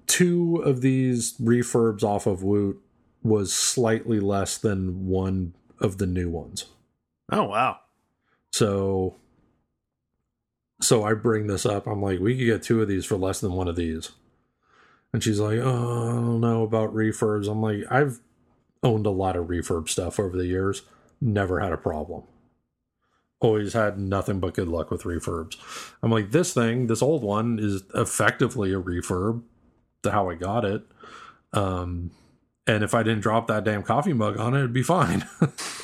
[0.07, 2.81] two of these refurbs off of Woot
[3.23, 6.67] was slightly less than one of the new ones.
[7.31, 7.79] Oh wow.
[8.53, 9.17] So
[10.83, 11.87] so I bring this up.
[11.87, 14.11] I'm like, we could get two of these for less than one of these.
[15.13, 17.49] And she's like, oh, I don't know about refurbs.
[17.49, 18.21] I'm like, I've
[18.83, 20.83] owned a lot of refurb stuff over the years.
[21.21, 22.25] Never had a problem.
[23.41, 25.57] Always had nothing but good luck with refurbs.
[26.03, 29.43] I'm like, this thing, this old one, is effectively a refurb
[30.03, 30.83] to how I got it.
[31.53, 32.11] Um,
[32.67, 35.29] and if I didn't drop that damn coffee mug on it, it'd be fine.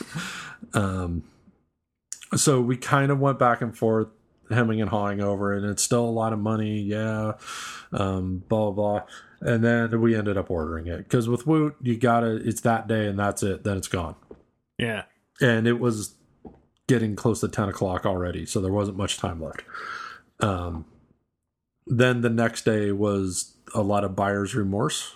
[0.75, 1.25] um,
[2.37, 4.09] so we kind of went back and forth
[4.51, 6.81] hemming and hawing over it, and it's still a lot of money.
[6.81, 7.33] Yeah,
[7.93, 9.03] um, blah blah.
[9.41, 12.37] And then we ended up ordering it because with Woot, you gotta.
[12.37, 13.65] It's that day and that's it.
[13.65, 14.17] Then it's gone.
[14.79, 15.05] Yeah.
[15.41, 16.15] And it was
[16.89, 19.63] getting close to ten o'clock already, so there wasn't much time left.
[20.41, 20.87] Um,
[21.87, 25.15] then the next day was a lot of buyer's remorse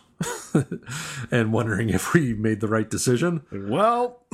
[1.30, 3.42] and wondering if we made the right decision.
[3.50, 4.24] Well,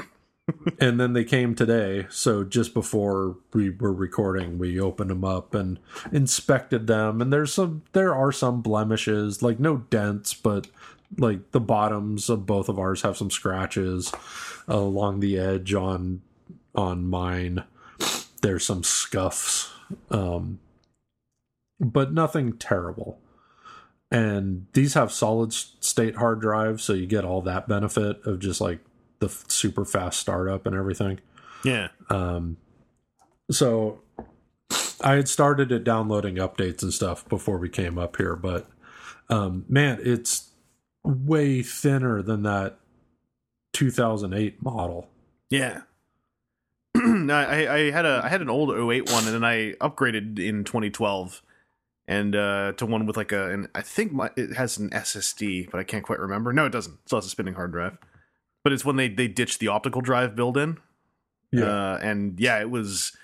[0.80, 2.06] and then they came today.
[2.10, 5.78] So just before we were recording, we opened them up and
[6.12, 7.20] inspected them.
[7.20, 10.68] And there's some, there are some blemishes, like no dents, but
[11.16, 14.12] like the bottoms of both of ours have some scratches
[14.66, 16.22] along the edge on
[16.74, 17.64] on mine.
[18.42, 19.70] There's some scuffs,
[20.10, 20.60] um,
[21.80, 23.20] but nothing terrible.
[24.10, 28.60] And these have solid state hard drives, so you get all that benefit of just
[28.60, 28.80] like
[29.18, 31.20] the super fast startup and everything.
[31.64, 31.88] yeah.
[32.10, 32.56] Um,
[33.50, 34.00] so
[35.00, 38.68] I had started at downloading updates and stuff before we came up here, but
[39.30, 40.50] um, man, it's
[41.04, 42.78] way thinner than that
[43.72, 45.08] 2008 model.
[45.50, 45.82] Yeah.
[46.96, 50.64] I, I had a I had an old 08 one and then I upgraded in
[50.64, 51.42] 2012
[52.06, 55.70] and uh, to one with like a and I think my, it has an SSD
[55.70, 56.52] but I can't quite remember.
[56.52, 56.94] No, it doesn't.
[56.94, 57.98] It still has a spinning hard drive.
[58.68, 60.76] But it's when they they ditched the optical drive built-in.
[61.64, 63.16] Uh, and yeah, it was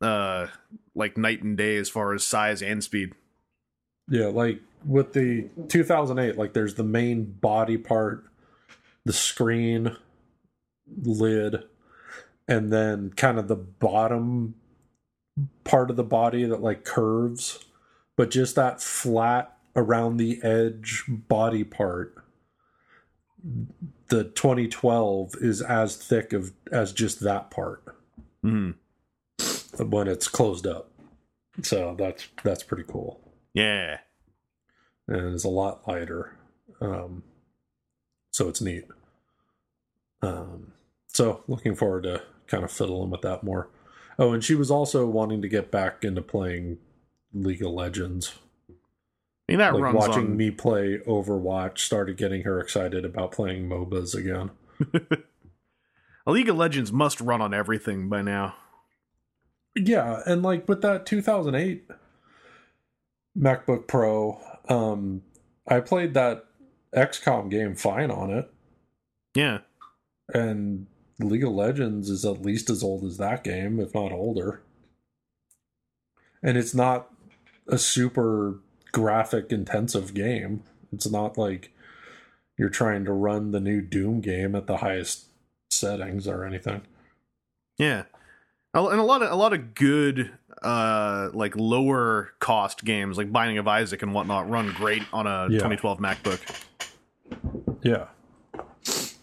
[0.00, 0.46] uh
[0.94, 3.12] like night and day as far as size and speed.
[4.08, 8.26] Yeah, like with the 2008, like there's the main body part,
[9.04, 9.96] the screen,
[11.02, 11.64] lid,
[12.46, 14.54] and then kind of the bottom
[15.64, 17.58] part of the body that like curves,
[18.14, 22.14] but just that flat around the edge body part.
[24.08, 27.82] The 2012 is as thick of as just that part
[28.44, 28.74] Mm.
[29.78, 30.90] when it's closed up.
[31.62, 33.20] So that's that's pretty cool.
[33.54, 33.98] Yeah.
[35.08, 36.36] and it's a lot lighter.
[36.80, 37.22] Um,
[38.32, 38.84] so it's neat.
[40.22, 40.72] Um,
[41.06, 43.70] so looking forward to kind of fiddling with that more.
[44.18, 46.78] Oh, and she was also wanting to get back into playing
[47.32, 48.34] League of Legends.
[49.48, 53.32] I mean that like runs watching on me play Overwatch started getting her excited about
[53.32, 54.50] playing MOBAs again.
[56.26, 58.56] A League of Legends must run on everything by now.
[59.76, 61.88] Yeah, and like with that 2008
[63.38, 65.22] MacBook Pro, um,
[65.68, 66.46] I played that
[66.94, 68.50] XCOM game fine on it.
[69.34, 69.58] Yeah.
[70.32, 70.86] and
[71.20, 74.62] League of Legends is at least as old as that game, if not older.
[76.42, 77.10] And it's not
[77.68, 78.60] a super
[78.96, 80.62] graphic intensive game.
[80.90, 81.70] It's not like
[82.56, 85.26] you're trying to run the new Doom game at the highest
[85.70, 86.80] settings or anything.
[87.76, 88.04] Yeah,
[88.72, 90.30] and a lot of a lot of good,
[90.62, 95.42] uh, like lower cost games like Binding of Isaac and whatnot run great on a
[95.50, 95.58] Yeah.
[95.58, 96.62] 2012 MacBook.
[97.82, 98.06] Yeah.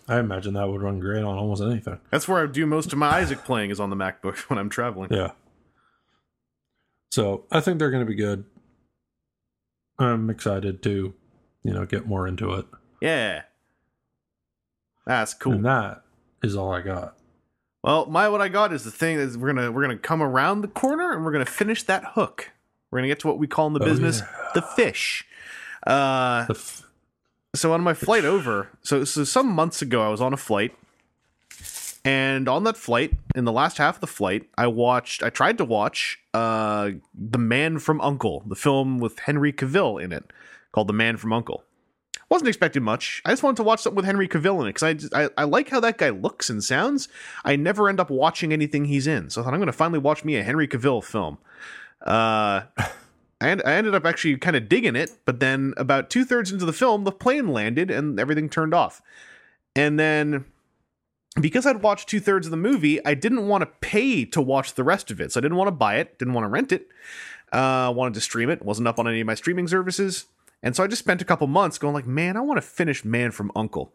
[0.08, 1.98] I imagine that would run great on almost anything.
[2.12, 4.70] That's where I do most of my Isaac playing is on the MacBook when I'm
[4.70, 5.12] traveling.
[5.12, 5.32] Yeah.
[7.12, 8.44] So I think they're going to be good.
[10.04, 11.14] I'm excited to,
[11.64, 12.66] you know, get more into it.
[13.02, 13.44] Yeah,
[15.06, 15.54] that's cool.
[15.54, 16.04] And that
[16.42, 17.16] is all I got.
[17.84, 20.62] Well, my what I got is the thing is we're gonna we're gonna come around
[20.62, 22.52] the corner and we're gonna finish that hook.
[22.92, 24.28] We're gonna get to what we call in the Oh, business yeah.
[24.54, 25.26] the fish.
[25.86, 26.84] Uh, The f-
[27.56, 30.74] so on my flight over, so so some months ago, I was on a flight,
[32.06, 35.58] and on that flight, in the last half of the flight, I watched, I tried
[35.60, 40.32] to watch, uh, The Man from Uncle, the film with Henry Cavill in it,
[40.72, 41.64] called The Man from Uncle.
[42.30, 43.22] Wasn't expecting much.
[43.26, 45.44] I just wanted to watch something with Henry Cavill in it because I, I I
[45.44, 47.08] like how that guy looks and sounds.
[47.46, 50.00] I never end up watching anything he's in, so I thought I'm going to finally
[50.00, 51.38] watch me a Henry Cavill film.
[52.02, 52.64] Uh,
[53.40, 56.74] I ended up actually kind of digging it, but then about two thirds into the
[56.74, 59.02] film, the plane landed and everything turned off.
[59.76, 60.46] And then
[61.40, 64.74] because I'd watched two thirds of the movie, I didn't want to pay to watch
[64.74, 65.32] the rest of it.
[65.32, 66.88] So I didn't want to buy it, didn't want to rent it,
[67.52, 70.26] uh, wanted to stream it, wasn't up on any of my streaming services.
[70.62, 73.04] And so I just spent a couple months going like, man, I want to finish
[73.04, 73.94] Man from Uncle.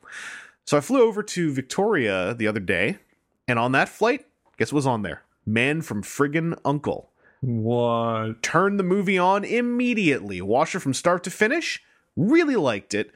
[0.64, 2.98] So I flew over to Victoria the other day,
[3.46, 4.26] and on that flight,
[4.58, 5.22] guess what was on there?
[5.46, 7.10] Man from friggin' Uncle
[7.40, 8.42] what?
[8.42, 11.82] turned the movie on immediately, watched it from start to finish,
[12.16, 13.12] really liked it.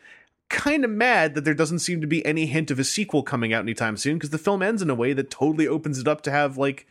[0.52, 3.52] Kind of mad that there doesn't seem to be any hint of a sequel coming
[3.52, 6.20] out anytime soon because the film ends in a way that totally opens it up
[6.22, 6.86] to have like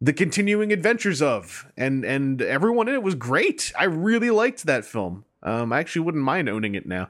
[0.00, 3.72] the continuing adventures of and and everyone in it was great.
[3.78, 5.24] I really liked that film.
[5.42, 7.08] Um, I actually wouldn't mind owning it now.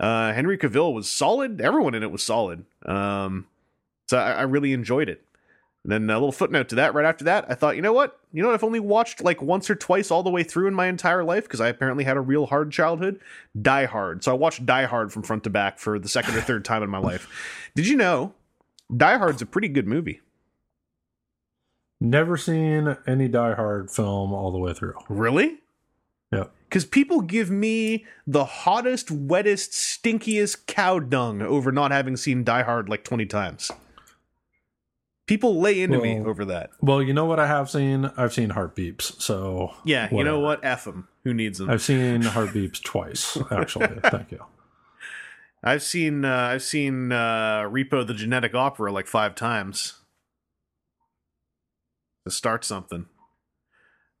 [0.00, 1.60] Uh, Henry Cavill was solid.
[1.60, 2.64] Everyone in it was solid.
[2.84, 3.46] Um,
[4.08, 5.22] so I, I really enjoyed it.
[5.86, 6.94] And then a little footnote to that.
[6.94, 8.18] Right after that, I thought, you know what?
[8.32, 8.54] You know what?
[8.54, 11.44] I've only watched like once or twice all the way through in my entire life
[11.44, 13.20] because I apparently had a real hard childhood.
[13.62, 14.24] Die Hard.
[14.24, 16.82] So I watched Die Hard from front to back for the second or third time
[16.82, 17.70] in my life.
[17.76, 18.34] Did you know
[18.96, 20.20] Die Hard's a pretty good movie?
[22.00, 24.94] Never seen any Die Hard film all the way through.
[25.08, 25.60] Really?
[26.32, 26.46] Yeah.
[26.68, 32.62] Because people give me the hottest, wettest, stinkiest cow dung over not having seen Die
[32.64, 33.70] Hard like 20 times.
[35.26, 36.70] People lay into me over that.
[36.80, 38.10] Well, you know what I have seen?
[38.16, 39.20] I've seen Heartbeeps.
[39.20, 40.60] So Yeah, you know what?
[40.64, 41.08] F them.
[41.24, 41.68] Who needs them?
[41.68, 43.98] I've seen Heartbeeps twice, actually.
[44.04, 44.44] Thank you.
[45.64, 49.94] I've seen uh, I've seen uh, Repo the Genetic Opera like five times
[52.24, 53.06] to start something.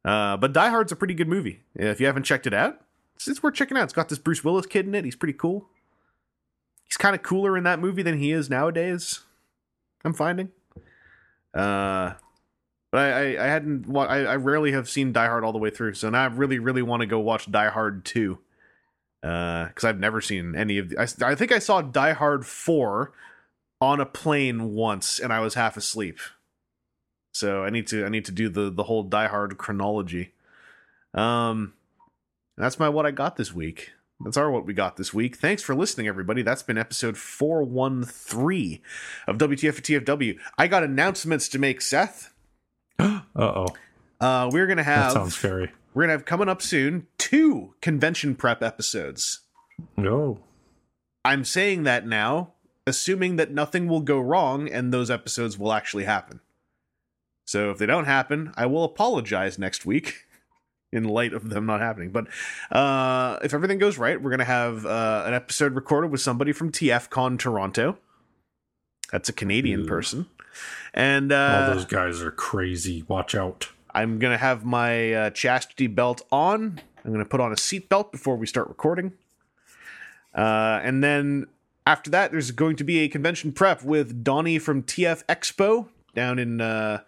[0.04, 1.62] Uh, but Die Hard's a pretty good movie.
[1.74, 2.80] If you haven't checked it out,
[3.14, 3.84] it's, it's worth checking out.
[3.84, 5.04] It's got this Bruce Willis kid in it.
[5.04, 5.68] He's pretty cool.
[6.84, 9.20] He's kind of cooler in that movie than he is nowadays.
[10.04, 10.50] I'm finding.
[11.56, 12.14] Uh,
[12.92, 13.86] but I, I, I hadn't.
[13.88, 16.26] wa- I, I rarely have seen Die Hard all the way through, so now I
[16.26, 18.38] really, really want to go watch Die Hard two
[19.22, 20.98] because I've never seen any of the.
[21.00, 23.12] I, I think I saw Die Hard four
[23.80, 26.18] on a plane once, and I was half asleep.
[27.32, 30.32] So I need to I need to do the the whole Die Hard chronology.
[31.14, 31.72] Um,
[32.56, 33.92] that's my what I got this week.
[34.24, 35.36] That's our what we got this week.
[35.36, 36.42] Thanks for listening, everybody.
[36.42, 38.80] That's been episode four one three
[39.26, 40.38] of WTF for TFW.
[40.56, 42.32] I got announcements to make, Seth.
[42.98, 43.66] Uh oh.
[44.18, 45.70] Uh, we're gonna have That sounds scary.
[45.92, 49.40] we're gonna have coming up soon two convention prep episodes.
[49.98, 50.38] No.
[51.22, 52.54] I'm saying that now,
[52.86, 56.40] assuming that nothing will go wrong and those episodes will actually happen.
[57.44, 60.24] So if they don't happen, I will apologize next week
[60.92, 62.10] in light of them not happening.
[62.10, 62.26] But
[62.70, 66.52] uh, if everything goes right, we're going to have uh, an episode recorded with somebody
[66.52, 67.98] from TFCon Toronto.
[69.12, 69.86] That's a Canadian Ooh.
[69.86, 70.26] person.
[70.94, 73.04] And All uh, those guys are crazy.
[73.06, 73.68] Watch out.
[73.94, 76.80] I'm going to have my uh, chastity belt on.
[77.04, 79.12] I'm going to put on a seatbelt before we start recording.
[80.34, 81.46] Uh, and then
[81.86, 86.38] after that, there's going to be a convention prep with Donnie from TF Expo down
[86.38, 87.00] in uh,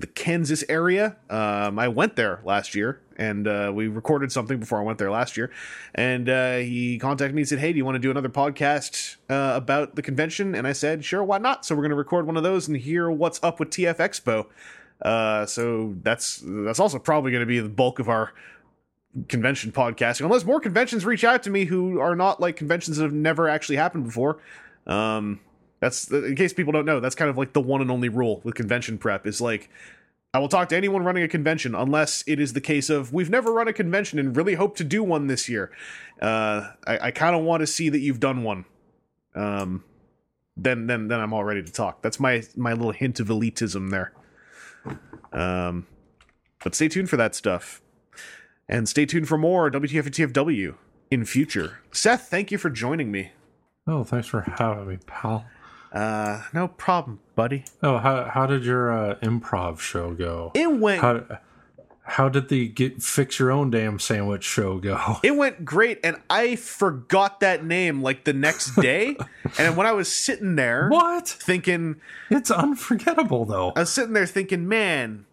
[0.00, 1.16] the Kansas area.
[1.28, 5.10] Um, I went there last year and uh, we recorded something before I went there
[5.10, 5.50] last year.
[5.94, 9.16] And uh, he contacted me and said, Hey, do you want to do another podcast
[9.28, 10.54] uh, about the convention?
[10.54, 11.64] And I said, Sure, why not?
[11.64, 14.46] So we're going to record one of those and hear what's up with TF Expo.
[15.02, 18.32] Uh, so that's that's also probably going to be the bulk of our
[19.28, 23.04] convention podcasting, unless more conventions reach out to me who are not like conventions that
[23.04, 24.38] have never actually happened before.
[24.86, 25.40] Um,
[25.80, 27.00] that's in case people don't know.
[27.00, 29.70] That's kind of like the one and only rule with convention prep is like.
[30.34, 33.30] I will talk to anyone running a convention unless it is the case of we've
[33.30, 35.70] never run a convention and really hope to do one this year.
[36.20, 38.66] Uh, I, I kind of want to see that you've done one.
[39.34, 39.84] Um,
[40.54, 42.02] then then then I'm all ready to talk.
[42.02, 44.12] That's my my little hint of elitism there.
[45.32, 45.86] Um,
[46.62, 47.80] but stay tuned for that stuff.
[48.68, 50.74] And stay tuned for more WTF and TFW
[51.10, 51.78] in future.
[51.90, 53.32] Seth, thank you for joining me.
[53.86, 55.46] Oh, thanks for having me, pal.
[55.92, 57.64] Uh, no problem, buddy.
[57.82, 60.52] Oh, how how did your uh, improv show go?
[60.54, 61.38] It went How
[62.02, 65.16] how did the get fix your own damn sandwich show go?
[65.22, 69.16] it went great, and I forgot that name like the next day.
[69.58, 71.28] and when I was sitting there What?
[71.28, 71.96] thinking,
[72.30, 73.72] It's unforgettable though.
[73.76, 75.26] I was sitting there thinking, man,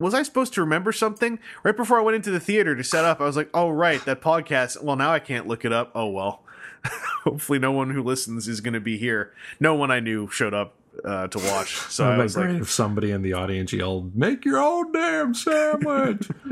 [0.00, 1.38] was I supposed to remember something?
[1.62, 4.04] Right before I went into the theater to set up, I was like, oh, right,
[4.04, 4.82] that podcast.
[4.82, 5.92] Well, now I can't look it up.
[5.94, 6.43] Oh, well.
[7.24, 9.32] Hopefully, no one who listens is going to be here.
[9.58, 10.74] No one I knew showed up
[11.04, 11.74] uh, to watch.
[11.74, 16.28] So I was like, if somebody in the audience yelled, "Make your own damn sandwich."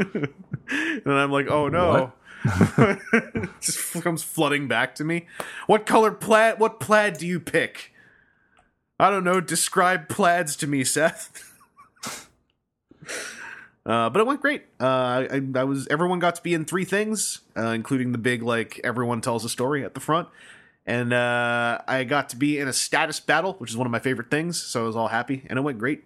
[0.68, 2.12] and I'm like, oh no.
[3.60, 5.26] Just comes flooding back to me.
[5.66, 6.58] What color plaid?
[6.58, 7.92] What plaid do you pick?
[8.98, 9.40] I don't know.
[9.40, 11.52] Describe plaids to me, Seth.
[13.84, 14.62] Uh, but it went great.
[14.80, 18.42] Uh, I, I was everyone got to be in three things, uh, including the big
[18.42, 20.28] like everyone tells a story at the front,
[20.86, 23.98] and uh, I got to be in a status battle, which is one of my
[23.98, 24.62] favorite things.
[24.62, 26.04] So I was all happy, and it went great.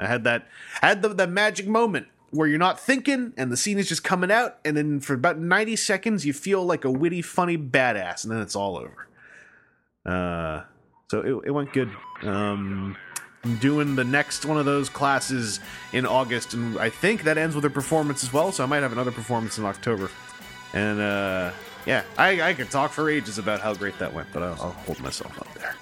[0.00, 0.48] I had that
[0.80, 4.04] I had the, that magic moment where you're not thinking, and the scene is just
[4.04, 8.24] coming out, and then for about ninety seconds you feel like a witty, funny badass,
[8.24, 9.06] and then it's all over.
[10.06, 10.62] Uh,
[11.10, 11.90] so it, it went good.
[12.22, 12.96] Um,
[13.44, 15.60] I'm doing the next one of those classes
[15.92, 18.52] in August, and I think that ends with a performance as well.
[18.52, 20.10] So I might have another performance in October.
[20.74, 21.52] And uh,
[21.86, 24.72] yeah, I, I could talk for ages about how great that went, but I'll, I'll
[24.72, 25.74] hold myself up there.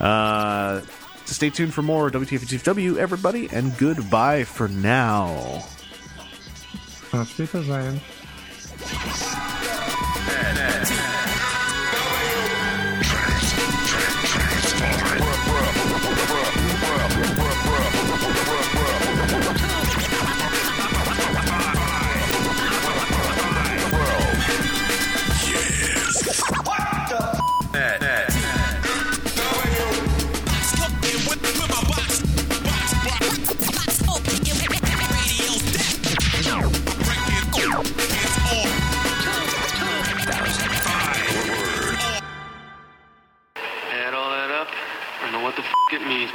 [0.00, 0.80] Uh,
[1.24, 5.64] so stay tuned for more WTF2FW, everybody, and goodbye for now.
[7.12, 8.00] Auf Wiedersehen.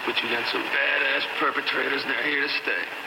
[0.05, 3.02] But you got some badass perpetrators and they're here to stay.